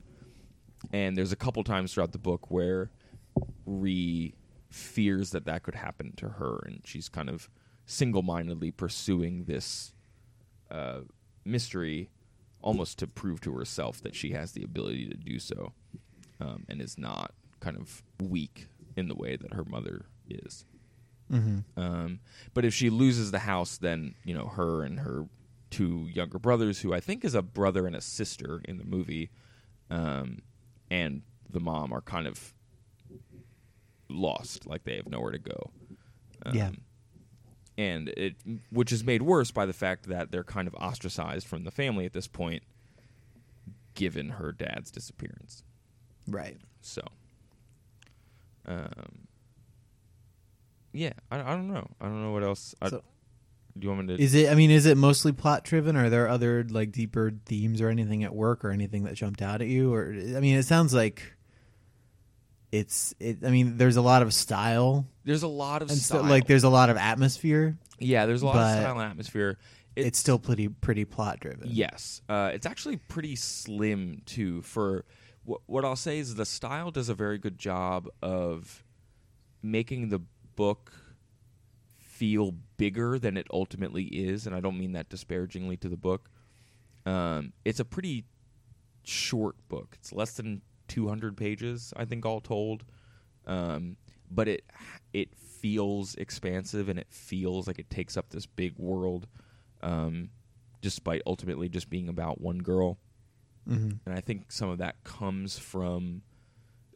And 0.92 1.16
there's 1.16 1.32
a 1.32 1.36
couple 1.36 1.64
times 1.64 1.94
throughout 1.94 2.12
the 2.12 2.18
book 2.18 2.50
where 2.50 2.90
Ree 3.64 4.34
fears 4.68 5.30
that 5.30 5.46
that 5.46 5.62
could 5.62 5.74
happen 5.74 6.12
to 6.16 6.28
her, 6.28 6.62
and 6.64 6.80
she's 6.84 7.08
kind 7.08 7.28
of 7.28 7.50
single-mindedly 7.86 8.70
pursuing 8.70 9.44
this 9.44 9.92
uh, 10.70 11.00
mystery, 11.44 12.08
almost 12.62 12.98
to 12.98 13.06
prove 13.06 13.40
to 13.40 13.52
herself 13.52 14.00
that 14.02 14.14
she 14.14 14.30
has 14.30 14.52
the 14.52 14.62
ability 14.62 15.06
to 15.06 15.16
do 15.16 15.38
so, 15.38 15.72
um, 16.40 16.64
and 16.68 16.80
is 16.80 16.96
not 16.96 17.32
kind 17.58 17.76
of 17.76 18.02
weak 18.22 18.68
in 18.96 19.08
the 19.08 19.14
way 19.14 19.36
that 19.36 19.54
her 19.54 19.64
mother 19.64 20.06
is. 20.28 20.64
Hmm 21.30 21.60
Um, 21.76 22.20
but 22.54 22.64
if 22.64 22.74
she 22.74 22.90
loses 22.90 23.30
the 23.30 23.38
house, 23.40 23.78
then 23.78 24.14
you 24.24 24.34
know 24.34 24.46
her 24.48 24.82
and 24.82 25.00
her 25.00 25.26
two 25.70 26.08
younger 26.12 26.38
brothers, 26.38 26.80
who 26.80 26.92
I 26.92 26.98
think 27.00 27.24
is 27.24 27.34
a 27.34 27.42
brother 27.42 27.86
and 27.86 27.94
a 27.94 28.00
sister 28.00 28.60
in 28.64 28.76
the 28.78 28.84
movie, 28.84 29.30
um, 29.90 30.42
and 30.90 31.22
the 31.48 31.60
mom 31.60 31.92
are 31.92 32.00
kind 32.00 32.26
of 32.26 32.52
lost, 34.08 34.66
like 34.66 34.84
they 34.84 34.96
have 34.96 35.08
nowhere 35.08 35.30
to 35.32 35.38
go. 35.38 35.70
Um, 36.44 36.54
Yeah. 36.56 36.70
and 37.78 38.08
it 38.10 38.34
which 38.70 38.90
is 38.92 39.04
made 39.04 39.22
worse 39.22 39.50
by 39.52 39.66
the 39.66 39.72
fact 39.72 40.08
that 40.08 40.30
they're 40.32 40.42
kind 40.44 40.66
of 40.66 40.74
ostracized 40.74 41.46
from 41.46 41.62
the 41.64 41.70
family 41.70 42.04
at 42.06 42.12
this 42.12 42.26
point, 42.26 42.62
given 43.94 44.30
her 44.30 44.50
dad's 44.52 44.90
disappearance. 44.90 45.62
Right. 46.26 46.58
So, 46.80 47.02
um, 48.66 49.28
yeah, 50.92 51.12
I, 51.30 51.40
I 51.40 51.54
don't 51.56 51.68
know. 51.72 51.86
I 52.00 52.04
don't 52.06 52.22
know 52.22 52.32
what 52.32 52.42
else. 52.42 52.74
I, 52.82 52.88
So- 52.90 53.02
do 53.78 53.84
you 53.86 53.94
want 53.94 54.08
me 54.08 54.16
to? 54.16 54.22
Is 54.22 54.34
it? 54.34 54.50
I 54.50 54.54
mean, 54.56 54.70
is 54.72 54.84
it 54.86 54.96
mostly 54.96 55.30
plot 55.32 55.62
driven? 55.64 55.96
Or 55.96 56.06
are 56.06 56.10
there 56.10 56.28
other 56.28 56.64
like 56.68 56.90
deeper 56.90 57.32
themes 57.46 57.80
or 57.80 57.88
anything 57.88 58.24
at 58.24 58.34
work 58.34 58.64
or 58.64 58.70
anything 58.72 59.04
that 59.04 59.14
jumped 59.14 59.40
out 59.42 59.62
at 59.62 59.68
you? 59.68 59.94
Or 59.94 60.06
I 60.12 60.40
mean, 60.40 60.56
it 60.56 60.64
sounds 60.64 60.92
like 60.92 61.34
it's. 62.72 63.14
It. 63.20 63.38
I 63.44 63.50
mean, 63.50 63.76
there's 63.76 63.96
a 63.96 64.02
lot 64.02 64.22
of 64.22 64.32
style 64.34 65.06
there's 65.24 65.42
a 65.42 65.48
lot 65.48 65.82
of 65.82 65.90
and 65.90 65.98
style. 65.98 66.20
stuff. 66.20 66.30
Like 66.30 66.46
there's 66.46 66.64
a 66.64 66.68
lot 66.68 66.90
of 66.90 66.96
atmosphere. 66.96 67.78
yeah, 67.98 68.26
there's 68.26 68.42
a 68.42 68.46
lot 68.46 68.56
of 68.56 68.78
style 68.82 68.98
and 68.98 69.10
atmosphere. 69.10 69.58
It- 69.96 70.06
It's 70.06 70.18
still 70.18 70.38
pretty 70.38 70.68
pretty 70.68 71.04
plot 71.04 71.40
driven. 71.40 71.68
Yes, 71.70 72.22
uh, 72.28 72.50
it's 72.52 72.66
actually 72.66 72.96
pretty 72.96 73.36
slim 73.36 74.22
too. 74.26 74.62
For 74.62 75.04
wh- 75.48 75.68
what 75.68 75.84
I'll 75.84 75.96
say 75.96 76.18
is 76.18 76.34
the 76.36 76.46
style 76.46 76.90
does 76.90 77.08
a 77.08 77.14
very 77.14 77.38
good 77.38 77.58
job 77.58 78.08
of 78.22 78.82
making 79.62 80.08
the 80.08 80.20
book 80.60 80.92
feel 81.98 82.52
bigger 82.76 83.18
than 83.18 83.38
it 83.38 83.46
ultimately 83.50 84.04
is, 84.04 84.46
and 84.46 84.54
I 84.54 84.60
don't 84.60 84.78
mean 84.78 84.92
that 84.92 85.08
disparagingly 85.08 85.78
to 85.78 85.88
the 85.88 85.96
book. 85.96 86.28
Um, 87.06 87.54
it's 87.64 87.80
a 87.80 87.84
pretty 87.84 88.26
short 89.04 89.56
book. 89.70 89.96
It's 89.98 90.12
less 90.12 90.34
than 90.34 90.60
200 90.88 91.34
pages, 91.34 91.94
I 91.96 92.04
think, 92.04 92.26
all 92.26 92.42
told. 92.42 92.84
Um, 93.46 93.96
but 94.30 94.48
it 94.48 94.64
it 95.14 95.34
feels 95.34 96.14
expansive 96.16 96.90
and 96.90 96.98
it 96.98 97.08
feels 97.10 97.66
like 97.66 97.78
it 97.78 97.88
takes 97.88 98.18
up 98.18 98.28
this 98.28 98.44
big 98.44 98.74
world, 98.78 99.26
um, 99.82 100.28
despite 100.82 101.22
ultimately 101.26 101.70
just 101.70 101.88
being 101.88 102.10
about 102.10 102.38
one 102.38 102.58
girl. 102.58 102.98
hmm 103.66 103.92
And 104.04 104.14
I 104.14 104.20
think 104.20 104.52
some 104.52 104.68
of 104.68 104.78
that 104.78 105.02
comes 105.04 105.58
from 105.58 106.20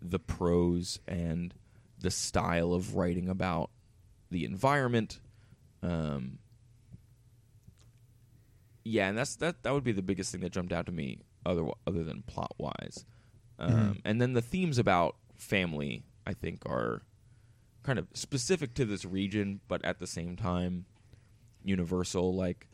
the 0.02 0.18
prose 0.18 1.00
and 1.08 1.54
the 2.04 2.10
style 2.10 2.74
of 2.74 2.94
writing 2.94 3.30
about 3.30 3.70
the 4.30 4.44
environment. 4.44 5.20
Um, 5.82 6.38
yeah, 8.84 9.08
and 9.08 9.16
that's 9.16 9.36
that. 9.36 9.62
That 9.62 9.72
would 9.72 9.84
be 9.84 9.92
the 9.92 10.02
biggest 10.02 10.30
thing 10.30 10.42
that 10.42 10.52
jumped 10.52 10.72
out 10.72 10.86
to 10.86 10.92
me, 10.92 11.20
other 11.46 11.66
other 11.86 12.04
than 12.04 12.22
plot 12.22 12.52
wise. 12.58 13.04
Um, 13.58 13.72
Mhm. 13.72 14.00
And 14.04 14.20
then 14.20 14.34
the 14.34 14.42
themes 14.42 14.78
about 14.78 15.16
family, 15.34 16.04
I 16.26 16.34
think, 16.34 16.66
are 16.66 17.02
kind 17.82 17.98
of 17.98 18.08
specific 18.12 18.74
to 18.74 18.84
this 18.84 19.04
region, 19.04 19.60
but 19.68 19.82
at 19.84 19.98
the 19.98 20.06
same 20.06 20.36
time 20.36 20.84
universal. 21.64 22.34
Like, 22.34 22.68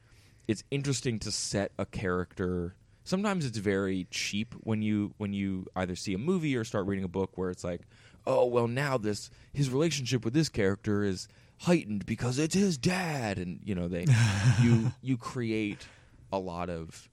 it's 0.49 0.65
interesting 0.73 1.21
to 1.21 1.31
set 1.31 1.71
a 1.79 1.87
character. 1.87 2.75
Sometimes 3.05 3.45
it's 3.47 3.59
very 3.59 4.09
cheap 4.11 4.55
when 4.61 4.83
you 4.83 5.15
when 5.19 5.33
you 5.33 5.67
either 5.77 5.95
see 5.95 6.15
a 6.15 6.19
movie 6.19 6.57
or 6.57 6.65
start 6.65 6.87
reading 6.87 7.05
a 7.05 7.09
book 7.09 7.39
where 7.39 7.51
it's 7.51 7.63
like, 7.63 7.83
oh 8.27 8.47
well, 8.47 8.69
now 8.69 8.99
this 8.99 9.31
his 9.53 9.71
relationship 9.71 10.25
with 10.25 10.35
this 10.35 10.49
character 10.49 11.03
is 11.05 11.29
heightened 11.59 12.07
because 12.07 12.39
it's 12.39 12.55
his 12.55 12.79
dad, 12.79 13.39
and 13.39 13.61
you 13.65 13.75
know 13.75 13.89
they 13.89 14.07
you 14.63 14.93
you 15.03 15.17
create 15.17 15.87
a 16.33 16.39
lot 16.39 16.71
of 16.71 17.09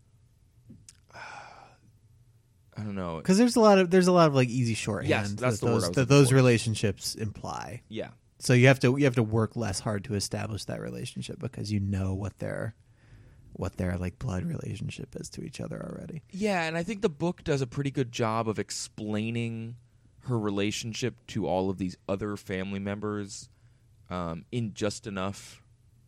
uh, 1.13 1.17
I 2.77 2.81
don't 2.83 2.95
know. 2.95 3.17
Because 3.17 3.37
there's 3.37 3.55
a 3.55 3.59
lot 3.59 3.77
of 3.79 3.89
there's 3.89 4.07
a 4.07 4.11
lot 4.11 4.27
of 4.27 4.35
like 4.35 4.49
easy 4.49 4.73
shorthand 4.75 5.09
Yes, 5.09 5.31
that's 5.33 5.59
that 5.59 5.65
the 5.65 5.71
those 5.71 5.91
that 5.91 6.09
those 6.09 6.29
for. 6.29 6.35
relationships 6.35 7.15
imply. 7.15 7.81
Yeah, 7.89 8.09
So 8.39 8.53
you 8.53 8.67
have 8.67 8.79
to 8.81 8.95
you 8.97 9.05
have 9.05 9.15
to 9.15 9.23
work 9.23 9.55
less 9.55 9.79
hard 9.79 10.03
to 10.05 10.13
establish 10.15 10.65
that 10.65 10.79
relationship 10.81 11.39
because 11.39 11.71
you 11.71 11.79
know 11.79 12.13
what 12.13 12.37
their 12.39 12.75
what 13.53 13.77
their 13.77 13.97
like 13.97 14.19
blood 14.19 14.43
relationship 14.43 15.15
is 15.19 15.29
to 15.31 15.41
each 15.43 15.59
other 15.59 15.83
already. 15.83 16.21
Yeah, 16.31 16.63
and 16.67 16.77
I 16.77 16.83
think 16.83 17.01
the 17.01 17.09
book 17.09 17.43
does 17.43 17.61
a 17.61 17.67
pretty 17.67 17.89
good 17.89 18.11
job 18.11 18.47
of 18.47 18.59
explaining 18.59 19.77
her 20.27 20.37
relationship 20.37 21.15
to 21.27 21.47
all 21.47 21.69
of 21.69 21.77
these 21.77 21.97
other 22.07 22.37
family 22.37 22.79
members 22.79 23.49
um, 24.09 24.45
in 24.51 24.73
just 24.73 25.07
enough 25.07 25.61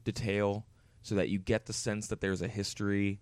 detail 0.04 0.66
so 1.02 1.16
that 1.16 1.30
you 1.30 1.40
get 1.40 1.66
the 1.66 1.74
sense 1.74 2.08
that 2.08 2.22
there's 2.22 2.42
a 2.42 2.48
history, 2.48 3.20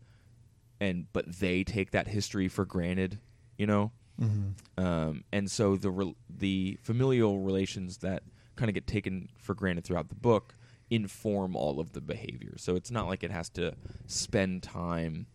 and 0.79 1.05
but 1.13 1.39
they 1.39 1.63
take 1.63 1.91
that 1.91 2.07
history 2.07 2.47
for 2.47 2.65
granted, 2.65 3.19
you 3.57 3.65
know. 3.65 3.91
Mm-hmm. 4.19 4.83
Um, 4.83 5.23
and 5.31 5.49
so 5.49 5.75
the 5.75 5.91
re- 5.91 6.15
the 6.29 6.77
familial 6.81 7.39
relations 7.39 7.97
that 7.99 8.23
kind 8.55 8.69
of 8.69 8.73
get 8.73 8.87
taken 8.87 9.29
for 9.37 9.53
granted 9.53 9.83
throughout 9.83 10.09
the 10.09 10.15
book 10.15 10.55
inform 10.89 11.55
all 11.55 11.79
of 11.79 11.93
the 11.93 12.01
behavior. 12.01 12.55
So 12.57 12.75
it's 12.75 12.89
not 12.89 13.07
like 13.07 13.23
it 13.23 13.31
has 13.31 13.49
to 13.49 13.73
spend 14.07 14.63
time 14.63 15.27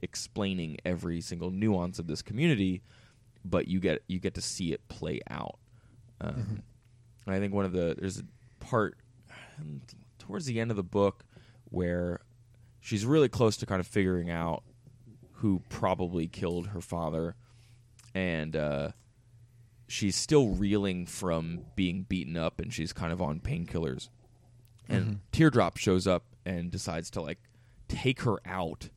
explaining 0.00 0.78
every 0.84 1.20
single 1.20 1.50
nuance 1.50 1.98
of 1.98 2.06
this 2.06 2.22
community, 2.22 2.82
but 3.44 3.68
you 3.68 3.80
get 3.80 4.02
you 4.08 4.18
get 4.18 4.34
to 4.34 4.42
see 4.42 4.72
it 4.72 4.86
play 4.88 5.20
out. 5.30 5.58
Um, 6.20 6.62
And 7.26 7.34
I 7.34 7.38
think 7.38 7.54
one 7.54 7.64
of 7.64 7.72
the 7.72 7.96
there's 7.98 8.18
a 8.18 8.24
part 8.64 8.96
towards 10.18 10.46
the 10.46 10.60
end 10.60 10.70
of 10.70 10.76
the 10.76 10.82
book 10.82 11.24
where 11.70 12.20
she's 12.80 13.04
really 13.06 13.28
close 13.28 13.56
to 13.58 13.66
kind 13.66 13.80
of 13.80 13.86
figuring 13.86 14.30
out 14.30 14.62
who 15.34 15.62
probably 15.68 16.26
killed 16.26 16.68
her 16.68 16.80
father. 16.80 17.36
And 18.14 18.54
uh, 18.56 18.90
she's 19.88 20.16
still 20.16 20.48
reeling 20.48 21.06
from 21.06 21.62
being 21.76 22.02
beaten 22.08 22.36
up 22.36 22.60
and 22.60 22.72
she's 22.72 22.92
kind 22.92 23.12
of 23.12 23.22
on 23.22 23.40
painkillers. 23.40 24.08
And 24.88 25.20
teardrop 25.32 25.76
shows 25.76 26.06
up 26.06 26.24
and 26.44 26.70
decides 26.70 27.08
to 27.10 27.22
like 27.22 27.38
take 27.88 28.22
her 28.22 28.38
out 28.44 28.90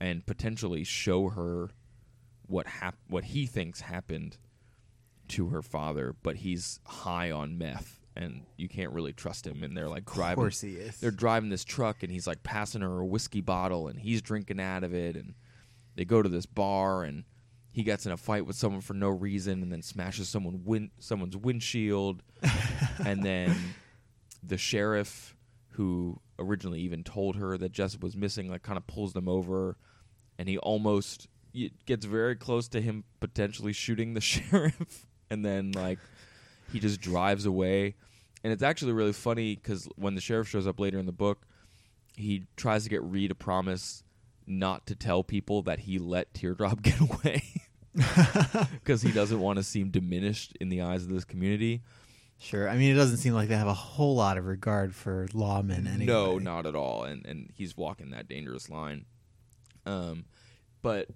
and 0.00 0.26
potentially 0.26 0.84
show 0.84 1.28
her 1.30 1.70
what 2.48 2.66
hap- 2.66 2.98
what 3.08 3.24
he 3.24 3.46
thinks 3.46 3.80
happened 3.80 4.36
to 5.28 5.48
her 5.48 5.62
father 5.62 6.14
but 6.22 6.36
he's 6.36 6.80
high 6.86 7.30
on 7.30 7.56
meth 7.58 8.00
and 8.16 8.42
you 8.56 8.68
can't 8.68 8.90
really 8.92 9.12
trust 9.12 9.46
him. 9.46 9.62
And 9.62 9.76
they're 9.76 9.88
like 9.88 10.08
Of 10.08 10.14
driving 10.16 10.36
course 10.42 10.60
he 10.60 10.72
is. 10.72 10.98
they're 10.98 11.12
driving 11.12 11.50
this 11.50 11.64
truck 11.64 12.02
and 12.02 12.10
he's 12.10 12.26
like 12.26 12.42
passing 12.42 12.80
her 12.80 12.98
a 12.98 13.06
whiskey 13.06 13.40
bottle 13.42 13.86
and 13.86 13.96
he's 14.00 14.20
drinking 14.22 14.58
out 14.58 14.82
of 14.82 14.92
it 14.92 15.14
and 15.14 15.34
they 15.94 16.04
go 16.04 16.20
to 16.20 16.28
this 16.28 16.44
bar 16.46 17.04
and 17.04 17.22
he 17.70 17.84
gets 17.84 18.06
in 18.06 18.12
a 18.12 18.16
fight 18.16 18.44
with 18.44 18.56
someone 18.56 18.80
for 18.80 18.94
no 18.94 19.08
reason 19.08 19.62
and 19.62 19.70
then 19.70 19.82
smashes 19.82 20.28
someone 20.28 20.62
win- 20.64 20.90
someone's 20.98 21.36
windshield 21.36 22.22
and 23.04 23.22
then 23.22 23.54
the 24.42 24.58
sheriff 24.58 25.36
who 25.72 26.18
originally 26.40 26.80
even 26.80 27.04
told 27.04 27.36
her 27.36 27.56
that 27.56 27.70
Jessup 27.70 28.02
was 28.02 28.16
missing 28.16 28.50
like 28.50 28.62
kind 28.62 28.78
of 28.78 28.86
pulls 28.88 29.12
them 29.12 29.28
over 29.28 29.76
and 30.38 30.48
he 30.48 30.58
almost 30.58 31.28
it 31.66 31.86
gets 31.86 32.04
very 32.04 32.36
close 32.36 32.68
to 32.68 32.80
him 32.80 33.04
potentially 33.20 33.72
shooting 33.72 34.14
the 34.14 34.20
sheriff 34.32 35.06
and 35.30 35.44
then 35.44 35.72
like 35.72 35.98
he 36.72 36.80
just 36.80 37.00
drives 37.00 37.46
away 37.46 37.94
and 38.44 38.52
it's 38.52 38.62
actually 38.62 38.92
really 38.92 39.12
funny 39.12 39.56
because 39.56 39.88
when 39.96 40.14
the 40.14 40.20
sheriff 40.20 40.48
shows 40.48 40.66
up 40.66 40.78
later 40.78 40.98
in 40.98 41.06
the 41.06 41.12
book 41.12 41.46
he 42.16 42.46
tries 42.56 42.84
to 42.84 42.90
get 42.90 43.02
Ree 43.02 43.28
to 43.28 43.34
promise 43.34 44.02
not 44.46 44.86
to 44.86 44.94
tell 44.94 45.22
people 45.22 45.62
that 45.62 45.80
he 45.80 45.98
let 45.98 46.34
Teardrop 46.34 46.82
get 46.82 47.00
away 47.00 47.42
because 48.72 49.02
he 49.02 49.12
doesn't 49.12 49.40
want 49.40 49.58
to 49.58 49.62
seem 49.62 49.90
diminished 49.90 50.56
in 50.60 50.68
the 50.68 50.82
eyes 50.82 51.04
of 51.04 51.10
this 51.10 51.24
community. 51.24 51.82
Sure. 52.40 52.68
I 52.68 52.76
mean, 52.76 52.92
it 52.92 52.94
doesn't 52.94 53.16
seem 53.16 53.34
like 53.34 53.48
they 53.48 53.56
have 53.56 53.66
a 53.66 53.74
whole 53.74 54.14
lot 54.14 54.38
of 54.38 54.46
regard 54.46 54.94
for 54.94 55.26
lawmen 55.32 55.92
anyway. 55.92 56.06
No, 56.06 56.38
not 56.38 56.66
at 56.66 56.76
all. 56.76 57.02
And 57.02 57.26
and 57.26 57.50
he's 57.54 57.76
walking 57.76 58.10
that 58.10 58.28
dangerous 58.28 58.70
line. 58.70 59.06
Um, 59.86 60.24
but 60.82 61.08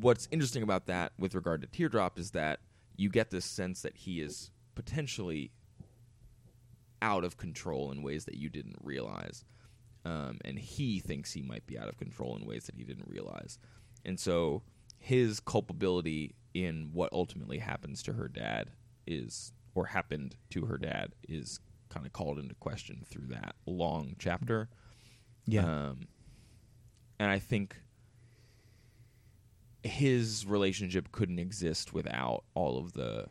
what's 0.00 0.28
interesting 0.30 0.62
about 0.62 0.86
that 0.86 1.12
with 1.18 1.34
regard 1.34 1.60
to 1.62 1.66
Teardrop 1.66 2.18
is 2.18 2.32
that 2.32 2.60
you 2.96 3.08
get 3.08 3.30
this 3.30 3.44
sense 3.44 3.82
that 3.82 3.96
he 3.96 4.20
is 4.20 4.50
potentially 4.74 5.50
out 7.02 7.24
of 7.24 7.36
control 7.36 7.90
in 7.90 8.02
ways 8.02 8.24
that 8.24 8.36
you 8.36 8.48
didn't 8.48 8.78
realize. 8.82 9.44
Um, 10.04 10.38
and 10.44 10.58
he 10.58 11.00
thinks 11.00 11.32
he 11.32 11.42
might 11.42 11.66
be 11.66 11.78
out 11.78 11.88
of 11.88 11.96
control 11.96 12.36
in 12.36 12.46
ways 12.46 12.66
that 12.66 12.76
he 12.76 12.84
didn't 12.84 13.08
realize. 13.08 13.58
And 14.04 14.18
so 14.20 14.62
his 14.98 15.40
culpability 15.40 16.34
in 16.52 16.90
what 16.92 17.12
ultimately 17.12 17.58
happens 17.58 18.02
to 18.04 18.12
her 18.12 18.28
dad 18.28 18.70
is, 19.06 19.52
or 19.74 19.86
happened 19.86 20.36
to 20.50 20.66
her 20.66 20.78
dad, 20.78 21.14
is 21.28 21.60
kind 21.88 22.06
of 22.06 22.12
called 22.12 22.38
into 22.38 22.54
question 22.56 23.04
through 23.06 23.26
that 23.28 23.54
long 23.66 24.16
chapter. 24.18 24.68
Yeah. 25.46 25.64
Um, 25.64 26.08
and 27.18 27.30
I 27.30 27.38
think 27.38 27.76
his 29.84 30.46
relationship 30.46 31.12
couldn't 31.12 31.38
exist 31.38 31.92
without 31.92 32.44
all 32.54 32.78
of 32.78 32.94
the 32.94 33.26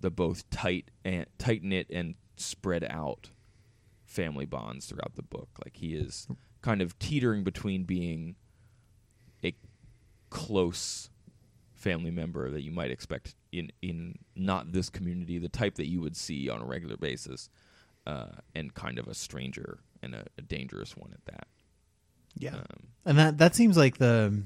the 0.00 0.10
both 0.10 0.48
tight 0.50 0.90
and 1.04 1.26
tight 1.38 1.62
knit 1.62 1.86
and 1.90 2.14
spread 2.36 2.84
out 2.84 3.30
family 4.04 4.44
bonds 4.44 4.86
throughout 4.86 5.14
the 5.16 5.22
book. 5.22 5.48
Like 5.64 5.76
he 5.76 5.94
is 5.94 6.28
kind 6.60 6.82
of 6.82 6.98
teetering 6.98 7.42
between 7.44 7.84
being 7.84 8.36
a 9.42 9.54
close 10.30 11.10
family 11.72 12.10
member 12.10 12.50
that 12.50 12.62
you 12.62 12.70
might 12.70 12.90
expect 12.90 13.34
in 13.52 13.70
in 13.80 14.18
not 14.36 14.72
this 14.72 14.90
community, 14.90 15.38
the 15.38 15.48
type 15.48 15.76
that 15.76 15.88
you 15.88 16.00
would 16.00 16.16
see 16.16 16.48
on 16.50 16.60
a 16.60 16.64
regular 16.64 16.96
basis, 16.96 17.48
uh, 18.06 18.28
and 18.54 18.74
kind 18.74 18.98
of 18.98 19.06
a 19.08 19.14
stranger 19.14 19.78
and 20.02 20.14
a, 20.14 20.26
a 20.36 20.42
dangerous 20.42 20.96
one 20.96 21.12
at 21.14 21.24
that. 21.32 21.46
yeah. 22.36 22.56
Um, 22.56 22.88
And 23.06 23.18
that 23.18 23.38
that 23.38 23.54
seems 23.54 23.76
like 23.76 23.98
the 23.98 24.42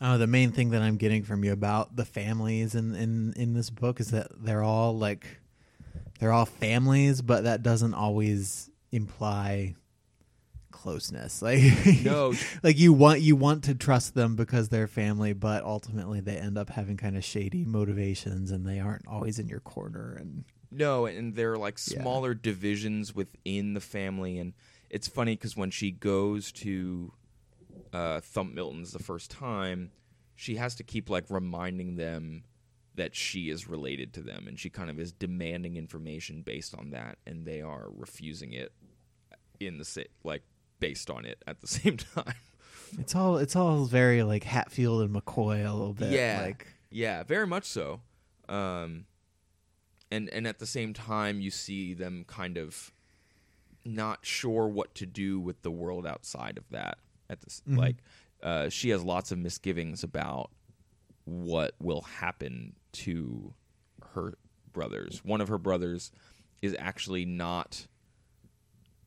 uh, 0.00 0.16
the 0.18 0.26
main 0.26 0.52
thing 0.52 0.70
that 0.70 0.82
I'm 0.82 0.96
getting 0.96 1.22
from 1.22 1.44
you 1.44 1.52
about 1.52 1.96
the 1.96 2.04
families 2.04 2.74
in, 2.74 2.94
in 2.94 3.32
in 3.36 3.54
this 3.54 3.70
book 3.70 4.00
is 4.00 4.10
that 4.10 4.28
they're 4.42 4.62
all 4.62 4.96
like 4.96 5.40
they're 6.18 6.32
all 6.32 6.46
families, 6.46 7.22
but 7.22 7.44
that 7.44 7.62
doesn't 7.62 7.94
always 7.94 8.70
imply 8.92 9.74
closeness. 10.70 11.42
Like 11.46 11.62
No. 12.04 12.34
like 12.62 12.78
you 12.78 12.92
want 12.92 13.20
you 13.20 13.36
want 13.36 13.64
to 13.64 13.74
trust 13.74 14.14
them 14.14 14.36
because 14.36 14.68
they're 14.68 14.86
family, 14.86 15.32
but 15.32 15.64
ultimately 15.64 16.20
they 16.20 16.36
end 16.36 16.58
up 16.58 16.70
having 16.70 16.96
kind 16.96 17.16
of 17.16 17.24
shady 17.24 17.64
motivations 17.64 18.50
and 18.50 18.66
they 18.66 18.78
aren't 18.80 19.06
always 19.06 19.38
in 19.38 19.48
your 19.48 19.60
corner 19.60 20.16
and 20.20 20.44
No, 20.70 21.06
and 21.06 21.34
there 21.34 21.52
are 21.52 21.58
like 21.58 21.78
Yeah. 21.86 22.00
smaller 22.02 22.34
divisions 22.34 23.14
within 23.14 23.74
the 23.74 23.80
family, 23.80 24.38
and 24.38 24.52
it's 24.90 25.08
funny 25.08 25.34
because 25.34 25.56
when 25.56 25.70
she 25.70 25.90
goes 25.90 26.52
to 26.52 27.12
uh, 27.96 28.20
Thump 28.20 28.52
Milton's 28.54 28.92
the 28.92 28.98
first 28.98 29.30
time, 29.30 29.90
she 30.34 30.56
has 30.56 30.74
to 30.74 30.84
keep 30.84 31.08
like 31.08 31.24
reminding 31.30 31.96
them 31.96 32.44
that 32.94 33.14
she 33.14 33.48
is 33.48 33.68
related 33.68 34.12
to 34.14 34.20
them, 34.20 34.46
and 34.46 34.58
she 34.58 34.68
kind 34.68 34.90
of 34.90 35.00
is 35.00 35.12
demanding 35.12 35.76
information 35.76 36.42
based 36.42 36.74
on 36.74 36.90
that, 36.90 37.16
and 37.26 37.46
they 37.46 37.62
are 37.62 37.88
refusing 37.96 38.52
it 38.52 38.72
in 39.60 39.78
the 39.78 39.84
sa- 39.84 40.02
like 40.24 40.42
based 40.78 41.08
on 41.10 41.24
it 41.24 41.42
at 41.46 41.60
the 41.62 41.66
same 41.78 41.96
time. 41.96 42.34
it's 42.98 43.14
all 43.14 43.38
it's 43.38 43.56
all 43.56 43.86
very 43.86 44.22
like 44.22 44.44
Hatfield 44.44 45.00
and 45.00 45.14
McCoy 45.14 45.66
a 45.66 45.72
little 45.72 45.94
bit. 45.94 46.10
Yeah. 46.10 46.40
Like 46.42 46.66
Yeah, 46.90 47.22
very 47.22 47.46
much 47.46 47.64
so. 47.64 48.00
Um, 48.46 49.06
and 50.10 50.28
and 50.30 50.46
at 50.46 50.58
the 50.58 50.66
same 50.66 50.92
time, 50.92 51.40
you 51.40 51.50
see 51.50 51.94
them 51.94 52.24
kind 52.26 52.58
of 52.58 52.92
not 53.86 54.26
sure 54.26 54.68
what 54.68 54.94
to 54.96 55.06
do 55.06 55.40
with 55.40 55.62
the 55.62 55.70
world 55.70 56.06
outside 56.06 56.58
of 56.58 56.68
that. 56.70 56.98
At 57.28 57.40
this, 57.40 57.60
Mhm. 57.66 57.76
like, 57.78 57.96
uh, 58.42 58.68
she 58.68 58.90
has 58.90 59.02
lots 59.02 59.32
of 59.32 59.38
misgivings 59.38 60.02
about 60.04 60.50
what 61.24 61.74
will 61.80 62.02
happen 62.02 62.76
to 62.92 63.54
her 64.14 64.34
brothers. 64.72 65.24
One 65.24 65.40
of 65.40 65.48
her 65.48 65.58
brothers 65.58 66.12
is 66.62 66.74
actually 66.78 67.24
not 67.24 67.86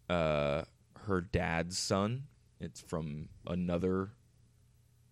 uh, 0.09 0.63
her 1.01 1.21
dad's 1.21 1.77
son. 1.77 2.27
It's 2.59 2.81
from 2.81 3.29
another 3.45 4.11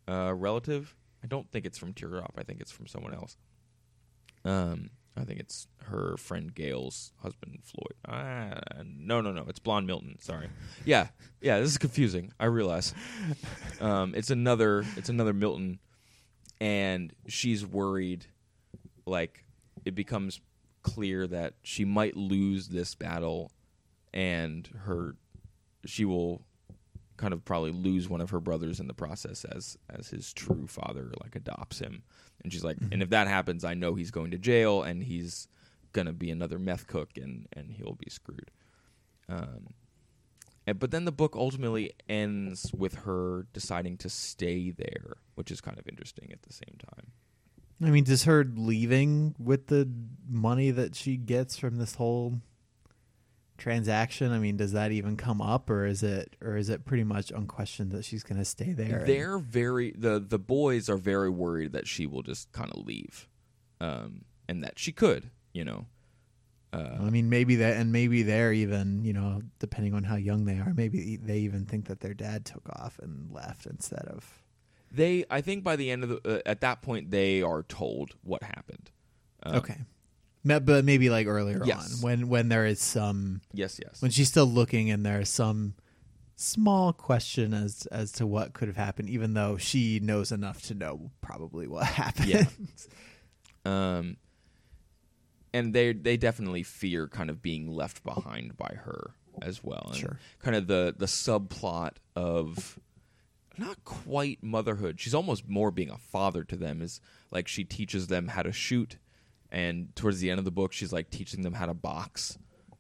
uh, 0.08 0.34
relative. 0.36 0.96
I 1.24 1.28
don't 1.28 1.52
think 1.52 1.66
it's 1.66 1.78
from 1.78 1.94
Teardrop. 1.94 2.34
I 2.38 2.44
think 2.44 2.62
it's 2.62 2.72
from 2.72 2.88
someone 2.88 3.14
else. 3.14 3.38
Um, 4.44 4.90
I 5.20 5.24
think 5.24 5.40
it's 5.40 5.68
her 5.86 6.16
friend 6.18 6.54
Gail's 6.54 7.12
husband, 7.22 7.60
Floyd. 7.64 7.94
Ah, 8.08 8.60
no, 8.86 9.22
no, 9.22 9.32
no. 9.32 9.46
It's 9.48 9.60
Blonde 9.60 9.88
Milton. 9.88 10.18
Sorry. 10.20 10.50
Yeah, 10.86 11.08
yeah. 11.42 11.60
This 11.60 11.72
is 11.72 11.78
confusing. 11.78 12.32
I 12.40 12.46
realize. 12.46 12.94
Um, 13.82 14.14
it's 14.16 14.30
another. 14.30 14.86
It's 14.96 15.10
another 15.10 15.34
Milton, 15.34 15.80
and 16.62 17.14
she's 17.28 17.66
worried. 17.66 18.26
Like 19.06 19.44
it 19.86 19.96
becomes 19.96 20.40
clear 20.84 21.28
that 21.28 21.54
she 21.64 21.84
might 21.86 22.16
lose 22.16 22.68
this 22.70 22.96
battle, 22.96 23.52
and 24.14 24.68
her, 24.86 25.16
she 25.86 26.06
will 26.06 26.42
kind 27.18 27.34
of 27.34 27.44
probably 27.44 27.72
lose 27.72 28.08
one 28.08 28.22
of 28.22 28.30
her 28.30 28.40
brothers 28.40 28.80
in 28.80 28.88
the 28.88 28.94
process 28.94 29.44
as 29.46 29.78
as 29.90 30.10
his 30.10 30.34
true 30.34 30.68
father 30.68 31.12
like 31.22 31.36
adopts 31.36 31.80
him. 31.80 32.04
And 32.44 32.54
she's 32.54 32.64
like 32.64 32.78
and 32.92 33.02
if 33.02 33.10
that 33.10 33.28
happens 33.28 33.64
i 33.64 33.74
know 33.74 33.96
he's 33.96 34.12
going 34.12 34.32
to 34.32 34.38
jail 34.38 34.84
and 34.84 35.04
he's 35.04 35.48
gonna 35.94 36.14
be 36.14 36.30
another 36.30 36.60
meth 36.60 36.88
cook 36.88 37.10
and 37.18 37.48
and 37.54 37.72
he'll 37.72 37.98
be 38.00 38.10
screwed. 38.10 38.52
Um 39.28 39.74
and, 40.66 40.80
but 40.80 40.92
then 40.92 41.06
the 41.06 41.14
book 41.14 41.34
ultimately 41.36 41.94
ends 42.10 42.72
with 42.74 42.96
her 42.96 43.48
deciding 43.54 43.98
to 43.98 44.10
stay 44.10 44.72
there 44.72 45.18
which 45.36 45.52
is 45.52 45.62
kind 45.62 45.78
of 45.78 45.88
interesting 45.88 46.30
at 46.32 46.42
the 46.44 46.54
same 46.54 46.78
time. 46.80 47.12
I 47.82 47.92
mean, 47.92 48.06
does 48.06 48.24
her 48.24 48.44
leaving 48.44 49.36
with 49.38 49.68
the 49.68 49.88
money 50.28 50.72
that 50.72 50.96
she 50.96 51.16
gets 51.16 51.58
from 51.58 51.76
this 51.76 51.96
whole 51.96 52.42
transaction? 53.58 54.32
I 54.32 54.40
mean, 54.40 54.58
does 54.58 54.72
that 54.74 54.92
even 54.92 55.18
come 55.18 55.42
up, 55.42 55.70
or 55.70 55.86
is 55.86 56.04
it, 56.04 56.36
or 56.42 56.58
is 56.58 56.70
it 56.70 56.86
pretty 56.86 57.04
much 57.04 57.32
unquestioned 57.32 57.92
that 57.92 58.06
she's 58.06 58.24
going 58.24 58.40
to 58.40 58.46
stay 58.46 58.74
there? 58.74 59.04
they're 59.06 59.40
very 59.40 59.94
the 59.98 60.20
the 60.20 60.40
boys 60.40 60.90
are 60.90 60.98
very 60.98 61.30
worried 61.30 61.74
that 61.74 61.88
she 61.88 62.06
will 62.06 62.24
just 62.24 62.52
kind 62.52 62.72
of 62.72 62.86
leave 62.86 63.28
um 63.80 64.22
and 64.48 64.64
that 64.64 64.80
she 64.80 64.92
could 64.92 65.30
you 65.54 65.64
know 65.64 65.88
uh, 66.74 66.98
I 67.00 67.10
mean, 67.10 67.30
maybe 67.30 67.56
that, 67.58 67.78
and 67.78 67.92
maybe 67.92 68.24
they're 68.24 68.52
even, 68.52 69.04
you 69.04 69.14
know, 69.14 69.42
depending 69.60 69.94
on 69.94 70.04
how 70.04 70.16
young 70.16 70.46
they 70.46 70.60
are, 70.60 70.74
maybe 70.76 71.18
they 71.18 71.40
even 71.40 71.66
think 71.66 71.86
that 71.88 72.02
their 72.02 72.14
dad 72.14 72.46
took 72.46 72.68
off 72.70 73.00
and 73.02 73.32
left 73.32 73.66
instead 73.66 74.06
of. 74.06 74.44
They, 74.92 75.26
I 75.30 75.42
think, 75.42 75.64
by 75.64 75.76
the 75.76 75.90
end 75.90 76.04
of 76.04 76.10
the, 76.10 76.38
uh, 76.38 76.42
at 76.46 76.62
that 76.62 76.82
point, 76.82 77.10
they 77.10 77.42
are 77.42 77.64
told 77.64 78.16
what 78.22 78.44
happened. 78.44 78.92
Um, 79.44 79.56
okay, 79.56 79.78
but 80.48 80.86
maybe 80.86 81.10
like 81.10 81.28
earlier 81.28 81.62
Yes. 81.66 81.96
on, 81.98 82.02
when 82.02 82.30
when 82.30 82.50
there 82.50 82.66
is 82.66 82.80
some, 82.82 83.42
Yes. 83.54 83.80
Yes. 83.84 84.02
when 84.02 84.12
she's 84.12 84.28
still 84.28 84.46
looking, 84.48 84.90
and 84.92 85.06
there's 85.06 85.30
some 85.30 85.76
small 86.36 86.94
question 86.94 87.54
as 87.54 87.86
as 87.88 88.12
to 88.14 88.28
what 88.28 88.54
could 88.54 88.68
have 88.68 88.78
happened, 88.78 89.10
even 89.10 89.34
though 89.34 89.58
she 89.58 90.00
knows 90.00 90.32
enough 90.32 90.62
to 90.64 90.74
know 90.74 91.12
probably 91.22 91.68
what 91.68 91.86
happened. 92.04 92.28
Yeah. 92.30 92.46
um, 93.66 94.18
and 95.54 95.74
they 95.74 95.94
they 95.94 96.18
definitely 96.18 96.64
fear 96.64 97.08
kind 97.08 97.30
of 97.30 97.42
being 97.42 97.68
left 97.72 98.04
behind 98.04 98.58
by 98.58 98.76
her 98.84 99.12
as 99.42 99.64
well. 99.64 99.88
And 99.92 99.96
Sure. 99.98 100.20
Kind 100.40 100.56
of 100.56 100.68
the 100.68 100.94
the 100.98 101.06
subplot 101.06 101.94
of 102.16 102.80
not 103.58 103.84
quite 103.86 104.44
motherhood. 104.44 105.00
She's 105.00 105.16
almost 105.16 105.48
more 105.50 105.72
being 105.72 105.90
a 105.90 105.98
father 105.98 106.44
to 106.44 106.56
them. 106.56 106.82
Is 106.82 107.02
like 107.32 107.48
she 107.48 107.64
teaches 107.64 108.08
them 108.08 108.28
how 108.28 108.44
to 108.44 108.52
shoot, 108.52 108.98
and 109.52 109.96
towards 109.96 110.20
the 110.20 110.30
end 110.30 110.40
of 110.40 110.46
the 110.46 110.52
book, 110.52 110.74
she's 110.74 110.92
like 110.94 111.10
teaching 111.10 111.42
them 111.44 111.54
how 111.54 111.66
to 111.66 111.74
box, 111.74 112.38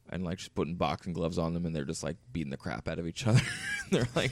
and 0.09 0.23
like 0.23 0.39
she's 0.39 0.49
putting 0.49 0.75
boxing 0.75 1.13
gloves 1.13 1.37
on 1.37 1.53
them, 1.53 1.65
and 1.65 1.75
they're 1.75 1.85
just 1.85 2.03
like 2.03 2.17
beating 2.31 2.49
the 2.51 2.57
crap 2.57 2.87
out 2.87 2.99
of 2.99 3.07
each 3.07 3.25
other. 3.27 3.41
they're 3.91 4.07
like 4.15 4.31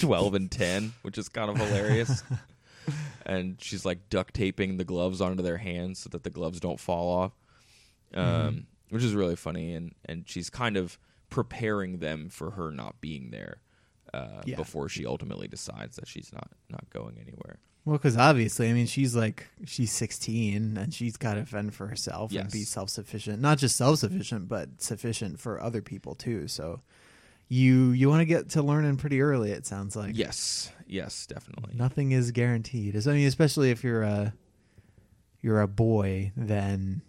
twelve 0.00 0.34
and 0.34 0.50
ten, 0.50 0.92
which 1.02 1.18
is 1.18 1.28
kind 1.28 1.50
of 1.50 1.56
hilarious. 1.56 2.22
and 3.26 3.60
she's 3.60 3.84
like 3.84 4.08
duct 4.10 4.34
taping 4.34 4.76
the 4.76 4.84
gloves 4.84 5.20
onto 5.20 5.42
their 5.42 5.56
hands 5.58 5.98
so 5.98 6.08
that 6.10 6.22
the 6.22 6.30
gloves 6.30 6.60
don't 6.60 6.78
fall 6.80 7.08
off, 7.08 7.32
um, 8.14 8.66
which 8.90 9.02
is 9.02 9.14
really 9.14 9.36
funny. 9.36 9.74
And 9.74 9.94
and 10.04 10.24
she's 10.28 10.50
kind 10.50 10.76
of 10.76 10.98
preparing 11.30 11.98
them 11.98 12.28
for 12.28 12.52
her 12.52 12.70
not 12.70 13.00
being 13.00 13.30
there 13.30 13.58
uh, 14.14 14.42
Yeah. 14.44 14.54
before 14.56 14.88
she 14.88 15.04
ultimately 15.04 15.48
decides 15.48 15.96
that 15.96 16.06
she's 16.06 16.32
not 16.32 16.50
not 16.68 16.88
going 16.90 17.18
anywhere. 17.20 17.58
Well, 17.86 17.96
because 17.96 18.16
obviously, 18.16 18.68
I 18.68 18.72
mean, 18.72 18.86
she's 18.86 19.14
like 19.14 19.46
she's 19.64 19.92
16 19.92 20.76
and 20.76 20.92
she's 20.92 21.16
got 21.16 21.34
to 21.34 21.46
fend 21.46 21.72
for 21.72 21.86
herself 21.86 22.32
and 22.34 22.50
be 22.50 22.62
self 22.64 22.90
sufficient. 22.90 23.40
Not 23.40 23.58
just 23.58 23.76
self 23.76 24.00
sufficient, 24.00 24.48
but 24.48 24.82
sufficient 24.82 25.38
for 25.40 25.62
other 25.62 25.80
people 25.80 26.16
too. 26.16 26.48
So 26.48 26.80
you 27.48 27.90
you 27.92 28.08
want 28.08 28.22
to 28.22 28.24
get 28.26 28.50
to 28.50 28.62
learning 28.62 28.96
pretty 28.96 29.20
early. 29.20 29.52
It 29.52 29.66
sounds 29.66 29.94
like 29.94 30.18
Yes, 30.18 30.72
yes, 30.88 31.26
definitely. 31.26 31.74
nothing 31.76 32.10
is 32.10 32.32
guaranteed. 32.32 32.96
I 33.06 33.12
mean, 33.12 33.28
especially 33.28 33.70
if 33.70 33.84
you're 33.84 34.02
a 34.02 34.34
you're 35.40 35.60
a 35.60 35.68
boy, 35.68 36.32
then 36.36 37.02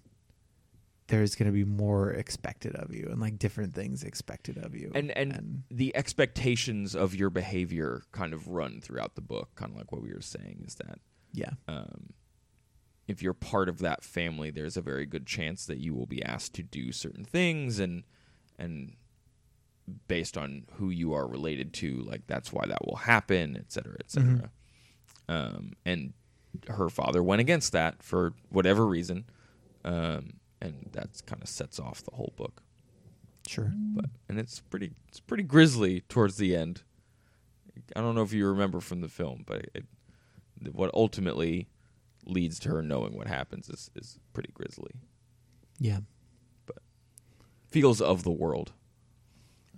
there's 1.08 1.36
going 1.36 1.45
to 1.45 1.53
be 1.53 1.64
more 1.64 2.12
expected 2.12 2.76
of 2.76 2.93
you 2.93 3.08
and 3.10 3.22
like 3.22 3.39
different 3.39 3.74
things 3.74 4.03
expected 4.03 4.58
of 4.58 4.76
you. 4.76 4.91
and 4.93 5.12
and, 5.18 5.64
the 5.72 5.95
expectations 5.95 6.95
of 6.95 7.16
your 7.16 7.30
behavior 7.30 8.03
kind 8.12 8.34
of 8.34 8.47
run 8.47 8.82
throughout 8.82 9.16
the 9.16 9.22
book 9.22 9.49
kind 9.55 9.72
of 9.72 9.78
like 9.78 9.91
what 9.91 10.01
we 10.01 10.14
were 10.14 10.22
saying 10.22 10.64
is 10.66 10.76
that 10.76 10.99
yeah, 11.34 11.51
um, 11.68 12.14
if 13.08 13.22
you're 13.22 13.34
part 13.34 13.70
of 13.70 13.80
that 13.80 14.03
family 14.03 14.49
there's 14.49 14.78
a 14.78 14.82
very 14.82 15.05
good 15.05 15.26
chance 15.26 15.66
that 15.66 15.78
you 15.78 15.93
will 15.93 16.05
be 16.05 16.24
asked 16.24 16.53
to 16.55 16.64
do 16.64 16.91
certain 16.91 17.24
things 17.24 17.80
and 17.80 18.03
and 18.58 18.93
based 20.08 20.38
on 20.38 20.64
who 20.74 20.89
you 20.89 21.14
are 21.14 21.28
related 21.28 21.74
to 21.74 22.01
like 22.01 22.22
that's 22.28 22.51
why 22.51 22.66
that 22.68 22.86
will 22.86 22.97
happen 22.97 23.55
et 23.58 23.72
cetera 23.72 23.95
et 23.99 24.12
cetera. 24.12 24.49
Um, 25.30 25.74
and 25.86 26.14
her 26.70 26.89
father 26.89 27.22
went 27.22 27.41
against 27.41 27.72
that 27.74 28.01
for 28.01 28.34
whatever 28.49 28.86
reason. 28.86 29.26
Um, 29.86 30.36
and 30.62 30.89
that 30.93 31.10
kind 31.26 31.41
of 31.41 31.47
sets 31.49 31.80
off 31.80 32.03
the 32.03 32.16
whole 32.16 32.34
book 32.36 32.62
sure. 33.47 33.72
but 33.76 34.05
and 34.28 34.39
it's 34.39 34.60
pretty 34.62 34.91
it's 35.08 35.20
pretty 35.20 35.43
grisly 35.43 36.01
towards 36.01 36.38
the 36.38 36.55
end. 36.55 36.84
I 37.95 38.01
don't 38.01 38.16
know 38.16 38.24
if 38.24 38.34
you 38.34 38.47
remember 38.47 38.80
from 38.80 39.01
the 39.01 39.08
film, 39.08 39.43
but 39.45 39.66
it, 39.74 39.86
what 40.72 40.89
ultimately 40.93 41.68
leads 42.26 42.60
to 42.60 42.70
her 42.70 42.82
knowing 42.82 43.16
what 43.16 43.28
happens 43.28 43.70
is 43.70 43.91
is 43.95 44.20
pretty 44.34 44.51
grisly. 44.53 44.91
Yeah, 45.80 45.99
But 46.66 46.78
Feels 47.70 48.01
of 48.01 48.24
the 48.24 48.32
world. 48.32 48.72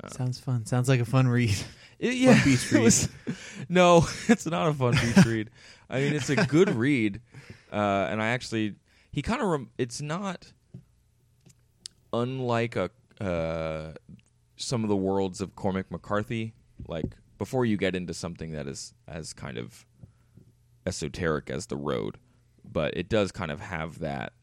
sounds 0.08 0.40
fun. 0.40 0.66
Sounds 0.66 0.88
like 0.88 1.02
a 1.02 1.06
fun 1.06 1.28
read. 1.28 1.54
It- 2.00 2.14
yeah, 2.16 2.42
beach 2.44 2.72
it 2.72 2.82
was- 2.82 3.10
no, 3.70 4.08
it's 4.30 4.46
not 4.46 4.70
a 4.70 4.74
fun 4.74 4.94
beach 4.94 5.26
read. 5.26 5.50
I 5.90 6.00
mean, 6.00 6.14
it's 6.14 6.30
a 6.30 6.38
good 6.38 6.70
read, 6.74 7.20
uh, 7.72 8.08
and 8.10 8.22
I 8.22 8.30
actually 8.30 8.76
he 9.12 9.22
kind 9.22 9.42
of 9.42 9.48
rem- 9.50 9.70
it's 9.78 10.02
not 10.02 10.54
unlike 12.14 12.76
a 12.76 12.90
uh, 13.22 13.94
some 14.56 14.84
of 14.84 14.90
the 14.90 14.96
worlds 14.96 15.42
of 15.42 15.56
Cormac 15.56 15.92
McCarthy. 15.92 16.54
Like 16.88 17.16
before 17.38 17.66
you 17.66 17.76
get 17.78 17.96
into 17.96 18.14
something 18.14 18.52
that 18.54 18.68
is 18.68 18.94
as 19.08 19.34
kind 19.34 19.58
of 19.58 19.86
esoteric 20.86 21.50
as 21.50 21.66
the 21.68 21.76
road, 21.78 22.18
but 22.64 22.96
it 22.96 23.10
does 23.10 23.32
kind 23.32 23.52
of 23.52 23.60
have 23.60 24.00
that 24.00 24.34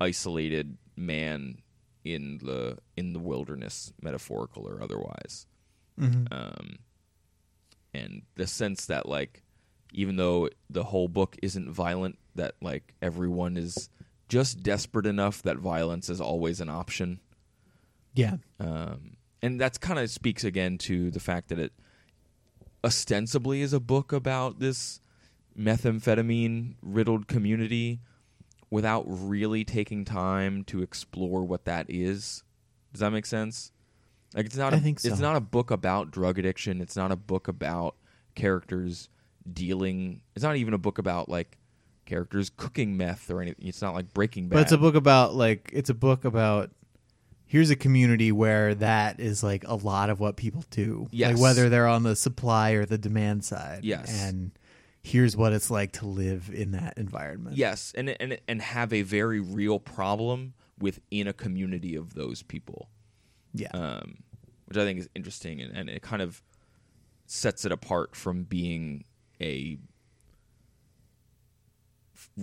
isolated 0.00 0.76
man 0.96 1.58
in 2.04 2.38
the 2.42 2.78
in 2.96 3.12
the 3.12 3.18
wilderness, 3.18 3.92
metaphorical 4.00 4.66
or 4.66 4.82
otherwise 4.82 5.46
Mhm. 5.98 6.28
um, 6.32 6.78
and 7.92 8.22
the 8.36 8.46
sense 8.46 8.86
that 8.86 9.06
like 9.06 9.42
even 9.92 10.16
though 10.16 10.48
the 10.70 10.84
whole 10.84 11.08
book 11.08 11.36
isn't 11.42 11.70
violent 11.70 12.18
that 12.36 12.54
like 12.62 12.94
everyone 13.02 13.56
is 13.58 13.90
just 14.30 14.62
desperate 14.62 15.04
enough 15.06 15.42
that 15.42 15.58
violence 15.58 16.08
is 16.08 16.20
always 16.20 16.60
an 16.60 16.70
option 16.70 17.20
Yeah, 18.14 18.36
um, 18.58 19.16
and 19.42 19.60
that's 19.60 19.76
kind 19.78 19.98
of 19.98 20.08
speaks 20.10 20.44
again 20.44 20.78
to 20.78 21.10
the 21.10 21.20
fact 21.20 21.48
that 21.48 21.58
it 21.58 21.72
ostensibly 22.84 23.60
is 23.60 23.72
a 23.72 23.80
book 23.80 24.12
about 24.12 24.58
this 24.58 25.00
methamphetamine 25.58 26.76
riddled 26.80 27.28
community 27.28 28.00
without 28.70 29.04
really 29.06 29.64
taking 29.64 30.04
time 30.04 30.64
to 30.64 30.80
explore 30.82 31.44
what 31.44 31.64
that 31.64 31.86
is. 31.88 32.42
Does 32.92 33.00
that 33.00 33.10
make 33.10 33.26
sense? 33.26 33.72
Like 34.34 34.46
it's 34.46 34.56
not 34.56 34.72
I 34.72 34.76
a, 34.76 34.80
think 34.80 35.00
so. 35.00 35.08
it's 35.08 35.18
not 35.20 35.36
a 35.36 35.40
book 35.40 35.70
about 35.70 36.10
drug 36.10 36.38
addiction. 36.38 36.80
It's 36.80 36.96
not 36.96 37.10
a 37.10 37.16
book 37.16 37.48
about 37.48 37.96
characters 38.34 39.08
dealing. 39.52 40.22
It's 40.36 40.44
not 40.44 40.56
even 40.56 40.72
a 40.74 40.78
book 40.78 40.98
about 40.98 41.28
like 41.28 41.58
characters 42.10 42.50
cooking 42.56 42.96
meth 42.96 43.30
or 43.30 43.40
anything. 43.40 43.66
It's 43.68 43.80
not 43.80 43.94
like 43.94 44.12
Breaking 44.12 44.48
Bad. 44.48 44.56
But 44.56 44.62
it's 44.62 44.72
a 44.72 44.78
book 44.78 44.94
about 44.96 45.34
like 45.34 45.70
it's 45.72 45.88
a 45.90 45.94
book 45.94 46.24
about 46.24 46.70
here's 47.46 47.70
a 47.70 47.76
community 47.76 48.32
where 48.32 48.74
that 48.74 49.18
is 49.20 49.42
like 49.42 49.64
a 49.66 49.74
lot 49.74 50.10
of 50.10 50.20
what 50.20 50.36
people 50.36 50.64
do. 50.70 51.08
Yes. 51.10 51.32
Like 51.32 51.40
whether 51.42 51.68
they're 51.68 51.86
on 51.86 52.02
the 52.02 52.16
supply 52.16 52.72
or 52.72 52.84
the 52.84 52.98
demand 52.98 53.44
side. 53.44 53.80
Yes. 53.84 54.22
And 54.22 54.50
here's 55.02 55.36
what 55.36 55.52
it's 55.52 55.70
like 55.70 55.92
to 55.92 56.06
live 56.06 56.50
in 56.52 56.72
that 56.72 56.94
environment. 56.98 57.56
Yes, 57.56 57.92
and 57.96 58.10
and 58.20 58.38
and 58.46 58.60
have 58.60 58.92
a 58.92 59.02
very 59.02 59.40
real 59.40 59.78
problem 59.78 60.52
within 60.78 61.26
a 61.28 61.32
community 61.32 61.94
of 61.94 62.14
those 62.14 62.42
people, 62.42 62.88
Yeah. 63.54 63.68
um, 63.72 64.18
which 64.66 64.76
I 64.78 64.84
think 64.84 64.98
is 64.98 65.08
interesting, 65.14 65.60
and, 65.60 65.74
and 65.76 65.88
it 65.90 66.02
kind 66.02 66.22
of 66.22 66.42
sets 67.26 67.64
it 67.64 67.72
apart 67.72 68.16
from 68.16 68.44
being 68.44 69.04
a 69.40 69.78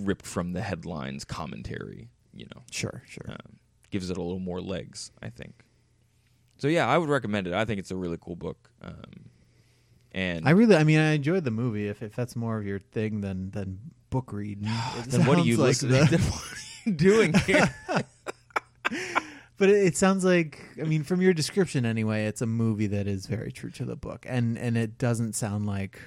ripped 0.06 0.26
from 0.26 0.54
the 0.54 0.62
headlines 0.62 1.26
commentary. 1.26 2.10
You 2.34 2.45
know, 2.54 2.62
sure, 2.72 3.04
sure. 3.08 3.26
um, 3.30 3.58
gives 3.89 4.10
it 4.10 4.18
a 4.18 4.22
little 4.22 4.39
more 4.39 4.62
legs, 4.62 5.12
I 5.22 5.30
think. 5.30 5.64
So 6.58 6.68
yeah, 6.68 6.88
I 6.88 6.98
would 6.98 7.10
recommend 7.10 7.48
it. 7.48 7.54
I 7.54 7.66
think 7.66 7.80
it's 7.80 7.91
a 7.91 7.95
really 7.95 8.18
cool 8.20 8.36
book. 8.36 8.70
Um, 8.82 9.30
and 10.12 10.48
I 10.48 10.52
really 10.52 10.76
I 10.76 10.84
mean 10.84 11.00
I 11.00 11.12
enjoyed 11.14 11.43
the 11.43 11.52
movie 11.52 11.88
if 11.88 12.02
if 12.02 12.16
that's 12.16 12.36
more 12.36 12.58
of 12.58 12.66
your 12.66 12.80
thing 12.80 13.22
than 13.22 13.52
than 13.52 13.80
book 14.10 14.32
reading. 14.34 14.68
Then 15.08 15.26
what 15.26 15.38
are 15.38 15.41
you 15.43 15.58
like 15.58 15.82
listening? 15.82 16.06
the- 16.06 16.18
what 16.32 16.41
are 16.43 16.89
you 16.89 16.91
doing 16.93 17.34
here? 17.34 17.76
But 19.60 19.70
it, 19.70 19.88
it 19.88 19.98
sounds 19.98 20.24
like 20.24 20.62
I 20.80 20.84
mean, 20.84 21.04
from 21.04 21.20
your 21.20 21.34
description 21.34 21.84
anyway, 21.86 22.26
it's 22.26 22.41
a 22.41 22.45
movie 22.45 22.88
that 22.88 23.08
is 23.08 23.26
very 23.26 23.52
true 23.52 23.72
to 23.72 23.86
the 23.86 23.95
book, 23.95 24.26
and 24.30 24.56
and 24.58 24.78
it 24.78 25.00
doesn't 25.00 25.34
sound 25.34 25.66
like 25.66 26.00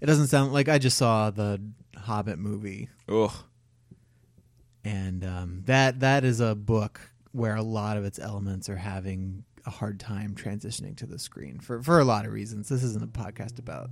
it 0.00 0.06
doesn't 0.06 0.28
sound 0.28 0.52
like 0.52 0.68
I 0.68 0.78
just 0.78 0.96
saw 0.96 1.30
the 1.30 1.60
Hobbit 1.96 2.38
movie, 2.38 2.88
Ugh. 3.08 3.32
and 4.84 5.24
um, 5.24 5.62
that 5.66 6.00
that 6.00 6.24
is 6.24 6.40
a 6.40 6.54
book 6.54 7.00
where 7.32 7.56
a 7.56 7.62
lot 7.62 7.96
of 7.96 8.04
its 8.04 8.18
elements 8.18 8.68
are 8.68 8.76
having 8.76 9.44
a 9.66 9.70
hard 9.70 10.00
time 10.00 10.34
transitioning 10.34 10.96
to 10.96 11.06
the 11.06 11.18
screen 11.18 11.58
for 11.60 11.82
for 11.82 11.98
a 12.00 12.04
lot 12.04 12.24
of 12.26 12.32
reasons. 12.32 12.68
This 12.68 12.82
isn't 12.82 13.02
a 13.04 13.06
podcast 13.08 13.58
about 13.58 13.90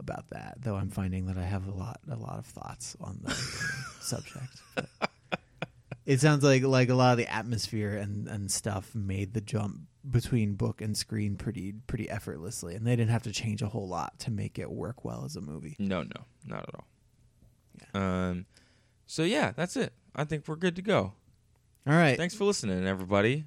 about 0.00 0.28
that, 0.30 0.58
though. 0.60 0.74
I'm 0.76 0.90
finding 0.90 1.26
that 1.26 1.38
I 1.38 1.44
have 1.44 1.66
a 1.66 1.72
lot 1.72 2.00
a 2.10 2.16
lot 2.16 2.38
of 2.38 2.46
thoughts 2.46 2.96
on 3.00 3.18
the 3.22 3.32
subject. 4.00 4.60
But 4.74 4.88
it 6.08 6.20
sounds 6.20 6.42
like 6.42 6.62
like 6.62 6.88
a 6.88 6.94
lot 6.94 7.12
of 7.12 7.18
the 7.18 7.30
atmosphere 7.30 7.94
and 7.94 8.26
and 8.28 8.50
stuff 8.50 8.94
made 8.94 9.34
the 9.34 9.42
jump 9.42 9.82
between 10.10 10.54
book 10.54 10.80
and 10.80 10.96
screen 10.96 11.36
pretty 11.36 11.74
pretty 11.86 12.08
effortlessly, 12.08 12.74
and 12.74 12.86
they 12.86 12.96
didn't 12.96 13.10
have 13.10 13.24
to 13.24 13.30
change 13.30 13.60
a 13.60 13.68
whole 13.68 13.86
lot 13.86 14.18
to 14.20 14.30
make 14.30 14.58
it 14.58 14.70
work 14.70 15.04
well 15.04 15.24
as 15.26 15.36
a 15.36 15.42
movie. 15.42 15.76
No, 15.78 16.02
no, 16.02 16.24
not 16.46 16.66
at 16.66 16.74
all. 16.74 18.02
Um, 18.02 18.46
so 19.04 19.22
yeah, 19.22 19.52
that's 19.54 19.76
it. 19.76 19.92
I 20.16 20.24
think 20.24 20.48
we're 20.48 20.56
good 20.56 20.76
to 20.76 20.82
go. 20.82 21.12
All 21.86 21.94
right, 21.94 22.16
Thanks 22.16 22.34
for 22.34 22.44
listening, 22.44 22.86
everybody. 22.86 23.44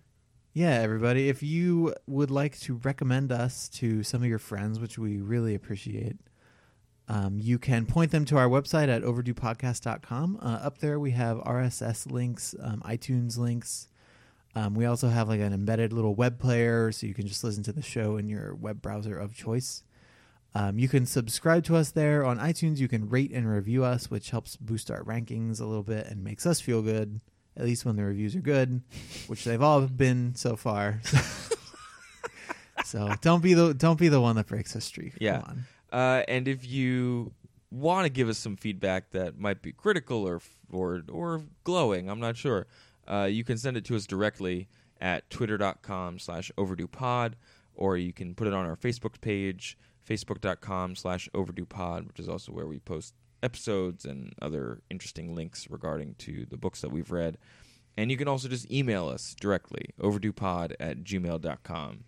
Yeah, 0.53 0.76
everybody. 0.82 1.30
If 1.30 1.41
you 1.41 1.95
would 2.05 2.30
like 2.30 2.59
to 2.59 2.76
recommend 2.84 3.32
us 3.32 3.70
to 3.70 4.03
some 4.03 4.22
of 4.22 4.30
your 4.30 4.39
friends, 4.39 4.80
which 4.80 4.99
we 4.99 5.20
really 5.20 5.55
appreciate, 5.55 6.18
um, 7.08 7.38
you 7.39 7.60
can 7.60 7.86
point 7.86 8.12
them 8.12 8.26
to 8.26 8.38
our 8.38 8.47
website 8.47 8.88
at 8.89 9.02
overduepodcast.com. 9.04 10.39
Uh, 10.41 10.45
up 10.45 10.78
there, 10.80 10.99
we 10.99 11.12
have 11.12 11.38
RSS 11.39 12.10
links, 12.10 12.56
um, 12.62 12.82
iTunes 12.86 13.38
links. 13.38 13.88
Um, 14.56 14.76
we 14.76 14.86
also 14.86 15.08
have 15.10 15.28
like 15.30 15.39
an 15.39 15.54
embedded 15.54 15.93
little 15.93 16.14
web 16.16 16.39
player, 16.39 16.91
so 16.91 17.08
you 17.08 17.14
can 17.14 17.28
just 17.28 17.43
listen 17.43 17.64
to 17.64 17.74
the 17.74 17.82
show 17.82 18.18
in 18.18 18.28
your 18.30 18.54
web 18.56 18.82
browser 18.82 19.18
of 19.18 19.34
choice. 19.34 19.84
Um, 20.54 20.78
you 20.78 20.89
can 20.89 21.06
subscribe 21.06 21.64
to 21.66 21.78
us 21.78 21.91
there 21.91 22.26
on 22.26 22.38
iTunes. 22.38 22.78
You 22.78 22.89
can 22.89 23.08
rate 23.10 23.32
and 23.32 23.49
review 23.49 23.86
us, 23.86 24.12
which 24.12 24.32
helps 24.32 24.58
boost 24.58 24.91
our 24.91 25.04
rankings 25.04 25.62
a 25.62 25.66
little 25.66 25.84
bit 25.84 26.08
and 26.08 26.22
makes 26.24 26.45
us 26.45 26.60
feel 26.60 26.82
good, 26.82 27.22
at 27.56 27.64
least 27.64 27.86
when 27.86 27.95
the 27.95 28.04
reviews 28.04 28.36
are 28.36 28.41
good, 28.41 28.82
which 29.28 29.45
they've 29.45 29.62
all 29.62 29.82
been 29.88 30.36
so 30.36 30.58
far. 30.58 30.99
so 32.86 33.14
don't 33.22 33.41
be 33.41 33.54
the 33.54 33.74
don't 33.74 33.99
be 33.99 34.10
the 34.10 34.20
one 34.20 34.36
that 34.36 34.47
breaks 34.47 34.76
streak. 34.84 35.12
Come 35.14 35.18
Yeah. 35.22 35.39
on. 35.41 35.64
Uh, 35.92 36.24
and 36.28 36.48
if 36.48 36.66
you 36.66 37.34
want 37.70 38.06
to 38.06 38.10
give 38.10 38.30
us 38.30 38.38
some 38.38 38.56
feedback 38.56 39.12
that 39.12 39.38
might 39.38 39.62
be 39.62 39.72
critical 39.72 40.28
or 40.28 40.42
or 40.72 41.04
or 41.12 41.44
glowing, 41.64 42.10
I'm 42.10 42.20
not 42.20 42.38
sure. 42.38 42.68
Uh, 43.08 43.28
you 43.30 43.44
can 43.44 43.58
send 43.58 43.78
it 43.78 43.86
to 43.86 43.96
us 43.96 44.06
directly 44.06 44.68
at 45.00 45.30
twitter.com 45.30 46.20
slash 46.20 46.52
overdue 46.58 46.88
pod, 46.88 47.36
or 47.74 47.98
you 47.98 48.14
can 48.14 48.36
put 48.36 48.48
it 48.48 48.54
on 48.54 48.66
our 48.66 48.76
Facebook 48.76 49.20
page, 49.20 49.78
facebook.com 50.08 50.96
slash 50.96 51.28
overdue 51.34 51.66
pod, 51.66 52.08
which 52.08 52.20
is 52.20 52.30
also 52.30 52.52
where 52.52 52.68
we 52.68 52.80
post 52.80 53.16
episodes 53.44 54.06
and 54.06 54.34
other 54.42 54.82
interesting 54.89 55.34
links 55.34 55.70
regarding 55.70 56.14
to 56.16 56.46
the 56.46 56.58
books 56.58 56.82
that 56.82 56.92
we've 56.92 57.12
read. 57.12 57.38
And 57.98 58.12
you 58.12 58.18
can 58.18 58.28
also 58.28 58.48
just 58.48 58.72
email 58.72 59.08
us 59.08 59.36
directly, 59.39 59.86
overduepod 60.00 60.76
at 60.80 61.04
gmail.com, 61.04 62.04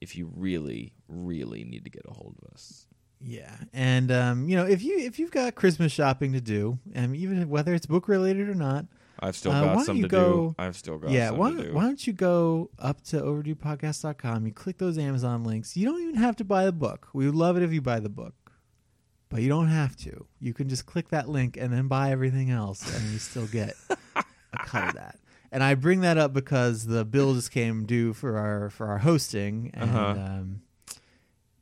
if 0.00 0.16
you 0.16 0.30
really, 0.34 0.92
really 1.08 1.64
need 1.64 1.84
to 1.84 1.90
get 1.90 2.04
a 2.06 2.12
hold 2.12 2.36
of 2.40 2.52
us. 2.52 2.86
Yeah, 3.22 3.54
and 3.74 4.10
um, 4.10 4.48
you 4.48 4.56
know, 4.56 4.64
if 4.66 4.82
you 4.82 4.98
if 4.98 5.18
you've 5.18 5.30
got 5.30 5.54
Christmas 5.54 5.92
shopping 5.92 6.32
to 6.32 6.40
do, 6.40 6.78
and 6.94 7.14
even 7.14 7.48
whether 7.50 7.74
it's 7.74 7.84
book 7.86 8.08
related 8.08 8.48
or 8.48 8.54
not, 8.54 8.86
I've 9.20 9.36
still 9.36 9.52
Uh, 9.52 9.74
got 9.74 9.84
some 9.84 10.00
to 10.00 10.08
go- 10.08 10.34
do. 10.48 10.54
I've 10.58 10.74
still 10.76 10.96
got 10.98 11.10
yeah, 11.10 11.30
why, 11.30 11.50
do. 11.52 11.74
why 11.74 11.82
don't 11.82 12.06
you 12.06 12.14
go 12.14 12.70
up 12.78 13.02
to 13.04 13.20
overduepodcast.com, 13.20 14.46
you 14.46 14.52
click 14.52 14.78
those 14.78 14.96
Amazon 14.98 15.44
links. 15.44 15.76
You 15.76 15.86
don't 15.86 16.00
even 16.02 16.14
have 16.16 16.36
to 16.36 16.44
buy 16.44 16.64
the 16.64 16.72
book. 16.72 17.08
We 17.12 17.26
would 17.26 17.34
love 17.34 17.56
it 17.58 17.62
if 17.62 17.72
you 17.72 17.82
buy 17.82 18.00
the 18.00 18.08
book, 18.08 18.34
but 19.28 19.42
you 19.42 19.48
don't 19.50 19.68
have 19.68 19.96
to. 19.98 20.26
You 20.40 20.54
can 20.54 20.68
just 20.70 20.86
click 20.86 21.08
that 21.10 21.28
link 21.28 21.58
and 21.58 21.72
then 21.72 21.88
buy 21.88 22.10
everything 22.12 22.50
else, 22.50 22.82
and 22.96 23.12
you 23.12 23.18
still 23.18 23.46
get 23.46 23.74
a 24.16 24.24
cut 24.64 24.88
of 24.88 24.94
that. 24.94 25.16
And 25.52 25.64
I 25.64 25.74
bring 25.74 26.02
that 26.02 26.16
up 26.16 26.32
because 26.32 26.86
the 26.86 27.04
bill 27.04 27.34
just 27.34 27.50
came 27.50 27.84
due 27.84 28.12
for 28.12 28.38
our 28.38 28.70
for 28.70 28.86
our 28.86 28.98
hosting, 28.98 29.72
and 29.74 29.90
Uh-huh. 29.90 30.10
um, 30.16 30.62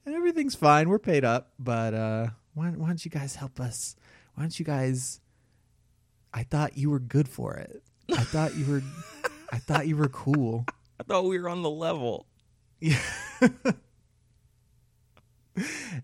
and 0.09 0.17
everything's 0.17 0.55
fine. 0.55 0.89
We're 0.89 0.99
paid 0.99 1.23
up, 1.23 1.53
but 1.59 1.93
uh, 1.93 2.29
why, 2.55 2.71
why 2.71 2.87
don't 2.87 3.05
you 3.05 3.11
guys 3.11 3.37
help 3.37 3.61
us? 3.61 3.95
Why 4.35 4.43
don't 4.43 4.59
you 4.59 4.65
guys? 4.65 5.21
I 6.33 6.45
thought 6.45 6.79
you 6.79 6.89
were 6.89 6.99
good 6.99 7.29
for 7.29 7.57
it. 7.57 7.83
I 8.11 8.23
thought 8.23 8.57
you 8.57 8.65
were. 8.65 8.83
I 9.53 9.59
thought 9.59 9.87
you 9.87 9.99
were 9.99 10.09
cool. 10.09 10.65
I 10.99 11.03
thought 11.03 11.27
we 11.27 11.39
were 11.39 11.51
on 11.51 11.61
the 11.63 11.69
level. 11.69 12.27
Yeah. 12.81 12.99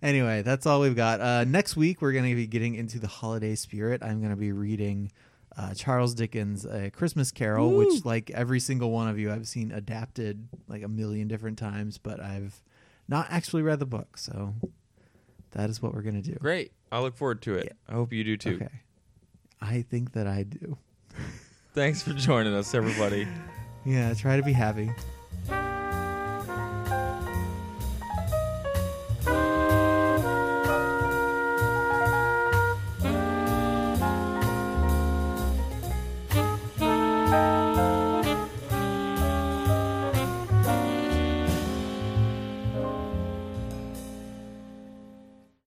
anyway, 0.03 0.43
that's 0.43 0.67
all 0.67 0.83
we've 0.83 0.97
got. 0.97 1.21
Uh, 1.23 1.45
next 1.45 1.75
week, 1.75 2.03
we're 2.03 2.13
going 2.13 2.29
to 2.29 2.35
be 2.35 2.47
getting 2.47 2.75
into 2.75 2.99
the 2.99 3.07
holiday 3.07 3.55
spirit. 3.55 4.03
I'm 4.03 4.19
going 4.21 4.33
to 4.33 4.37
be 4.37 4.53
reading 4.53 5.13
uh, 5.57 5.73
Charles 5.73 6.15
Dickens' 6.15 6.67
A 6.67 6.91
Christmas 6.91 7.31
Carol, 7.31 7.71
Woo. 7.71 7.87
which, 7.87 8.05
like 8.05 8.31
every 8.31 8.61
single 8.61 8.91
one 8.91 9.09
of 9.09 9.19
you, 9.19 9.33
I've 9.33 9.49
seen 9.49 9.73
adapted 9.73 10.47
like 10.69 10.83
a 10.83 10.89
million 10.89 11.27
different 11.27 11.59
times, 11.59 11.97
but 11.97 12.21
I've 12.21 12.63
not 13.09 13.27
actually 13.31 13.63
read 13.63 13.79
the 13.79 13.87
book. 13.87 14.17
So 14.19 14.55
that 15.53 15.71
is 15.71 15.81
what 15.83 15.95
we're 15.95 16.03
going 16.03 16.21
to 16.21 16.31
do. 16.31 16.37
Great. 16.41 16.73
I 16.91 17.01
look 17.01 17.17
forward 17.17 17.43
to 17.43 17.55
it. 17.55 17.77
I 17.89 17.93
hope 17.93 18.13
you 18.13 18.25
do 18.25 18.37
too. 18.37 18.57
Okay. 18.57 18.69
I 19.61 19.83
think 19.83 20.13
that 20.13 20.27
I 20.27 20.43
do. 20.43 20.77
Thanks 21.75 22.03
for 22.03 22.13
joining 22.13 22.55
us, 22.55 22.75
everybody. 22.75 23.27
Yeah, 23.87 24.15
try 24.15 24.39
to 24.39 24.43
be 24.43 24.55
happy. 24.55 24.91